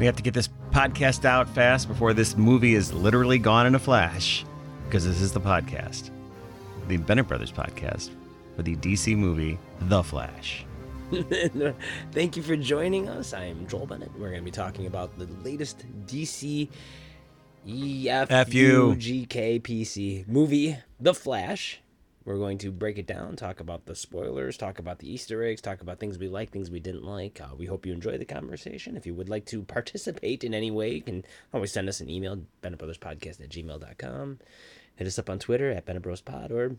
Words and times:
We 0.00 0.06
have 0.06 0.16
to 0.16 0.22
get 0.22 0.32
this 0.32 0.48
podcast 0.70 1.26
out 1.26 1.46
fast 1.50 1.86
before 1.86 2.14
this 2.14 2.34
movie 2.34 2.74
is 2.74 2.90
literally 2.90 3.38
gone 3.38 3.66
in 3.66 3.74
a 3.74 3.78
flash, 3.78 4.46
because 4.86 5.04
this 5.04 5.20
is 5.20 5.30
the 5.30 5.42
podcast, 5.42 6.08
the 6.88 6.96
Bennett 6.96 7.28
Brothers 7.28 7.52
podcast 7.52 8.08
for 8.56 8.62
the 8.62 8.76
DC 8.76 9.14
movie 9.14 9.58
The 9.82 10.02
Flash. 10.02 10.64
Thank 12.12 12.38
you 12.38 12.42
for 12.42 12.56
joining 12.56 13.10
us. 13.10 13.34
I 13.34 13.44
am 13.44 13.66
Joel 13.66 13.84
Bennett. 13.84 14.10
We're 14.18 14.30
going 14.30 14.40
to 14.40 14.44
be 14.44 14.50
talking 14.50 14.86
about 14.86 15.18
the 15.18 15.28
latest 15.44 15.84
DC 16.06 16.70
EFUGKPC 17.68 19.18
movie, 20.28 20.78
The 20.98 21.12
Flash. 21.12 21.82
We're 22.30 22.38
going 22.38 22.58
to 22.58 22.70
break 22.70 22.96
it 22.96 23.08
down, 23.08 23.34
talk 23.34 23.58
about 23.58 23.86
the 23.86 23.96
spoilers, 23.96 24.56
talk 24.56 24.78
about 24.78 25.00
the 25.00 25.12
Easter 25.12 25.42
eggs, 25.42 25.60
talk 25.60 25.80
about 25.80 25.98
things 25.98 26.16
we 26.16 26.28
like, 26.28 26.52
things 26.52 26.70
we 26.70 26.78
didn't 26.78 27.02
like. 27.02 27.40
Uh, 27.40 27.56
we 27.56 27.66
hope 27.66 27.84
you 27.84 27.92
enjoy 27.92 28.18
the 28.18 28.24
conversation. 28.24 28.96
If 28.96 29.04
you 29.04 29.14
would 29.14 29.28
like 29.28 29.46
to 29.46 29.64
participate 29.64 30.44
in 30.44 30.54
any 30.54 30.70
way, 30.70 30.94
you 30.94 31.02
can 31.02 31.24
always 31.52 31.72
send 31.72 31.88
us 31.88 32.00
an 32.00 32.08
email, 32.08 32.40
BennettBrothersPodcast 32.62 33.40
at 33.40 33.48
gmail.com. 33.48 34.38
Hit 34.94 35.06
us 35.08 35.18
up 35.18 35.28
on 35.28 35.40
Twitter 35.40 35.72
at 35.72 35.86
BennettBrosPod 35.86 36.52
or, 36.52 36.76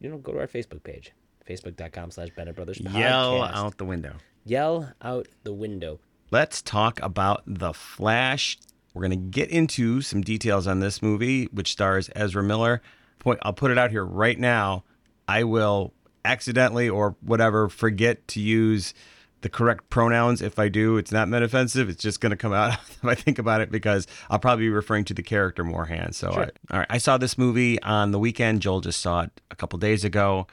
you 0.00 0.08
know, 0.08 0.16
go 0.16 0.32
to 0.32 0.40
our 0.40 0.46
Facebook 0.46 0.82
page, 0.82 1.12
facebook.com 1.46 2.10
slash 2.10 2.30
BennettBrothersPodcast. 2.30 2.98
Yell 2.98 3.42
out 3.42 3.76
the 3.76 3.84
window. 3.84 4.14
Yell 4.46 4.94
out 5.02 5.28
the 5.42 5.52
window. 5.52 6.00
Let's 6.30 6.62
talk 6.62 7.02
about 7.02 7.42
The 7.46 7.74
Flash. 7.74 8.56
We're 8.94 9.02
going 9.02 9.10
to 9.10 9.16
get 9.16 9.50
into 9.50 10.00
some 10.00 10.22
details 10.22 10.66
on 10.66 10.80
this 10.80 11.02
movie, 11.02 11.50
which 11.52 11.72
stars 11.72 12.08
Ezra 12.16 12.42
Miller. 12.42 12.80
Point, 13.18 13.40
I'll 13.42 13.52
put 13.52 13.70
it 13.70 13.76
out 13.76 13.90
here 13.90 14.06
right 14.06 14.38
now. 14.38 14.84
I 15.28 15.44
will 15.44 15.92
accidentally 16.24 16.88
or 16.88 17.16
whatever 17.20 17.68
forget 17.68 18.26
to 18.28 18.40
use 18.40 18.94
the 19.42 19.48
correct 19.48 19.90
pronouns. 19.90 20.40
If 20.42 20.58
I 20.58 20.68
do, 20.68 20.96
it's 20.96 21.12
not 21.12 21.28
meant 21.28 21.44
offensive. 21.44 21.88
It's 21.88 22.02
just 22.02 22.20
going 22.20 22.30
to 22.30 22.36
come 22.36 22.52
out 22.52 22.72
if 22.90 23.04
I 23.04 23.14
think 23.14 23.38
about 23.38 23.60
it 23.60 23.70
because 23.70 24.06
I'll 24.30 24.38
probably 24.38 24.64
be 24.64 24.70
referring 24.70 25.04
to 25.06 25.14
the 25.14 25.22
character 25.22 25.62
more 25.62 25.84
hand. 25.84 26.14
So, 26.14 26.32
Sure. 26.32 26.42
I, 26.70 26.72
all 26.74 26.78
right, 26.80 26.86
I 26.90 26.98
saw 26.98 27.18
this 27.18 27.36
movie 27.38 27.80
on 27.82 28.10
the 28.10 28.18
weekend. 28.18 28.62
Joel 28.62 28.80
just 28.80 29.00
saw 29.00 29.22
it 29.22 29.40
a 29.50 29.56
couple 29.56 29.78
days 29.78 30.04
ago, 30.04 30.46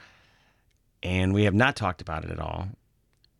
and 1.02 1.34
we 1.34 1.44
have 1.44 1.54
not 1.54 1.76
talked 1.76 2.00
about 2.00 2.24
it 2.24 2.30
at 2.30 2.38
all. 2.40 2.68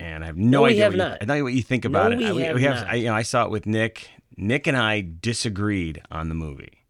And 0.00 0.24
I 0.24 0.26
have 0.26 0.36
no, 0.36 0.58
No, 0.58 0.62
we 0.62 0.70
idea 0.70 0.82
have 0.84 0.92
what 0.92 0.98
not. 0.98 1.10
You, 1.12 1.18
I 1.20 1.24
know 1.38 1.44
what 1.44 1.52
you 1.52 1.62
think 1.62 1.84
No, 1.84 1.90
about 1.90 2.12
it. 2.12 2.18
we 2.34 2.44
I- 2.44 2.58
have. 2.58 2.86
I, 2.88 2.94
you 2.96 3.04
know, 3.06 3.14
I 3.14 3.22
saw 3.22 3.44
it 3.44 3.50
with 3.50 3.66
Nick. 3.66 4.08
Nick 4.36 4.66
and 4.66 4.76
I 4.76 5.06
disagreed 5.20 6.02
on 6.10 6.28
the 6.28 6.34
movie 6.34 6.80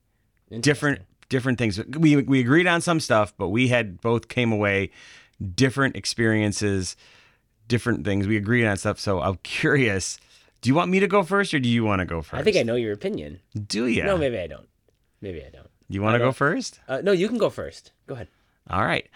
different 0.61 1.01
different 1.28 1.58
things. 1.58 1.80
We 1.98 2.17
we 2.17 2.41
agreed 2.41 2.67
on 2.67 2.80
some 2.80 3.00
stuff, 3.00 3.34
but 3.36 3.48
we 3.48 3.69
had 3.69 4.00
both 4.00 4.28
came 4.28 4.53
away 4.53 4.91
different 5.55 5.97
experiences, 5.97 6.97
different 7.69 8.05
things. 8.05 8.27
We 8.27 8.36
agreed 8.36 8.67
on 8.67 8.77
stuff. 8.77 8.98
So 9.00 9.20
I'm 9.20 9.36
curious. 9.42 10.19
Do 10.61 10.69
you 10.69 10.75
want 10.75 10.91
me 10.91 11.00
to 11.00 11.06
go 11.06 11.22
first, 11.22 11.52
or 11.52 11.58
do 11.58 11.69
you 11.69 11.84
want 11.84 12.00
to 12.00 12.06
go 12.06 12.22
first? 12.22 12.41
I 12.41 12.42
think 12.42 12.56
I 12.56 12.62
know 12.62 12.77
your 12.77 12.92
opinion. 12.92 13.41
Do 13.67 13.86
you? 13.86 14.05
No, 14.05 14.17
maybe 14.17 14.39
I 14.39 14.47
don't. 14.47 14.69
Maybe 15.20 15.45
I 15.45 15.50
don't. 15.50 15.69
You 15.89 16.00
want 16.00 16.14
to 16.14 16.19
go 16.19 16.33
first? 16.33 16.80
Uh, 16.89 17.00
no, 17.02 17.12
you 17.12 17.28
can 17.28 17.36
go 17.39 17.50
first. 17.50 17.92
Go 18.06 18.14
ahead. 18.14 18.28
All 18.70 18.84
right. 18.84 19.06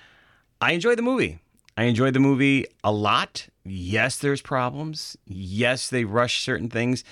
I 0.61 0.73
enjoyed 0.73 0.99
the 0.99 1.03
movie. 1.03 1.39
I 1.77 1.85
enjoyed 1.85 2.13
the 2.13 2.21
movie 2.21 2.67
a 2.83 2.93
lot. 2.93 3.49
Yes, 3.65 4.19
there's 4.19 4.43
problems. 4.43 5.17
Yes, 5.27 5.89
they 5.89 6.05
rush 6.05 6.41
certain 6.41 6.69
things. 6.69 7.05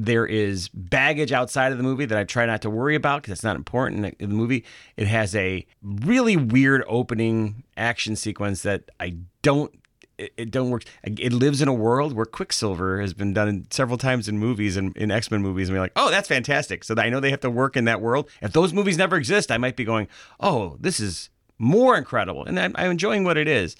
There 0.00 0.24
is 0.24 0.68
baggage 0.68 1.32
outside 1.32 1.72
of 1.72 1.78
the 1.78 1.82
movie 1.82 2.04
that 2.04 2.16
I 2.16 2.22
try 2.22 2.46
not 2.46 2.62
to 2.62 2.70
worry 2.70 2.94
about 2.94 3.20
because 3.20 3.32
it's 3.32 3.42
not 3.42 3.56
important 3.56 4.14
in 4.20 4.28
the 4.28 4.34
movie. 4.34 4.64
It 4.96 5.08
has 5.08 5.34
a 5.34 5.66
really 5.82 6.36
weird 6.36 6.84
opening 6.86 7.64
action 7.76 8.14
sequence 8.14 8.62
that 8.62 8.90
I 9.00 9.16
don't. 9.42 9.74
It, 10.16 10.32
it 10.36 10.50
don't 10.52 10.70
work. 10.70 10.84
It 11.02 11.32
lives 11.32 11.60
in 11.60 11.66
a 11.66 11.74
world 11.74 12.12
where 12.12 12.26
Quicksilver 12.26 13.00
has 13.00 13.12
been 13.12 13.34
done 13.34 13.66
several 13.70 13.98
times 13.98 14.28
in 14.28 14.38
movies 14.38 14.76
and 14.76 14.96
in 14.96 15.10
X 15.10 15.32
Men 15.32 15.42
movies, 15.42 15.68
and 15.68 15.76
we're 15.76 15.82
like, 15.82 15.92
oh, 15.96 16.10
that's 16.10 16.28
fantastic. 16.28 16.84
So 16.84 16.94
I 16.96 17.08
know 17.08 17.18
they 17.18 17.30
have 17.30 17.40
to 17.40 17.50
work 17.50 17.76
in 17.76 17.84
that 17.86 18.00
world. 18.00 18.30
If 18.40 18.52
those 18.52 18.72
movies 18.72 18.98
never 18.98 19.16
exist, 19.16 19.50
I 19.50 19.58
might 19.58 19.74
be 19.74 19.84
going, 19.84 20.06
oh, 20.38 20.76
this 20.78 21.00
is 21.00 21.28
more 21.58 21.98
incredible. 21.98 22.44
And 22.44 22.58
I'm, 22.60 22.72
I'm 22.76 22.92
enjoying 22.92 23.24
what 23.24 23.36
it 23.36 23.48
is. 23.48 23.74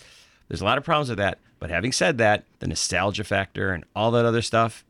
There's 0.49 0.61
a 0.61 0.65
lot 0.65 0.79
of 0.79 0.85
problems 0.85 1.11
with 1.11 1.19
that. 1.19 1.39
But 1.61 1.71
having 1.71 1.93
said 1.93 2.19
that, 2.19 2.45
the 2.59 2.67
nostalgia 2.67 3.25
factor 3.25 3.71
and 3.71 3.85
all 3.95 4.11
that 4.13 4.25
other 4.25 4.43
stuff, 4.43 4.85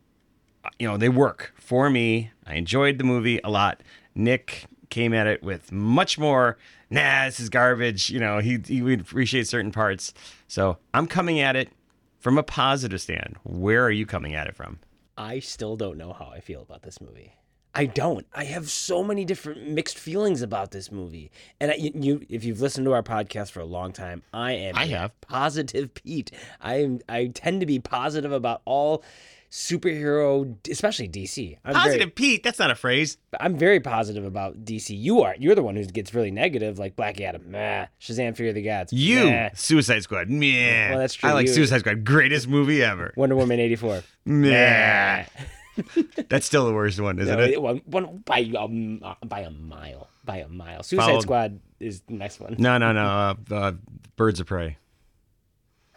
you 0.79 0.87
know, 0.87 0.97
they 0.97 1.09
work 1.09 1.53
for 1.57 1.91
me. 1.91 2.31
I 2.47 2.55
enjoyed 2.55 2.99
the 2.99 3.05
movie 3.05 3.41
a 3.45 3.51
lot. 3.51 3.83
Nick 4.15 4.67
came 4.91 5.13
at 5.15 5.27
it 5.27 5.43
with 5.43 5.71
much 5.71 6.19
more, 6.19 6.57
nah, 6.91 7.27
this 7.27 7.41
is 7.41 7.49
garbage. 7.49 8.11
You 8.11 8.21
know, 8.21 8.39
he, 8.39 8.59
he 8.65 8.83
would 8.83 9.01
appreciate 9.01 9.47
certain 9.47 9.73
parts. 9.73 10.13
So 10.47 10.79
I'm 10.95 11.07
coming 11.07 11.41
at 11.41 11.57
it 11.57 11.71
from 12.19 12.39
a 12.39 12.43
positive 12.43 13.01
stand. 13.01 13.37
Where 13.45 13.85
are 13.85 13.91
you 13.91 14.07
coming 14.07 14.35
at 14.35 14.47
it 14.47 14.57
from? 14.57 14.79
I 15.17 15.41
still 15.41 15.77
don't 15.77 15.99
know 15.99 16.13
how 16.13 16.27
I 16.27 16.41
feel 16.41 16.63
about 16.63 16.83
this 16.83 17.01
movie. 17.01 17.35
I 17.75 17.87
don't. 17.87 18.27
I 18.35 18.45
have 18.45 18.69
so 18.71 19.05
many 19.05 19.25
different 19.25 19.69
mixed 19.69 19.99
feelings 19.99 20.43
about 20.43 20.71
this 20.71 20.91
movie. 20.91 21.31
And 21.61 21.71
I, 21.71 21.75
you, 21.75 21.93
you, 21.95 22.27
if 22.29 22.43
you've 22.43 22.61
listened 22.61 22.87
to 22.87 22.93
our 22.93 23.03
podcast 23.03 23.51
for 23.51 23.61
a 23.61 23.67
long 23.67 23.93
time, 23.93 24.23
I 24.33 24.53
am. 24.53 24.77
I 24.77 24.87
have. 24.87 25.21
positive 25.21 25.95
Pete. 25.95 26.33
I 26.61 26.83
am. 26.83 27.01
I 27.09 27.27
tend 27.27 27.61
to 27.61 27.67
be 27.67 27.79
positive 27.79 28.33
about 28.33 28.63
all 28.65 29.05
superhero, 29.51 30.57
especially 30.71 31.09
DC. 31.09 31.57
I'm 31.65 31.75
Positive 31.75 31.99
Very, 32.01 32.11
Pete, 32.11 32.43
that's 32.43 32.59
not 32.59 32.71
a 32.71 32.75
phrase. 32.75 33.17
I'm 33.41 33.57
very 33.57 33.81
positive 33.81 34.25
about 34.25 34.65
DC. 34.65 34.91
You 34.99 35.23
are. 35.23 35.35
You're 35.39 35.55
the 35.55 35.63
one 35.63 35.77
who 35.77 35.85
gets 35.87 36.15
really 36.15 36.31
negative, 36.31 36.79
like 36.79 36.97
Black 36.97 37.21
Adam. 37.21 37.51
Meh. 37.51 37.87
Shazam: 38.01 38.37
Fury 38.37 38.51
of 38.51 38.55
the 38.55 38.63
Gods. 38.63 38.93
You, 38.93 39.25
Meh. 39.27 39.51
Suicide 39.55 40.03
Squad. 40.03 40.29
Meh. 40.29 40.91
Well, 40.91 40.99
that's 40.99 41.15
true. 41.15 41.31
I 41.31 41.33
like 41.33 41.47
You- 41.47 41.53
Suicide 41.55 41.81
Squad. 41.81 42.05
Greatest 42.05 42.49
movie 42.49 42.83
ever. 42.83 43.13
Wonder 43.17 43.37
Woman 43.37 43.59
'84. 43.61 44.03
Meh. 44.25 45.25
That's 46.29 46.45
still 46.45 46.67
the 46.67 46.75
worst 46.75 46.99
one, 47.01 47.21
isn't 47.21 47.37
No, 47.39 47.45
it? 47.45 47.63
one, 47.63 47.83
one, 47.87 48.23
by 48.27 48.39
a 48.41 48.65
m- 48.65 49.01
by 49.25 49.41
a 49.43 49.51
mile, 49.51 50.09
by 50.25 50.39
a 50.39 50.49
mile. 50.49 50.83
Suicide 50.83 51.07
Followed- 51.07 51.23
Squad 51.23 51.61
is 51.79 52.01
the 52.01 52.15
next 52.15 52.41
one. 52.41 52.57
No, 52.59 52.79
no, 52.79 52.93
no. 52.93 53.05
Uh, 53.05 53.35
uh, 53.55 53.73
Birds 54.17 54.41
of 54.41 54.49
Prey. 54.49 54.77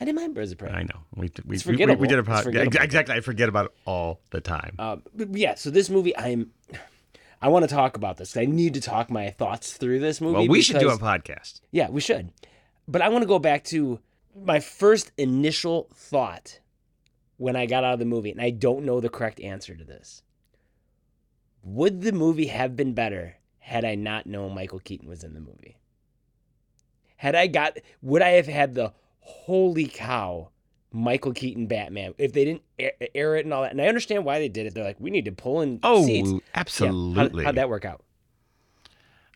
I 0.02 0.04
didn't 0.04 0.16
mind 0.16 0.34
Birds 0.34 0.52
of 0.52 0.58
Prey. 0.58 0.72
I 0.72 0.82
know. 0.82 1.00
We 1.16 1.32
we, 1.46 1.60
we, 1.64 1.76
we, 1.76 1.96
we 1.96 2.08
did 2.08 2.18
a 2.18 2.22
It's 2.22 2.28
pod. 2.28 2.52
Yeah, 2.52 2.64
exactly. 2.82 3.14
I 3.14 3.22
forget 3.22 3.48
about 3.48 3.68
it 3.68 3.72
all 3.86 4.20
the 4.32 4.42
time. 4.42 4.74
Uh, 4.80 4.98
but 5.14 5.38
yeah, 5.38 5.54
so 5.54 5.70
this 5.70 5.92
movie, 5.92 6.18
I'm. 6.18 6.52
I 7.40 7.50
want 7.50 7.70
to 7.70 7.74
talk 7.74 7.96
about 7.96 8.18
this. 8.18 8.36
I 8.36 8.46
need 8.46 8.74
to 8.74 8.82
talk 8.82 9.12
my 9.12 9.30
thoughts 9.30 9.74
through 9.74 10.00
this 10.00 10.20
movie. 10.20 10.34
well, 10.34 10.48
we 10.48 10.64
should 10.64 10.80
do 10.80 10.90
a 10.90 10.98
podcast. 10.98 11.62
Yeah, 11.70 11.90
we 11.92 12.02
should. 12.02 12.32
But 12.88 13.04
I 13.04 13.10
want 13.10 13.22
to 13.22 13.28
go 13.28 13.38
back 13.38 13.64
to 13.66 14.00
my 14.36 14.60
first 14.60 15.12
initial 15.20 15.88
thought 15.94 16.60
when 17.38 17.56
I 17.56 17.68
got 17.68 17.84
out 17.84 17.94
of 17.94 18.00
the 18.00 18.06
movie, 18.06 18.32
and 18.32 18.42
I 18.42 18.50
don't 18.50 18.86
know 18.86 19.02
the 19.02 19.10
correct 19.10 19.40
answer 19.40 19.76
to 19.76 19.84
this. 19.84 20.24
Would 21.64 22.02
the 22.02 22.12
movie 22.12 22.48
have 22.48 22.76
been 22.76 22.94
better 22.94 23.36
had 23.60 23.86
I 23.86 23.94
not 23.94 24.26
known 24.26 24.56
Michael 24.56 24.80
Keaton 24.80 25.08
was 25.08 25.24
in 25.24 25.36
the 25.36 25.40
movie? 25.40 25.78
Had 27.18 27.36
I 27.36 27.46
got, 27.46 27.78
would 28.02 28.24
I 28.24 28.30
have 28.30 28.48
had 28.48 28.74
the 28.74 28.94
holy 29.22 29.86
cow 29.88 30.50
Michael 30.92 31.32
Keaton 31.34 31.68
Batman 31.68 32.14
if 32.18 32.34
they 32.34 32.44
didn't 32.46 32.64
air, 32.78 32.92
air 33.16 33.36
it 33.38 33.46
and 33.46 33.54
all 33.54 33.62
that? 33.62 33.72
And 33.72 33.82
I 33.82 33.88
understand 33.88 34.26
why 34.26 34.40
they 34.40 34.50
did 34.50 34.66
it. 34.68 34.74
They're 34.74 34.84
like, 34.84 35.00
we 35.00 35.10
need 35.10 35.26
to 35.26 35.32
pull 35.32 35.62
in 35.62 35.80
Oh, 35.84 36.06
seats. 36.06 36.30
Yeah, 36.30 36.36
how- 36.54 36.62
absolutely. 36.62 37.44
how'd 37.46 37.56
that 37.56 37.70
work 37.70 37.86
out? 37.86 38.04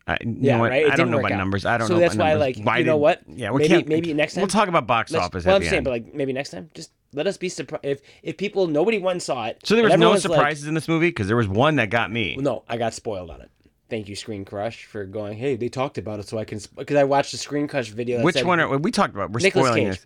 I, 0.07 0.17
Yeah, 0.23 0.55
know 0.57 0.61
what? 0.61 0.69
right. 0.71 0.91
I 0.91 0.95
don't 0.95 1.09
know 1.09 1.17
about 1.19 1.31
out. 1.31 1.37
numbers. 1.37 1.65
I 1.65 1.77
don't 1.79 1.87
so 1.87 1.95
know. 1.95 1.99
that's 2.01 2.13
about 2.13 2.25
why, 2.25 2.29
numbers. 2.33 2.57
like, 2.57 2.65
Why 2.65 2.77
you 2.79 2.83
know 2.85 2.93
did- 2.93 3.01
what? 3.01 3.21
Yeah, 3.27 3.51
we 3.51 3.59
maybe, 3.59 3.67
can't. 3.69 3.87
maybe 3.87 4.13
next 4.13 4.35
time 4.35 4.41
We'll 4.43 4.49
talk 4.49 4.67
about 4.67 4.85
box 4.85 5.13
office 5.15 5.45
Well, 5.45 5.55
I'm 5.55 5.63
saying, 5.63 5.75
end. 5.77 5.83
but 5.85 5.89
like 5.91 6.13
maybe 6.13 6.31
next 6.31 6.51
time, 6.51 6.69
just 6.75 6.91
let 7.13 7.25
us 7.25 7.37
be 7.37 7.49
surprised. 7.49 7.83
If 7.85 8.01
if 8.21 8.37
people 8.37 8.67
nobody 8.67 8.99
one 8.99 9.19
saw 9.19 9.45
it, 9.47 9.61
so 9.63 9.73
there 9.73 9.83
was 9.83 9.91
no 9.91 9.93
everyone 9.95 10.13
like- 10.13 10.21
surprises 10.21 10.67
in 10.67 10.75
this 10.75 10.87
movie 10.87 11.07
because 11.09 11.25
there 11.27 11.37
was 11.37 11.47
one 11.47 11.77
that 11.77 11.89
got 11.89 12.11
me. 12.11 12.35
No, 12.37 12.63
I 12.69 12.77
got 12.77 12.93
spoiled 12.93 13.31
on 13.31 13.41
it. 13.41 13.49
Thank 13.89 14.09
you, 14.09 14.15
Screen 14.15 14.45
Crush, 14.45 14.85
for 14.85 15.05
going. 15.05 15.37
Hey, 15.37 15.55
they 15.55 15.69
talked 15.69 15.97
about 15.97 16.19
it, 16.19 16.27
so 16.27 16.37
I 16.39 16.43
can 16.45 16.59
because 16.75 16.97
I 16.97 17.03
watched 17.03 17.31
the 17.31 17.37
Screen 17.37 17.67
Crush 17.67 17.89
video. 17.89 18.23
Which 18.23 18.35
said, 18.35 18.45
one 18.45 18.59
are 18.59 18.77
we 18.77 18.91
talked 18.91 19.13
about? 19.13 19.31
We're 19.31 19.41
Nicolas 19.41 19.67
spoiling 19.67 19.85
Cage. 19.85 19.99
this. 19.99 20.05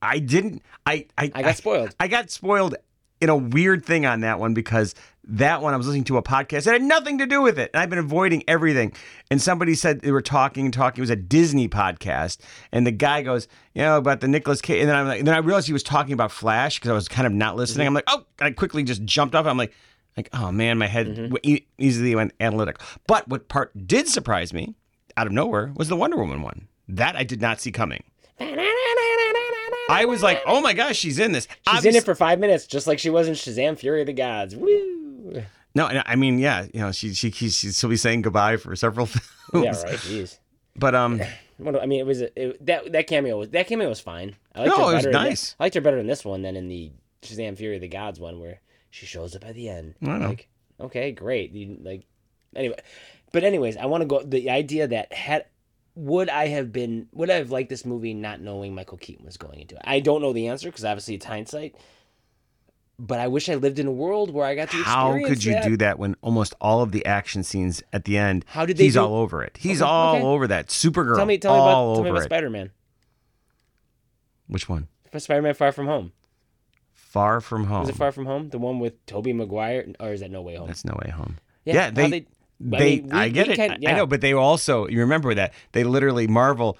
I 0.00 0.18
didn't. 0.18 0.62
I 0.86 1.06
I, 1.18 1.30
I 1.34 1.42
got 1.42 1.56
spoiled. 1.56 1.94
I 2.00 2.08
got 2.08 2.30
spoiled 2.30 2.76
in 3.20 3.28
a 3.28 3.36
weird 3.36 3.84
thing 3.84 4.06
on 4.06 4.20
that 4.20 4.40
one 4.40 4.54
because 4.54 4.94
that 5.24 5.60
one 5.60 5.74
I 5.74 5.76
was 5.76 5.86
listening 5.86 6.04
to 6.04 6.16
a 6.16 6.22
podcast 6.22 6.64
that 6.64 6.72
had 6.72 6.82
nothing 6.82 7.18
to 7.18 7.26
do 7.26 7.42
with 7.42 7.58
it, 7.58 7.70
and 7.74 7.82
I've 7.82 7.90
been 7.90 7.98
avoiding 7.98 8.42
everything. 8.48 8.94
And 9.30 9.40
somebody 9.40 9.74
said 9.74 10.00
they 10.00 10.12
were 10.12 10.22
talking 10.22 10.64
and 10.64 10.72
talking. 10.72 11.00
It 11.00 11.02
was 11.02 11.10
a 11.10 11.16
Disney 11.16 11.68
podcast, 11.68 12.38
and 12.72 12.86
the 12.86 12.90
guy 12.90 13.20
goes, 13.20 13.48
you 13.74 13.82
know, 13.82 13.98
about 13.98 14.22
the 14.22 14.28
Nicolas 14.28 14.62
Cage, 14.62 14.80
and 14.80 14.88
then 14.88 14.96
I'm 14.96 15.06
like, 15.06 15.18
and 15.18 15.28
then 15.28 15.34
I 15.34 15.38
realized 15.38 15.66
he 15.66 15.74
was 15.74 15.82
talking 15.82 16.14
about 16.14 16.32
Flash 16.32 16.78
because 16.78 16.90
I 16.90 16.94
was 16.94 17.06
kind 17.06 17.26
of 17.26 17.34
not 17.34 17.54
listening. 17.54 17.84
Mm-hmm. 17.84 17.88
I'm 17.88 17.94
like, 17.94 18.04
oh, 18.08 18.24
I 18.40 18.50
quickly 18.52 18.82
just 18.82 19.04
jumped 19.04 19.34
off. 19.34 19.44
I'm 19.44 19.58
like. 19.58 19.74
Like, 20.16 20.28
oh 20.32 20.50
man, 20.52 20.78
my 20.78 20.86
head 20.86 21.06
Mm-hmm. 21.08 21.36
e- 21.42 21.66
easily 21.78 22.14
went 22.14 22.32
analytic. 22.40 22.78
But 23.06 23.28
what 23.28 23.48
part 23.48 23.72
did 23.86 24.08
surprise 24.08 24.52
me 24.52 24.74
out 25.16 25.26
of 25.26 25.32
nowhere 25.32 25.72
was 25.76 25.88
the 25.88 25.96
Wonder 25.96 26.16
Woman 26.16 26.42
one. 26.42 26.68
That 26.88 27.16
I 27.16 27.22
did 27.24 27.40
not 27.40 27.60
see 27.60 27.70
coming. 27.72 28.02
I 29.88 30.04
was 30.06 30.22
like, 30.22 30.40
oh 30.46 30.60
my 30.60 30.72
gosh, 30.72 30.96
she's 30.96 31.18
in 31.18 31.32
this. 31.32 31.48
She's 31.70 31.84
in 31.84 31.94
it 31.96 32.04
for 32.04 32.14
five 32.14 32.38
minutes, 32.38 32.66
just 32.66 32.86
like 32.86 32.98
she 32.98 33.10
was 33.10 33.28
in 33.28 33.34
Shazam: 33.34 33.76
Fury 33.78 34.00
of 34.00 34.06
the 34.06 34.12
Gods. 34.12 34.54
Woo! 34.56 35.42
no, 35.74 35.86
I 35.86 36.16
mean, 36.16 36.38
yeah, 36.38 36.66
you 36.72 36.80
know, 36.80 36.92
she 36.92 37.12
she 37.14 37.30
she 37.30 37.48
she'll 37.50 37.90
be 37.90 37.96
saying 37.96 38.22
goodbye 38.22 38.56
for 38.56 38.74
several 38.76 39.06
films. 39.06 39.24
Yeah, 39.54 39.70
right. 39.82 39.96
Jeez. 39.98 40.38
But 40.76 40.94
um, 40.94 41.20
I 41.80 41.86
mean, 41.86 42.00
it 42.00 42.06
was 42.06 42.20
it, 42.20 42.64
that 42.66 42.92
that 42.92 43.06
cameo 43.08 43.38
was 43.38 43.50
that 43.50 43.66
cameo 43.66 43.88
was 43.88 44.00
fine. 44.00 44.36
I 44.54 44.60
liked 44.60 44.76
No, 44.78 44.86
her 44.86 44.92
it 44.92 44.94
was 44.96 45.04
better 45.06 45.08
in 45.18 45.22
thi- 45.24 45.28
nice. 45.30 45.56
I 45.58 45.64
liked 45.64 45.74
her 45.74 45.80
better 45.80 45.98
in 45.98 46.06
this 46.06 46.24
one 46.24 46.42
than 46.42 46.56
in 46.56 46.68
the 46.68 46.92
Shazam: 47.22 47.56
Fury 47.56 47.74
of 47.76 47.80
the 47.82 47.88
Gods 47.88 48.20
one, 48.20 48.38
where 48.40 48.60
She 48.90 49.06
shows 49.06 49.34
up 49.36 49.44
at 49.46 49.54
the 49.54 49.68
end. 49.68 49.94
I 50.02 50.18
know. 50.18 50.28
Like, 50.30 50.48
okay, 50.80 51.12
great. 51.12 51.52
You, 51.52 51.78
like, 51.80 52.04
anyway, 52.56 52.76
but 53.32 53.44
anyways, 53.44 53.76
I 53.76 53.86
want 53.86 54.02
to 54.02 54.06
go. 54.06 54.22
The 54.22 54.50
idea 54.50 54.88
that 54.88 55.12
had 55.12 55.46
would 55.94 56.28
I 56.28 56.48
have 56.48 56.72
been 56.72 57.08
would 57.12 57.30
I 57.30 57.34
have 57.34 57.50
liked 57.50 57.68
this 57.68 57.84
movie 57.84 58.14
not 58.14 58.40
knowing 58.40 58.74
Michael 58.74 58.98
Keaton 58.98 59.24
was 59.24 59.36
going 59.36 59.60
into 59.60 59.76
it? 59.76 59.82
I 59.84 60.00
don't 60.00 60.22
know 60.22 60.32
the 60.32 60.48
answer 60.48 60.68
because 60.68 60.84
obviously 60.84 61.14
it's 61.14 61.26
hindsight. 61.26 61.76
But 63.02 63.18
I 63.18 63.28
wish 63.28 63.48
I 63.48 63.54
lived 63.54 63.78
in 63.78 63.86
a 63.86 63.90
world 63.92 64.30
where 64.30 64.44
I 64.44 64.54
got 64.54 64.68
to 64.72 64.76
How 64.76 65.12
experience 65.12 65.28
could 65.30 65.44
you 65.44 65.52
that. 65.54 65.64
do 65.64 65.76
that 65.78 65.98
when 65.98 66.16
almost 66.20 66.52
all 66.60 66.82
of 66.82 66.92
the 66.92 67.06
action 67.06 67.42
scenes 67.42 67.82
at 67.94 68.04
the 68.04 68.18
end, 68.18 68.44
How 68.48 68.66
did 68.66 68.76
they 68.76 68.84
he's 68.84 68.92
do- 68.92 69.00
all 69.00 69.14
over 69.14 69.42
it. 69.42 69.56
He's 69.58 69.80
Okay, 69.80 69.88
all 69.90 70.16
okay. 70.16 70.24
over 70.24 70.46
that. 70.48 70.66
Supergirl, 70.66 71.16
Tell 71.16 71.24
me, 71.24 71.38
tell 71.38 71.54
me 71.54 71.60
all 71.60 71.66
about, 71.66 71.94
tell 71.94 72.04
me 72.04 72.10
over 72.10 72.16
about 72.18 72.22
it. 72.26 72.28
Spider 72.28 72.50
Man. 72.50 72.70
Which 74.48 74.68
one? 74.68 74.88
Spider 75.16 75.40
Man 75.40 75.54
Far 75.54 75.72
From 75.72 75.86
Home. 75.86 76.12
Far 77.10 77.40
From 77.40 77.64
Home. 77.64 77.80
Was 77.80 77.88
it 77.88 77.96
Far 77.96 78.12
From 78.12 78.26
Home? 78.26 78.48
The 78.50 78.58
one 78.58 78.78
with 78.78 79.04
Tobey 79.06 79.32
Maguire, 79.32 79.86
or 79.98 80.12
is 80.12 80.20
that 80.20 80.30
No 80.30 80.42
Way 80.42 80.56
Home? 80.56 80.68
That's 80.68 80.84
No 80.84 80.96
Way 81.04 81.10
Home. 81.10 81.38
Yeah, 81.64 81.74
Yeah, 81.74 81.90
they, 81.90 82.10
they- 82.10 82.26
they, 82.60 82.76
I 82.76 82.96
mean, 83.00 83.04
we- 83.06 83.10
I 83.12 83.28
get 83.30 83.48
it. 83.48 83.56
can- 83.56 83.70
I- 83.86 83.90
I 83.92 83.96
know, 83.96 84.06
but 84.06 84.20
they 84.20 84.32
also, 84.34 84.86
you 84.86 85.00
remember 85.00 85.34
that 85.34 85.52
they 85.72 85.82
literally 85.82 86.26
Marvel 86.26 86.76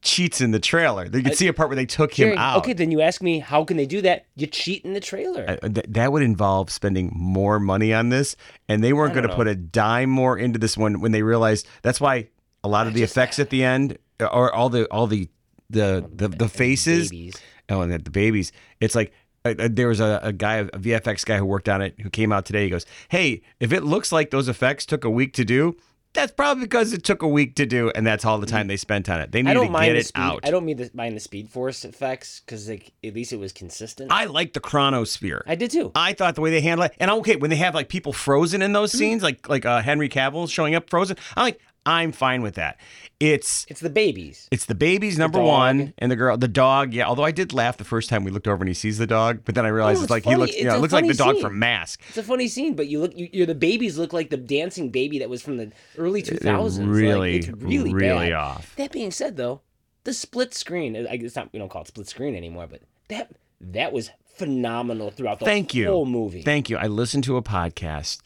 cheats 0.00 0.40
in 0.40 0.52
the 0.52 0.58
trailer. 0.60 1.04
You 1.04 1.10
can 1.22 1.26
I- 1.28 1.34
see 1.34 1.46
a 1.48 1.52
part 1.52 1.68
where 1.68 1.76
they 1.76 1.84
took 1.86 2.12
Jerry, 2.12 2.32
him 2.32 2.38
out. 2.38 2.58
Okay, 2.58 2.72
then 2.72 2.90
you 2.90 3.00
ask 3.02 3.20
me, 3.22 3.38
how 3.40 3.62
can 3.64 3.76
they 3.76 3.84
do 3.86 4.00
that? 4.02 4.26
You 4.36 4.46
cheat 4.46 4.84
in 4.84 4.94
the 4.94 5.00
trailer. 5.00 5.58
Uh, 5.62 5.68
th- 5.68 5.86
that 5.88 6.12
would 6.12 6.22
involve 6.22 6.70
spending 6.70 7.12
more 7.14 7.60
money 7.60 7.92
on 7.92 8.08
this, 8.08 8.36
and 8.68 8.82
they 8.82 8.92
weren't 8.92 9.12
going 9.14 9.28
to 9.28 9.34
put 9.34 9.46
a 9.48 9.54
dime 9.54 10.08
more 10.10 10.38
into 10.38 10.58
this 10.58 10.76
one 10.78 11.00
when 11.00 11.12
they 11.12 11.22
realized 11.22 11.66
that's 11.82 12.00
why 12.00 12.28
a 12.64 12.68
lot 12.68 12.86
of 12.86 12.94
the 12.94 13.00
just- 13.00 13.12
effects 13.12 13.38
at 13.38 13.50
the 13.50 13.62
end, 13.64 13.98
uh, 14.18 14.26
or 14.26 14.52
all 14.54 14.68
the 14.70 14.86
all 14.90 15.06
the 15.06 15.28
the 15.70 16.04
the, 16.14 16.28
the 16.28 16.48
faces, 16.48 17.10
Babies. 17.10 17.34
oh, 17.68 17.82
and 17.82 17.92
the 17.92 18.10
babies. 18.10 18.50
It's 18.80 18.94
like 18.94 19.10
uh, 19.10 19.12
uh, 19.12 19.27
there 19.54 19.88
was 19.88 20.00
a, 20.00 20.20
a 20.22 20.32
guy, 20.32 20.56
a 20.56 20.64
VFX 20.66 21.24
guy 21.24 21.38
who 21.38 21.44
worked 21.46 21.68
on 21.68 21.80
it, 21.82 21.94
who 22.00 22.10
came 22.10 22.32
out 22.32 22.44
today. 22.46 22.64
He 22.64 22.70
goes, 22.70 22.86
"Hey, 23.08 23.42
if 23.60 23.72
it 23.72 23.82
looks 23.84 24.12
like 24.12 24.30
those 24.30 24.48
effects 24.48 24.84
took 24.86 25.04
a 25.04 25.10
week 25.10 25.32
to 25.34 25.44
do." 25.44 25.76
That's 26.14 26.32
probably 26.32 26.64
because 26.64 26.94
it 26.94 27.04
took 27.04 27.20
a 27.20 27.28
week 27.28 27.54
to 27.56 27.66
do, 27.66 27.90
and 27.94 28.04
that's 28.06 28.24
all 28.24 28.38
the 28.38 28.46
time 28.46 28.66
they 28.66 28.78
spent 28.78 29.10
on 29.10 29.20
it. 29.20 29.30
They 29.30 29.42
need 29.42 29.52
to 29.52 29.68
get 29.68 29.94
it 29.94 30.06
speed. 30.06 30.20
out. 30.22 30.40
I 30.42 30.50
don't 30.50 30.64
mean 30.64 30.78
the, 30.78 30.90
mind 30.94 31.14
the 31.14 31.20
Speed 31.20 31.50
Force 31.50 31.84
effects 31.84 32.40
because 32.40 32.66
like 32.66 32.92
at 33.04 33.12
least 33.14 33.34
it 33.34 33.36
was 33.38 33.52
consistent. 33.52 34.10
I, 34.10 34.24
like 34.24 34.54
the 34.54 34.58
chronosphere. 34.60 35.42
I 35.46 35.54
did 35.54 35.70
too. 35.70 35.92
I 35.94 36.14
thought 36.14 36.34
the 36.34 36.40
way 36.40 36.50
they 36.50 36.62
handle 36.62 36.86
it, 36.86 36.94
and 36.98 37.10
okay, 37.10 37.36
when 37.36 37.50
they 37.50 37.56
have 37.56 37.74
like 37.74 37.90
people 37.90 38.14
frozen 38.14 38.62
in 38.62 38.68
Mm-hmm. 38.68 38.72
those 38.74 38.92
scenes, 38.92 39.22
like 39.22 39.48
like 39.50 39.66
uh, 39.66 39.82
Henry 39.82 40.08
Cavill 40.08 40.48
showing 40.50 40.74
up 40.74 40.88
frozen, 40.88 41.18
I'm 41.36 41.42
like, 41.44 41.60
I'm 41.88 42.12
fine 42.12 42.42
with 42.42 42.56
that. 42.56 42.78
It's 43.18 43.64
It's 43.68 43.80
the 43.80 43.88
babies. 43.90 44.46
it's 44.52 44.66
the 44.66 44.74
babies 44.74 45.16
number 45.18 45.38
dog. 45.38 45.46
one, 45.48 45.94
and 45.98 46.10
the 46.12 46.16
girl, 46.16 46.36
the 46.36 46.46
dog. 46.46 46.92
Yeah, 46.92 47.06
although 47.06 47.24
I 47.24 47.30
did 47.32 47.52
laugh 47.52 47.76
the 47.78 47.84
first 47.84 48.08
time 48.10 48.22
we 48.24 48.30
looked 48.30 48.46
over 48.46 48.62
and 48.62 48.68
he 48.68 48.74
sees 48.74 48.98
the 48.98 49.06
dog, 49.06 49.40
but 49.44 49.54
then 49.54 49.64
I 49.64 49.70
realized 49.70 49.98
it's 49.98 50.04
it's 50.04 50.10
like 50.10 50.24
he 50.24 50.36
looks, 50.36 50.54
you 50.56 50.64
know, 50.64 50.76
it 50.76 50.80
looks 50.80 50.92
like 50.92 51.06
the 51.06 51.14
dog 51.14 51.34
scene. 51.36 51.42
from 51.42 51.58
Mask. 51.58 52.00
It's 52.08 52.18
a 52.18 52.22
funny 52.22 52.46
scene, 52.46 52.74
but 52.76 52.86
you 52.88 53.00
look, 53.00 53.16
you, 53.16 53.28
you're 53.32 53.46
the 53.46 53.54
babies 53.54 53.96
look 53.98 54.12
like 54.12 54.30
the 54.30 54.36
dancing 54.36 54.90
baby 54.90 55.18
that 55.20 55.30
was 55.30 55.42
from 55.42 55.56
the 55.56 55.72
early 55.96 56.22
2000s. 56.22 56.40
They're 56.42 56.58
Like, 56.58 56.76
really, 56.94 57.36
it's 57.38 57.48
really, 57.48 57.92
really 57.94 58.26
bad. 58.28 58.32
off. 58.34 58.76
That 58.76 58.92
being 58.92 59.10
said, 59.10 59.36
though, 59.36 59.62
the 60.04 60.12
split 60.12 60.54
screen, 60.54 60.94
I- 60.96 61.14
it's 61.14 61.34
not, 61.36 61.50
we 61.52 61.58
don't 61.58 61.70
call 61.70 61.82
it 61.82 61.88
split 61.88 62.06
screen 62.08 62.36
anymore, 62.36 62.66
but 62.70 62.82
that 63.08 63.32
that 63.60 63.92
was 63.92 64.10
phenomenal 64.36 65.10
throughout 65.10 65.40
the 65.40 65.44
Thank 65.44 65.74
you. 65.74 65.86
whole 65.88 66.06
movie. 66.06 66.42
Thank 66.42 66.70
you. 66.70 66.76
I 66.76 66.86
listened 66.86 67.24
to 67.24 67.36
a 67.36 67.42
podcast 67.42 68.20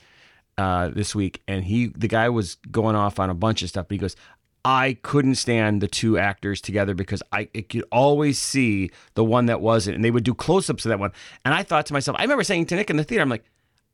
uh, 0.59 0.89
this 0.89 1.15
week, 1.15 1.43
and 1.49 1.65
he, 1.65 1.87
the 1.97 2.09
guy, 2.09 2.29
was 2.29 2.57
going 2.71 2.95
off 2.97 3.19
on 3.19 3.31
a 3.31 3.35
bunch 3.35 3.63
of 3.63 3.69
stuff. 3.69 3.87
But 3.89 3.95
he 3.95 3.99
goes, 3.99 4.17
"I 4.65 4.99
couldn't 5.03 5.37
stand 5.37 5.81
the 5.81 5.89
two 5.89 6.19
actors 6.19 6.61
together 6.61 6.95
because 6.95 7.23
I, 7.33 7.45
could 7.45 7.85
always 7.91 8.39
see 8.39 8.91
the 9.15 9.25
one 9.25 9.47
that 9.47 9.61
wasn't, 9.61 9.97
and 9.97 10.05
they 10.05 10.11
would 10.11 10.25
do 10.25 10.35
close-ups 10.35 10.85
of 10.85 10.91
that 10.91 10.99
one." 10.99 11.13
And 11.45 11.55
I 11.55 11.63
thought 11.63 11.87
to 11.87 11.93
myself, 11.93 12.17
I 12.19 12.23
remember 12.23 12.45
saying 12.45 12.67
to 12.67 12.77
Nick 12.77 12.91
in 12.91 12.97
the 12.97 13.05
theater, 13.05 13.23
"I'm 13.23 13.29
like, 13.29 13.45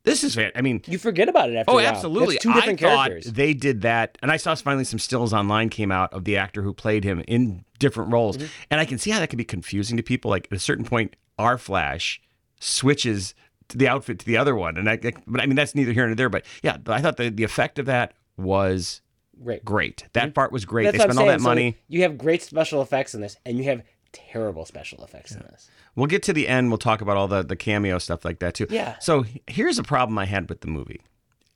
this 0.03 0.23
is 0.23 0.35
fan. 0.35 0.51
I 0.55 0.61
mean." 0.61 0.81
you 0.85 0.97
forget 0.97 1.27
about 1.29 1.49
it 1.49 1.55
after 1.55 1.71
Oh, 1.71 1.79
absolutely! 1.79 2.35
That's 2.35 2.43
two 2.43 2.53
different 2.53 2.83
I 2.83 2.95
characters. 2.95 3.31
they 3.33 3.53
did 3.53 3.81
that, 3.81 4.17
and 4.21 4.31
I 4.31 4.37
saw 4.37 4.53
finally 4.55 4.83
some 4.83 4.99
stills 4.99 5.33
online 5.33 5.69
came 5.69 5.91
out 5.91 6.13
of 6.13 6.23
the 6.25 6.37
actor 6.37 6.61
who 6.61 6.73
played 6.73 7.03
him 7.03 7.23
in 7.27 7.63
different 7.79 8.11
roles, 8.11 8.37
Mm-hmm. 8.37 8.47
and 8.71 8.79
I 8.81 8.85
can 8.85 8.97
see 8.97 9.11
how 9.11 9.19
that 9.19 9.29
could 9.29 9.37
be 9.37 9.45
confusing 9.45 9.95
to 9.97 10.03
people. 10.03 10.29
Like 10.29 10.47
at 10.51 10.55
a 10.55 10.59
certain 10.59 10.83
point, 10.85 11.15
our 11.37 11.57
Flash 11.57 12.21
switches 12.59 13.33
the 13.77 13.87
outfit 13.87 14.19
to 14.19 14.25
the 14.25 14.37
other 14.37 14.55
one, 14.55 14.77
and 14.77 14.89
I, 14.89 14.97
but 15.27 15.41
I 15.41 15.45
mean 15.45 15.55
that's 15.55 15.75
neither 15.75 15.93
here 15.93 16.05
nor 16.07 16.15
there. 16.15 16.29
But 16.29 16.45
yeah, 16.63 16.77
I 16.87 17.01
thought 17.01 17.17
the 17.17 17.29
the 17.29 17.43
effect 17.43 17.79
of 17.79 17.85
that 17.85 18.13
was 18.37 19.01
Great. 19.41 19.63
great. 19.63 20.05
That 20.13 20.33
part 20.33 20.51
was 20.51 20.65
great. 20.65 20.85
That's 20.85 20.97
they 20.97 21.03
spent 21.03 21.19
all 21.19 21.25
that 21.27 21.39
saying. 21.39 21.43
money. 21.43 21.71
So 21.71 21.77
you 21.87 22.01
have 22.01 22.17
great 22.17 22.41
special 22.41 22.81
effects 22.81 23.13
in 23.15 23.21
this, 23.21 23.37
and 23.45 23.57
you 23.57 23.63
have 23.65 23.83
terrible 24.11 24.65
special 24.65 25.03
effects 25.03 25.31
in 25.31 25.39
this. 25.39 25.69
We'll 25.95 26.07
get 26.07 26.23
to 26.23 26.33
the 26.33 26.47
end. 26.47 26.69
We'll 26.69 26.77
talk 26.77 27.01
about 27.01 27.15
all 27.17 27.27
the 27.27 27.43
the 27.43 27.55
cameo 27.55 27.99
stuff 27.99 28.25
like 28.25 28.39
that 28.39 28.53
too. 28.55 28.67
Yeah. 28.69 28.97
So 28.99 29.25
here's 29.47 29.77
a 29.79 29.83
problem 29.83 30.17
I 30.17 30.25
had 30.25 30.49
with 30.49 30.61
the 30.61 30.67
movie, 30.67 31.01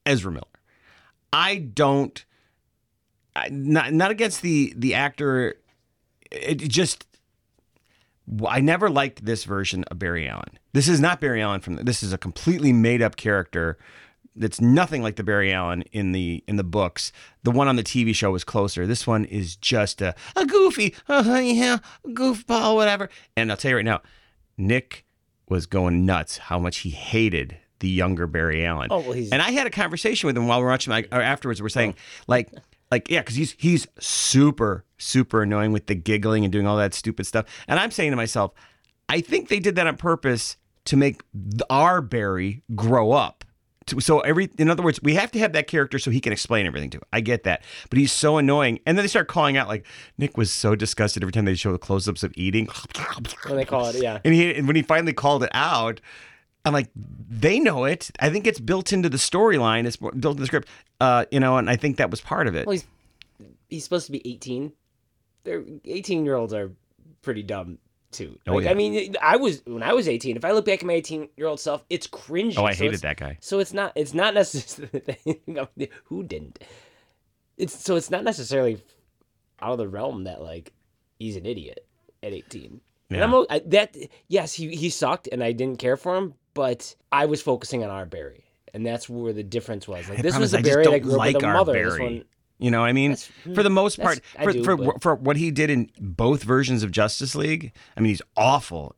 Ezra 0.05 0.31
Miller. 0.31 0.45
I 1.31 1.57
don't, 1.57 2.23
I, 3.35 3.49
not 3.49 3.91
not 3.91 4.11
against 4.11 4.41
the 4.41 4.73
the 4.77 4.93
actor. 4.93 5.55
It 6.31 6.55
just, 6.55 7.05
I 8.47 8.61
never 8.61 8.89
liked 8.89 9.25
this 9.25 9.43
version 9.43 9.83
of 9.85 9.99
Barry 9.99 10.27
Allen. 10.27 10.57
This 10.73 10.87
is 10.87 10.99
not 10.99 11.19
Barry 11.19 11.41
Allen 11.41 11.59
from. 11.61 11.75
This 11.75 12.01
is 12.03 12.13
a 12.13 12.17
completely 12.17 12.71
made 12.73 13.01
up 13.01 13.15
character. 13.15 13.77
That's 14.35 14.59
nothing 14.59 15.03
like 15.03 15.15
the 15.17 15.23
Barry 15.23 15.53
Allen 15.53 15.83
in 15.91 16.11
the 16.11 16.43
in 16.47 16.55
the 16.55 16.63
books. 16.63 17.11
The 17.43 17.51
one 17.51 17.67
on 17.67 17.75
the 17.75 17.83
TV 17.83 18.15
show 18.15 18.31
was 18.31 18.43
closer. 18.43 18.87
This 18.87 19.05
one 19.05 19.25
is 19.25 19.55
just 19.57 20.01
a, 20.01 20.15
a 20.35 20.45
goofy, 20.45 20.95
uh, 21.07 21.23
yeah, 21.43 21.77
goofball, 22.07 22.75
whatever. 22.75 23.09
And 23.37 23.51
I'll 23.51 23.57
tell 23.57 23.69
you 23.69 23.75
right 23.77 23.85
now, 23.85 24.01
Nick 24.57 25.05
was 25.49 25.65
going 25.65 26.05
nuts 26.05 26.37
how 26.37 26.57
much 26.57 26.77
he 26.79 26.89
hated 26.89 27.57
the 27.79 27.89
younger 27.89 28.25
Barry 28.25 28.65
Allen. 28.65 28.87
Oh, 28.89 28.99
well, 29.01 29.11
he's- 29.11 29.31
and 29.31 29.41
I 29.41 29.51
had 29.51 29.67
a 29.67 29.69
conversation 29.69 30.25
with 30.27 30.37
him 30.37 30.47
while 30.47 30.59
we 30.59 30.63
were 30.63 30.69
watching, 30.71 30.91
like, 30.91 31.09
afterwards. 31.11 31.61
We're 31.61 31.67
saying, 31.69 31.95
like, 32.27 32.49
like, 32.93 33.09
yeah, 33.09 33.21
because 33.21 33.35
he's 33.35 33.55
he's 33.57 33.87
super 33.99 34.85
super 34.97 35.41
annoying 35.41 35.71
with 35.71 35.87
the 35.87 35.95
giggling 35.95 36.45
and 36.45 36.51
doing 36.51 36.67
all 36.67 36.77
that 36.77 36.93
stupid 36.93 37.25
stuff. 37.25 37.45
And 37.67 37.79
I'm 37.79 37.91
saying 37.91 38.11
to 38.11 38.15
myself, 38.15 38.53
I 39.09 39.21
think 39.21 39.49
they 39.49 39.59
did 39.59 39.75
that 39.75 39.87
on 39.87 39.97
purpose 39.97 40.57
to 40.85 40.95
make 40.95 41.21
our 41.69 42.01
Barry 42.01 42.63
grow 42.75 43.11
up. 43.11 43.43
So 43.99 44.21
every, 44.21 44.49
in 44.57 44.69
other 44.69 44.81
words, 44.81 45.01
we 45.03 45.15
have 45.15 45.29
to 45.31 45.39
have 45.39 45.51
that 45.53 45.67
character 45.67 45.99
so 45.99 46.09
he 46.09 46.21
can 46.21 46.31
explain 46.31 46.65
everything 46.65 46.89
to. 46.91 47.01
I 47.11 47.19
get 47.19 47.43
that, 47.43 47.63
but 47.89 47.99
he's 47.99 48.13
so 48.13 48.37
annoying. 48.37 48.79
And 48.85 48.97
then 48.97 49.03
they 49.03 49.09
start 49.09 49.27
calling 49.27 49.57
out 49.57 49.67
like 49.67 49.85
Nick 50.17 50.37
was 50.37 50.53
so 50.53 50.73
disgusted 50.73 51.21
every 51.21 51.33
time 51.33 51.43
they 51.43 51.55
show 51.55 51.73
the 51.73 51.77
close-ups 51.77 52.23
of 52.23 52.31
eating. 52.37 52.69
When 53.47 53.57
they 53.57 53.65
call 53.65 53.87
it, 53.87 54.01
yeah. 54.01 54.19
And 54.23 54.33
he 54.33 54.55
and 54.55 54.67
when 54.67 54.77
he 54.77 54.83
finally 54.83 55.11
called 55.11 55.43
it 55.43 55.49
out, 55.53 55.99
I'm 56.65 56.73
like, 56.73 56.89
they 56.95 57.59
know 57.59 57.83
it. 57.85 58.09
I 58.19 58.29
think 58.29 58.47
it's 58.47 58.59
built 58.59 58.93
into 58.93 59.09
the 59.09 59.17
storyline. 59.17 59.85
It's 59.85 59.97
built 59.97 60.13
into 60.15 60.35
the 60.35 60.45
script. 60.45 60.69
Uh, 61.01 61.25
you 61.31 61.39
know, 61.39 61.57
and 61.57 61.69
I 61.69 61.75
think 61.75 61.97
that 61.97 62.09
was 62.09 62.21
part 62.21 62.47
of 62.47 62.55
it. 62.55 62.65
Well, 62.65 62.73
he's 62.73 62.85
he's 63.69 63.83
supposed 63.83 64.05
to 64.05 64.11
be 64.11 64.21
18. 64.29 64.71
They're 65.43 65.63
18 65.85 66.23
year 66.25 66.35
olds 66.35 66.53
are 66.53 66.71
pretty 67.21 67.43
dumb 67.43 67.79
too. 68.11 68.37
Oh, 68.47 68.59
yeah. 68.59 68.69
I 68.69 68.75
mean, 68.75 69.15
I 69.21 69.35
was 69.37 69.61
when 69.65 69.83
I 69.83 69.91
was 69.93 70.07
18. 70.07 70.37
If 70.37 70.45
I 70.45 70.51
look 70.51 70.65
back 70.65 70.79
at 70.79 70.85
my 70.85 70.93
18 70.93 71.27
year 71.35 71.47
old 71.47 71.59
self, 71.59 71.83
it's 71.89 72.07
cringy. 72.07 72.53
oh, 72.57 72.63
I 72.65 72.73
So 72.73 72.83
hated 72.85 73.01
that 73.01 73.17
guy. 73.17 73.37
So 73.41 73.59
it's 73.59 73.73
not 73.73 73.91
it's 73.95 74.13
not 74.13 74.33
necessarily 74.33 75.17
who 76.05 76.23
didn't. 76.23 76.59
It's 77.57 77.77
so 77.77 77.95
it's 77.97 78.09
not 78.09 78.23
necessarily 78.23 78.81
out 79.61 79.73
of 79.73 79.77
the 79.79 79.87
realm 79.89 80.23
that 80.25 80.41
like 80.41 80.71
he's 81.19 81.35
an 81.35 81.45
idiot 81.45 81.85
at 82.21 82.31
18. 82.33 82.79
And 83.09 83.19
Yeah. 83.19 83.23
I'm 83.25 83.33
o- 83.33 83.47
I, 83.49 83.59
that 83.67 83.97
yes, 84.29 84.53
he 84.53 84.75
he 84.75 84.89
sucked 84.89 85.27
and 85.31 85.43
I 85.43 85.51
didn't 85.51 85.79
care 85.79 85.97
for 85.97 86.15
him, 86.15 86.35
but 86.53 86.95
I 87.11 87.25
was 87.25 87.41
focusing 87.41 87.83
on 87.83 87.89
our 87.89 88.05
Barry. 88.05 88.43
And 88.75 88.85
that's 88.85 89.07
where 89.07 89.33
the 89.33 89.43
difference 89.43 89.87
was. 89.87 90.09
Like 90.09 90.21
this 90.23 90.37
was 90.37 90.53
I 90.53 90.61
Barry 90.61 90.85
that 90.87 90.99
grew 91.01 91.13
up 91.13 91.17
like 91.19 91.35
with 91.35 91.43
a 91.43 91.47
our 91.47 91.53
mother. 91.53 91.73
This 91.73 91.93
Barry. 91.97 92.03
one, 92.15 92.23
You 92.57 92.71
know 92.71 92.81
what 92.81 92.87
I 92.89 92.93
mean? 92.93 93.11
That's- 93.11 93.29
for 93.55 93.61
the 93.61 93.69
most 93.69 93.99
part, 93.99 94.19
for, 94.41 94.51
do, 94.51 94.63
for, 94.63 94.75
but- 94.77 95.01
for 95.01 95.13
what 95.15 95.37
he 95.37 95.51
did 95.51 95.69
in 95.69 95.91
both 95.99 96.41
versions 96.43 96.81
of 96.81 96.89
Justice 96.91 97.35
League, 97.35 97.71
I 97.95 97.99
mean, 97.99 98.09
he's 98.09 98.21
awful, 98.35 98.95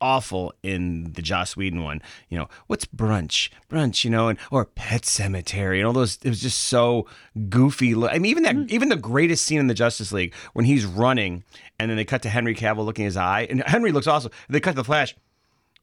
awful 0.00 0.52
in 0.62 1.12
the 1.14 1.22
Joss 1.22 1.56
Whedon 1.56 1.82
one. 1.82 2.02
You 2.28 2.38
know, 2.38 2.48
what's 2.66 2.84
brunch? 2.84 3.48
Brunch, 3.70 4.04
you 4.04 4.10
know, 4.10 4.28
and 4.28 4.38
or 4.50 4.64
Pet 4.66 5.02
Sematary 5.02 5.78
and 5.78 5.86
all 5.86 5.92
those. 5.94 6.18
It 6.22 6.28
was 6.28 6.40
just 6.40 6.60
so 6.64 7.06
goofy. 7.48 7.94
I 7.94 8.18
mean, 8.18 8.26
even 8.26 8.42
that, 8.44 8.54
Hmm. 8.56 8.66
even 8.68 8.90
the 8.90 8.96
greatest 8.96 9.44
scene 9.46 9.58
in 9.58 9.66
the 9.68 9.74
Justice 9.74 10.12
League 10.12 10.34
when 10.52 10.64
he's 10.66 10.84
running 10.84 11.44
and 11.78 11.90
then 11.90 11.96
they 11.96 12.04
cut 12.04 12.22
to 12.22 12.28
Henry 12.28 12.54
Cavill 12.54 12.84
looking 12.84 13.04
his 13.06 13.16
eye, 13.16 13.46
and 13.48 13.62
Henry 13.66 13.90
looks 13.92 14.06
awesome. 14.06 14.32
They 14.48 14.60
cut 14.60 14.72
to 14.72 14.76
the 14.76 14.84
Flash, 14.84 15.14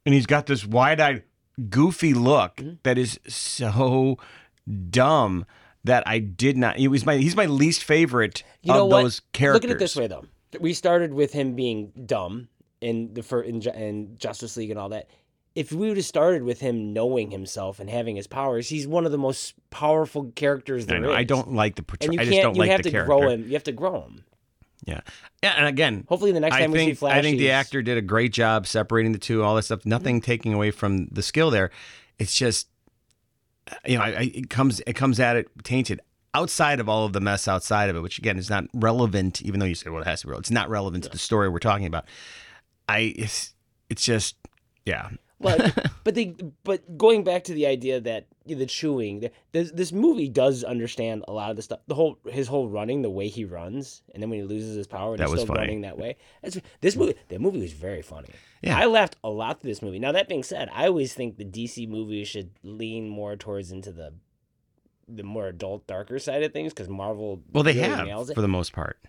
and 0.06 0.14
he's 0.14 0.26
got 0.26 0.46
this 0.46 0.66
wide-eyed, 0.66 1.24
goofy 1.70 2.14
look 2.14 2.60
Hmm. 2.60 2.74
that 2.84 2.98
is 2.98 3.20
so 3.28 4.18
dumb 4.90 5.46
that 5.84 6.04
I 6.08 6.20
did 6.20 6.58
not. 6.58 6.78
He 6.78 6.88
was 6.88 7.06
my 7.06 7.18
he's 7.18 7.36
my 7.36 7.46
least 7.46 7.84
favorite 7.84 8.44
You 8.64 8.74
know 8.74 8.86
of 8.86 8.92
what? 8.92 9.02
those 9.04 9.22
characters. 9.34 9.64
Look 9.64 9.72
at 9.72 9.76
it 9.76 9.80
this 9.80 9.96
way, 9.96 10.08
though. 10.08 10.26
We 10.60 10.74
started 10.74 11.14
with 11.14 11.34
him 11.34 11.56
being 11.56 11.92
dumb 12.06 12.48
in 12.82 13.14
the 13.14 13.24
fir- 13.24 13.42
in, 13.42 13.62
in 13.62 14.18
Justice 14.18 14.58
League 14.58 14.72
and 14.72 14.80
all 14.80 14.90
that. 14.90 15.10
If 15.54 15.72
we 15.72 15.88
would 15.88 15.96
have 15.98 16.06
started 16.06 16.44
with 16.44 16.60
him 16.60 16.92
knowing 16.92 17.32
himself 17.32 17.80
and 17.80 17.90
having 17.90 18.16
his 18.18 18.28
powers, 18.28 18.68
he's 18.68 18.88
one 18.88 19.06
of 19.06 19.12
the 19.14 19.18
most 19.18 19.54
powerful 19.70 20.32
characters 20.36 20.84
I 20.86 21.00
there. 21.00 21.12
I 21.12 21.22
is. 21.22 21.28
don't 21.28 21.54
like 21.54 21.76
the 21.76 21.84
portray- 21.84 22.08
And 22.08 22.14
you 22.16 22.20
I 22.20 22.24
can't. 22.24 22.34
just 22.34 22.42
don't 22.44 22.56
you 22.56 22.60
like 22.62 22.70
have 22.72 22.80
the 22.84 22.90
to 22.90 22.92
character. 22.92 23.08
grow 23.08 23.30
him. 23.30 23.46
You 23.48 23.54
have 23.54 23.64
to 23.64 23.72
grow 23.72 24.02
him. 24.02 24.26
Yeah, 24.86 25.02
yeah, 25.42 25.54
and 25.58 25.68
again, 25.68 26.06
Hopefully, 26.08 26.32
the 26.32 26.40
next 26.40 26.56
I 26.56 26.62
time 26.62 26.72
we 26.72 26.86
see 26.86 26.94
Flash, 26.94 27.18
I 27.18 27.22
think 27.22 27.40
the 27.40 27.52
actor 27.52 27.82
did 27.82 27.98
a 27.98 28.02
great 28.02 28.32
job 28.32 28.68
separating 28.68 29.12
the 29.12 29.20
two. 29.20 29.44
All 29.44 29.56
that 29.56 29.64
stuff. 29.64 29.86
Nothing 29.86 30.18
mm-hmm. 30.18 30.26
taking 30.26 30.54
away 30.54 30.72
from 30.72 31.08
the 31.08 31.24
skill 31.24 31.50
there. 31.50 31.72
it's 32.20 32.36
just 32.36 32.68
you 33.86 33.98
know, 33.98 34.04
I, 34.04 34.08
I, 34.08 34.32
it 34.34 34.50
comes 34.50 34.80
it 34.82 34.94
comes 34.94 35.20
at 35.20 35.36
it 35.36 35.48
tainted 35.64 36.02
outside 36.34 36.80
of 36.80 36.90
all 36.90 37.06
of 37.06 37.14
the 37.14 37.22
mess 37.22 37.48
outside 37.48 37.90
of 37.90 37.96
it, 37.96 38.02
which 38.02 38.18
again 38.18 38.38
is 38.38 38.50
not 38.50 38.66
relevant. 38.74 39.42
Even 39.42 39.60
though 39.60 39.66
you 39.66 39.76
say, 39.76 39.90
well, 39.90 40.02
it 40.02 40.08
has 40.08 40.22
to 40.22 40.28
be. 40.28 40.32
Relevant. 40.32 40.46
It's 40.46 40.52
not 40.52 40.70
relevant 40.70 41.04
to 41.06 41.10
the 41.10 41.18
story 41.18 41.50
we're 41.50 41.60
talking 41.60 41.88
about. 41.88 42.06
I 42.88 43.14
it's 43.16 43.54
it's 43.90 44.04
just 44.04 44.36
yeah. 44.86 45.10
But 45.40 45.92
but 46.04 46.16
they 46.16 46.36
but 46.64 46.98
going 46.98 47.24
back 47.24 47.44
to 47.46 47.54
the 47.54 47.66
idea 47.68 48.00
that 48.00 48.28
the 48.46 48.66
chewing, 48.66 49.30
this 49.52 49.72
this 49.72 49.92
movie 49.92 50.30
does 50.30 50.64
understand 50.64 51.26
a 51.28 51.34
lot 51.34 51.50
of 51.50 51.56
the 51.56 51.62
stuff. 51.62 51.80
The 51.88 51.96
whole 51.96 52.18
his 52.26 52.48
whole 52.48 52.70
running, 52.70 53.02
the 53.02 53.10
way 53.10 53.28
he 53.28 53.44
runs, 53.46 54.02
and 54.14 54.24
then 54.24 54.30
when 54.30 54.40
he 54.40 54.46
loses 54.46 54.76
his 54.76 54.88
power, 54.88 55.12
and 55.14 55.20
That 55.20 55.26
he's 55.26 55.32
was 55.34 55.42
still 55.42 55.56
funny. 55.56 55.68
running 55.68 55.82
that 55.82 55.98
way. 55.98 56.16
That's, 56.42 56.58
this 56.82 56.96
movie, 56.96 57.16
that 57.28 57.42
movie 57.42 57.60
was 57.60 57.74
very 57.74 58.02
funny. 58.02 58.30
Yeah. 58.62 58.78
I 58.78 58.86
laughed 58.86 59.18
a 59.24 59.30
lot 59.30 59.62
through 59.62 59.72
this 59.72 59.82
movie. 59.82 60.00
Now 60.00 60.14
that 60.14 60.28
being 60.30 60.44
said, 60.44 60.70
I 60.74 60.88
always 60.88 61.14
think 61.14 61.38
the 61.38 61.46
DC 61.46 61.88
movies 61.90 62.28
should 62.28 62.52
lean 62.64 63.10
more 63.10 63.36
towards 63.36 63.72
into 63.72 63.92
the 63.92 64.14
the 65.08 65.24
more 65.24 65.48
adult, 65.48 65.86
darker 65.86 66.18
side 66.18 66.42
of 66.44 66.52
things 66.54 66.74
because 66.74 66.90
Marvel. 66.90 67.42
Well, 67.52 67.64
they 67.64 67.74
really 67.74 68.10
have 68.10 68.28
for 68.34 68.42
the 68.42 68.48
most 68.48 68.74
part. 68.74 69.00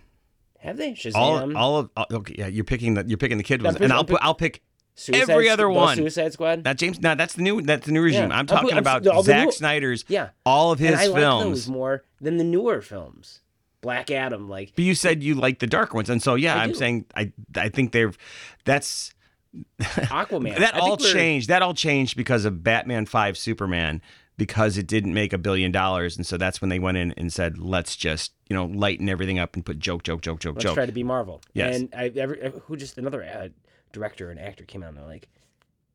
have 0.58 0.76
they? 0.76 0.92
Shazam, 0.92 1.14
All 1.14 1.56
all 1.56 1.78
of 1.78 1.90
all, 1.96 2.06
okay, 2.10 2.34
yeah. 2.36 2.46
You're 2.48 2.64
picking 2.64 2.94
the 2.94 3.04
you're 3.06 3.16
picking 3.16 3.38
the 3.38 3.44
kid 3.44 3.62
ones, 3.62 3.76
and 3.76 3.92
I'll 3.92 4.04
put 4.04 4.18
I'll 4.22 4.34
pick 4.34 4.62
Suicide 4.98 5.30
every 5.30 5.48
other 5.50 5.68
one. 5.68 5.96
Suicide 5.96 6.32
Squad. 6.32 6.64
that 6.64 6.78
James. 6.78 7.00
No, 7.00 7.14
that's 7.14 7.34
the 7.34 7.42
new 7.42 7.60
that's 7.62 7.84
the 7.86 7.92
new 7.92 8.00
regime. 8.02 8.30
Yeah, 8.30 8.34
I'm 8.36 8.40
I'm 8.40 8.46
talking 8.46 8.70
I'm- 8.70 8.78
about 8.78 9.02
the 9.04 9.20
Zack 9.22 9.44
new- 9.46 9.52
Snyder's 9.52 10.04
yeah, 10.08 10.30
all 10.46 10.72
of 10.72 10.78
his 10.78 10.92
and 10.92 11.00
I 11.00 11.06
like 11.08 11.20
films. 11.20 11.44
those 11.44 11.68
more 11.68 12.02
than 12.20 12.38
the 12.38 12.44
newer 12.44 12.80
films. 12.80 13.40
Black 13.82 14.10
Adam, 14.10 14.48
like 14.48 14.72
But 14.74 14.84
you 14.84 14.94
said 14.94 15.22
you 15.22 15.34
like 15.34 15.58
the 15.60 15.66
dark 15.66 15.92
ones, 15.94 16.08
and 16.10 16.20
so 16.22 16.34
yeah, 16.34 16.56
I 16.56 16.62
I'm 16.64 16.70
do. 16.70 16.74
saying 16.76 17.04
I 17.14 17.30
I 17.54 17.68
think 17.68 17.92
they've 17.92 18.16
that's 18.64 19.14
Aquaman. 19.80 20.58
that 20.58 20.74
I 20.74 20.78
all 20.78 20.96
changed. 20.96 21.48
That 21.48 21.62
all 21.62 21.74
changed 21.74 22.16
because 22.16 22.44
of 22.44 22.62
Batman 22.62 23.06
Five 23.06 23.36
Superman 23.38 24.00
because 24.38 24.76
it 24.76 24.86
didn't 24.86 25.14
make 25.14 25.32
a 25.32 25.38
billion 25.38 25.72
dollars, 25.72 26.16
and 26.16 26.26
so 26.26 26.36
that's 26.36 26.60
when 26.60 26.68
they 26.68 26.78
went 26.78 26.98
in 26.98 27.12
and 27.12 27.32
said, 27.32 27.58
let's 27.58 27.96
just 27.96 28.32
you 28.48 28.56
know 28.56 28.64
lighten 28.66 29.08
everything 29.08 29.38
up 29.38 29.54
and 29.56 29.64
put 29.64 29.78
joke, 29.78 30.02
joke, 30.02 30.20
joke, 30.20 30.40
joke, 30.40 30.56
Let's 30.56 30.64
joke. 30.64 30.74
try 30.74 30.86
to 30.86 30.92
be 30.92 31.02
Marvel. 31.04 31.40
Yes. 31.54 31.76
And 31.76 31.94
I 31.96 32.10
every, 32.16 32.50
who 32.66 32.76
just 32.76 32.98
another 32.98 33.22
uh, 33.22 33.48
director 33.96 34.30
and 34.30 34.38
actor 34.38 34.64
came 34.64 34.82
out 34.82 34.90
and 34.90 34.98
they're 34.98 35.06
like, 35.06 35.28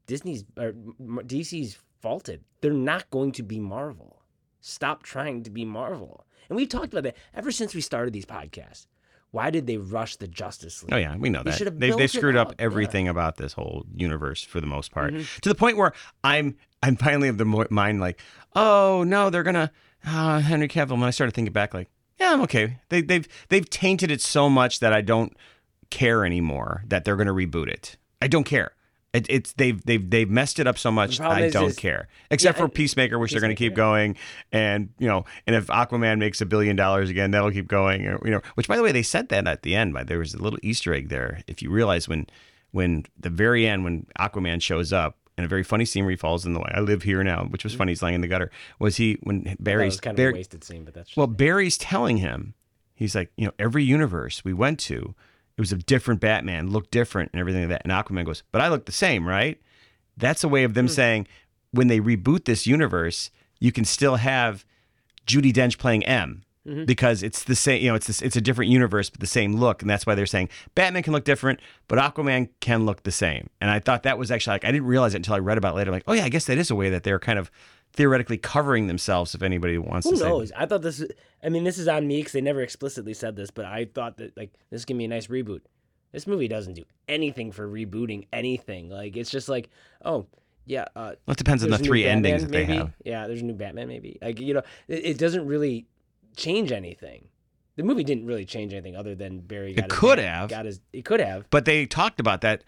Disney's 0.08 0.43
or 0.58 0.74
DC's 1.34 1.77
faulted. 2.01 2.43
They're 2.62 2.74
not 2.74 3.10
going 3.12 3.31
to 3.34 3.43
be 3.43 3.60
Marvel. 3.60 4.22
Stop 4.60 5.03
trying 5.03 5.43
to 5.43 5.50
be 5.51 5.65
Marvel. 5.65 6.25
And 6.50 6.55
we've 6.58 6.70
talked 6.70 6.91
about 6.93 7.03
that 7.03 7.15
ever 7.34 7.51
since 7.51 7.74
we 7.75 7.81
started 7.81 8.13
these 8.13 8.25
podcasts. 8.25 8.88
Why 9.31 9.50
did 9.50 9.65
they 9.65 9.77
rush 9.77 10.17
the 10.17 10.27
Justice 10.27 10.84
League? 10.84 10.93
Oh 10.93 10.98
yeah, 10.98 11.15
we 11.15 11.29
know 11.29 11.41
They 11.43 11.51
that. 11.51 11.79
They 11.79 11.91
they 11.91 12.08
screwed 12.08 12.36
up, 12.36 12.50
up, 12.50 12.55
yeah. 12.60 12.65
everything 12.65 13.08
about 13.08 13.38
this 13.38 13.53
whole 13.53 13.86
universe 13.96 14.43
for 14.43 14.60
the 14.60 14.67
most 14.67 14.91
part, 14.91 15.13
Mm-hmm. 15.13 15.39
to 15.41 15.50
the 15.50 15.55
point 15.55 15.77
where 15.77 15.93
I'm 16.24 16.58
I'm 16.84 16.96
finally 16.98 17.29
of 17.29 17.38
the 17.38 17.46
mind 17.46 18.01
like, 18.01 18.20
oh 18.55 19.03
no, 19.08 19.29
they're 19.29 19.43
gonna 19.43 19.72
uh, 20.05 20.39
Henry 20.41 20.67
Cavill. 20.67 20.91
When 21.00 21.03
I 21.03 21.12
started 21.12 21.34
thinking 21.34 21.53
back, 21.53 21.74
like, 21.74 21.88
yeah, 22.20 22.34
I'm 22.34 22.41
okay. 22.41 22.79
They 22.89 23.01
they've 23.01 23.27
they've 23.48 23.70
tainted 23.70 24.12
it 24.12 24.20
so 24.20 24.50
much 24.50 24.81
that 24.81 24.91
I 24.91 25.00
don't 25.00 25.31
care 25.91 26.25
anymore 26.25 26.83
that 26.88 27.05
they're 27.05 27.15
gonna 27.15 27.33
reboot 27.33 27.67
it. 27.67 27.98
I 28.21 28.27
don't 28.27 28.45
care. 28.45 28.71
It, 29.13 29.25
it's 29.29 29.53
they've 29.53 29.83
they've 29.86 30.10
they've 30.10 30.29
messed 30.29 30.57
it 30.60 30.67
up 30.67 30.77
so 30.77 30.89
much. 30.89 31.19
I 31.19 31.50
don't 31.50 31.75
care, 31.75 32.07
except 32.29 32.57
Yeah, 32.57 32.65
for 32.65 32.69
Peacemaker, 32.69 33.19
which 33.19 33.31
they're 33.31 33.41
going 33.41 33.55
to 33.55 33.55
keep 33.55 33.74
going, 33.74 34.15
and 34.53 34.89
you 35.00 35.07
know, 35.07 35.25
and 35.45 35.53
if 35.53 35.67
Aquaman 35.67 36.19
makes 36.19 36.39
a 36.39 36.45
billion 36.45 36.77
dollars 36.77 37.10
again, 37.10 37.31
that'll 37.31 37.51
keep 37.51 37.67
going. 37.67 38.07
Or, 38.07 38.21
you 38.24 38.31
know, 38.31 38.41
which 38.55 38.69
by 38.69 38.77
the 38.77 38.83
way, 38.83 38.93
they 38.93 39.03
said 39.03 39.27
that 39.29 39.48
at 39.48 39.63
the 39.63 39.75
end. 39.75 39.93
But 39.93 40.07
there 40.07 40.19
was 40.19 40.33
a 40.33 40.41
little 40.41 40.60
Easter 40.63 40.93
egg 40.93 41.10
there. 41.10 41.41
If 41.45 41.62
you 41.62 41.69
realize 41.69 42.07
when 42.07 42.27
when 42.71 43.03
the 43.19 43.29
very 43.29 43.67
end 43.67 43.83
when 43.83 44.07
Aquaman 44.19 44.62
shows 44.62 44.93
up. 44.93 45.17
And 45.38 45.45
a 45.45 45.48
very 45.48 45.63
funny 45.63 45.86
scene 45.86 46.03
where 46.03 46.12
he 46.12 46.17
falls 46.17 46.45
in 46.45 46.53
the 46.53 46.60
way. 46.60 46.69
I 46.75 46.81
live 46.81 47.03
here 47.03 47.24
now, 47.24 47.45
which 47.45 47.63
was 47.63 47.74
mm-hmm. 47.74 47.77
funny. 47.79 47.91
He's 47.93 48.03
lying 48.03 48.15
in 48.15 48.21
the 48.21 48.27
gutter. 48.27 48.51
Was 48.79 48.98
he 48.98 49.17
when 49.24 49.55
Barry's 49.60 50.00
kind 50.00 50.13
of 50.13 50.17
Barry- 50.17 50.33
a 50.33 50.36
wasted 50.36 50.63
scene, 50.63 50.83
but 50.83 50.93
that's 50.93 51.15
well. 51.15 51.25
Barry's 51.25 51.77
telling 51.77 52.17
him, 52.17 52.53
he's 52.93 53.15
like, 53.15 53.31
you 53.38 53.45
know, 53.45 53.53
every 53.57 53.83
universe 53.83 54.43
we 54.43 54.53
went 54.53 54.77
to, 54.81 55.15
it 55.62 55.70
was 55.70 55.72
a 55.72 55.77
different 55.77 56.20
Batman, 56.20 56.72
looked 56.72 56.89
different 56.89 57.30
and 57.32 57.39
everything 57.39 57.62
like 57.62 57.70
that. 57.70 57.82
And 57.84 57.91
Aquaman 57.91 58.25
goes, 58.25 58.41
but 58.51 58.62
I 58.62 58.68
look 58.68 58.86
the 58.86 58.91
same, 58.91 59.27
right? 59.27 59.62
That's 60.18 60.44
a 60.44 60.48
way 60.48 60.63
of 60.63 60.74
them 60.74 60.88
hmm. 60.88 60.91
saying 60.91 61.27
when 61.70 61.88
they 61.88 62.00
reboot 62.00 62.46
this 62.46 62.65
universe, 62.65 63.30
you 63.60 63.72
can 63.72 63.86
still 63.86 64.15
have 64.15 64.65
Judi 65.27 65.53
Dench 65.53 65.77
playing 65.77 66.03
M. 66.06 66.44
Mm-hmm. 66.68 66.86
Because 66.86 67.24
it's 67.24 67.44
the 67.44 67.56
same, 67.56 67.82
you 67.82 67.89
know, 67.89 67.96
it's 67.96 68.06
this, 68.06 68.22
it's 68.22 68.36
a 68.36 68.41
different 68.41 68.70
universe, 68.70 69.10
but 69.10 69.20
the 69.20 69.25
same 69.25 69.53
look, 69.53 69.82
and 69.82 69.89
that's 69.89 70.06
why 70.06 70.13
they're 70.13 70.27
saying 70.27 70.50
Batman 70.75 71.01
can 71.01 71.12
look 71.12 71.24
different, 71.24 71.60
but 71.88 71.98
Aquaman 71.98 72.50
can 72.60 72.86
look 72.86 73.01
the 73.01 73.12
same. 73.12 73.50
And 73.60 73.72
I 73.72 73.80
thought 73.80 74.03
that 74.03 74.20
was 74.20 74.30
actually 74.30 74.53
like 74.53 74.65
I 74.65 74.72
didn't 74.72 74.86
realize 74.86 75.15
it 75.15 75.18
until 75.18 75.34
I 75.34 75.39
read 75.39 75.58
about 75.58 75.74
it 75.74 75.77
later. 75.77 75.89
Like, 75.89 76.03
oh 76.06 76.13
yeah, 76.13 76.24
I 76.24 76.30
guess 76.30 76.46
that 76.46 76.60
is 76.60 76.70
a 76.70 76.75
way 76.75 76.91
that 76.91 77.01
they're 77.01 77.18
kind 77.18 77.39
of 77.39 77.50
theoretically 77.93 78.38
covering 78.38 78.88
themselves. 78.88 79.36
If 79.36 79.41
anybody 79.41 79.77
wants 79.77 80.07
Who 80.07 80.13
to 80.13 80.17
say, 80.17 80.27
knows? 80.27 80.51
I 80.55 80.65
thought 80.65 80.81
this. 80.81 81.03
I 81.43 81.50
mean, 81.50 81.63
this 81.63 81.77
is 81.77 81.88
on 81.88 82.07
me 82.07 82.17
because 82.17 82.33
they 82.33 82.41
never 82.41 82.62
explicitly 82.62 83.13
said 83.13 83.36
this, 83.36 83.51
but 83.51 83.65
I 83.65 83.86
thought 83.86 84.17
that 84.17 84.36
like 84.38 84.51
this 84.69 84.81
is 84.81 84.86
gonna 84.86 85.00
be 85.00 85.05
a 85.05 85.10
nice 85.10 85.27
reboot. 85.27 85.62
This 86.12 86.27
movie 86.27 86.48
doesn't 86.48 86.74
do 86.74 86.83
anything 87.07 87.51
for 87.51 87.67
rebooting 87.67 88.27
anything. 88.33 88.89
Like 88.89 89.15
it's 89.15 89.29
just 89.29 89.50
like, 89.50 89.69
oh 90.03 90.27
yeah, 90.65 90.86
uh, 90.95 91.15
Well, 91.25 91.33
it 91.33 91.38
depends 91.38 91.63
on 91.63 91.69
the 91.69 91.77
there's 91.77 91.81
a 91.81 91.83
new 91.83 91.89
three 91.89 92.03
Batman, 92.03 92.25
endings 92.25 92.41
that 92.43 92.51
they 92.51 92.65
have. 92.65 92.93
Yeah, 93.03 93.27
there's 93.27 93.41
a 93.41 93.45
new 93.45 93.53
Batman, 93.53 93.88
maybe. 93.88 94.17
Like 94.21 94.39
you 94.39 94.53
know, 94.53 94.63
it, 94.88 95.05
it 95.05 95.17
doesn't 95.17 95.45
really 95.45 95.86
change 96.36 96.71
anything. 96.71 97.27
The 97.77 97.83
movie 97.83 98.03
didn't 98.03 98.25
really 98.25 98.45
change 98.45 98.74
anything 98.74 98.95
other 98.95 99.15
than 99.15 99.39
Barry. 99.39 99.74
Got 99.74 99.89
his 99.89 100.00
could 100.00 100.19
have. 100.19 100.50
Got 100.50 100.65
his. 100.65 100.81
It 100.93 101.05
could 101.05 101.19
have. 101.19 101.50
But 101.50 101.65
they 101.65 101.86
talked 101.86 102.19
about 102.19 102.41
that. 102.41 102.63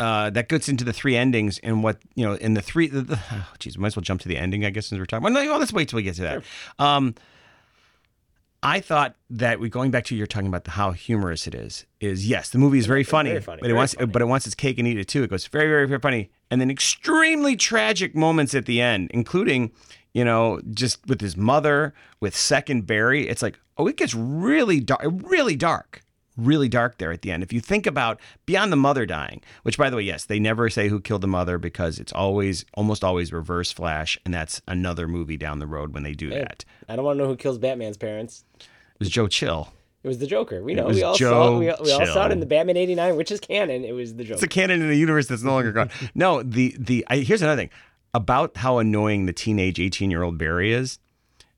Uh, 0.00 0.30
that 0.30 0.48
gets 0.48 0.68
into 0.68 0.84
the 0.84 0.92
three 0.92 1.16
endings 1.16 1.58
and 1.64 1.82
what 1.82 1.98
you 2.14 2.24
know 2.24 2.34
in 2.34 2.54
the 2.54 2.62
three. 2.62 2.86
The, 2.86 3.02
the, 3.02 3.20
oh, 3.32 3.48
geez, 3.58 3.76
might 3.76 3.88
as 3.88 3.96
well 3.96 4.02
jump 4.02 4.20
to 4.22 4.28
the 4.28 4.36
ending, 4.36 4.64
I 4.64 4.70
guess, 4.70 4.86
since 4.86 4.98
we're 4.98 5.06
talking. 5.06 5.24
Well, 5.24 5.32
no, 5.32 5.58
let's 5.58 5.72
wait 5.72 5.88
till 5.88 5.96
we 5.96 6.02
get 6.04 6.14
to 6.16 6.22
that. 6.22 6.42
Um, 6.78 7.14
I 8.62 8.80
thought 8.80 9.14
that 9.30 9.60
we 9.60 9.68
going 9.68 9.90
back 9.90 10.04
to 10.06 10.16
you're 10.16 10.26
talking 10.26 10.48
about 10.48 10.64
the, 10.64 10.72
how 10.72 10.90
humorous 10.90 11.46
it 11.46 11.54
is. 11.54 11.86
Is 12.00 12.28
yes, 12.28 12.50
the 12.50 12.58
movie 12.58 12.78
is 12.78 12.86
very 12.86 13.04
funny, 13.04 13.30
very 13.30 13.42
funny, 13.42 13.60
but 13.60 13.70
it 13.70 13.74
wants 13.74 13.94
funny. 13.94 14.10
but 14.10 14.22
it 14.22 14.24
wants 14.24 14.46
its 14.46 14.54
cake 14.54 14.78
and 14.78 14.88
eat 14.88 14.98
it 14.98 15.06
too. 15.06 15.22
It 15.22 15.30
goes 15.30 15.46
very 15.46 15.68
very 15.68 15.86
very 15.86 16.00
funny, 16.00 16.30
and 16.50 16.60
then 16.60 16.70
extremely 16.70 17.54
tragic 17.54 18.16
moments 18.16 18.54
at 18.54 18.66
the 18.66 18.80
end, 18.80 19.10
including 19.14 19.70
you 20.12 20.24
know 20.24 20.60
just 20.72 21.06
with 21.06 21.20
his 21.20 21.36
mother, 21.36 21.94
with 22.20 22.34
second 22.36 22.86
Barry. 22.86 23.28
It's 23.28 23.42
like 23.42 23.58
oh, 23.76 23.86
it 23.86 23.96
gets 23.96 24.14
really 24.14 24.80
dark, 24.80 25.02
really 25.04 25.54
dark. 25.54 26.02
Really 26.38 26.68
dark 26.68 26.98
there 26.98 27.12
at 27.12 27.22
the 27.22 27.30
end. 27.32 27.42
If 27.42 27.52
you 27.52 27.60
think 27.60 27.84
about 27.86 28.20
beyond 28.46 28.72
the 28.72 28.76
mother 28.76 29.04
dying, 29.04 29.42
which 29.64 29.76
by 29.76 29.90
the 29.90 29.96
way, 29.96 30.02
yes, 30.02 30.24
they 30.24 30.38
never 30.38 30.70
say 30.70 30.88
who 30.88 31.00
killed 31.00 31.20
the 31.20 31.26
mother 31.26 31.58
because 31.58 31.98
it's 31.98 32.12
always, 32.12 32.64
almost 32.74 33.02
always 33.04 33.32
reverse 33.32 33.72
flash, 33.72 34.16
and 34.24 34.32
that's 34.32 34.62
another 34.68 35.08
movie 35.08 35.36
down 35.36 35.58
the 35.58 35.66
road 35.66 35.92
when 35.92 36.04
they 36.04 36.12
do 36.12 36.30
Hey, 36.30 36.38
that. 36.38 36.64
I 36.88 36.96
don't 36.96 37.04
want 37.04 37.18
to 37.18 37.24
know 37.24 37.28
who 37.28 37.36
kills 37.36 37.58
Batman's 37.58 37.96
parents. 37.96 38.44
It 38.60 38.66
was 39.00 39.10
Joe 39.10 39.26
Chill. 39.26 39.68
It 40.04 40.06
was 40.08 40.18
the 40.18 40.28
Joker. 40.28 40.62
We 40.62 40.74
know. 40.74 40.86
We 40.86 41.02
all 41.02 41.16
saw. 41.16 41.56
It. 41.56 41.58
We, 41.58 41.66
we 41.66 41.92
all 41.92 42.06
saw 42.06 42.26
it 42.26 42.32
in 42.32 42.38
the 42.38 42.46
Batman 42.46 42.76
'89, 42.76 43.16
which 43.16 43.32
is 43.32 43.40
canon. 43.40 43.84
It 43.84 43.92
was 43.92 44.14
the 44.14 44.22
Joker. 44.22 44.34
It's 44.34 44.42
a 44.44 44.48
canon 44.48 44.80
in 44.80 44.90
a 44.90 44.94
universe 44.94 45.26
that's 45.26 45.42
no 45.42 45.50
longer 45.50 45.72
gone. 45.72 45.90
No, 46.14 46.42
the 46.44 46.74
the 46.78 47.04
I, 47.10 47.16
here's 47.18 47.42
another 47.42 47.60
thing 47.60 47.70
about 48.14 48.58
how 48.58 48.78
annoying 48.78 49.26
the 49.26 49.32
teenage 49.32 49.80
18 49.80 50.08
year 50.10 50.22
old 50.22 50.38
Barry 50.38 50.72
is. 50.72 51.00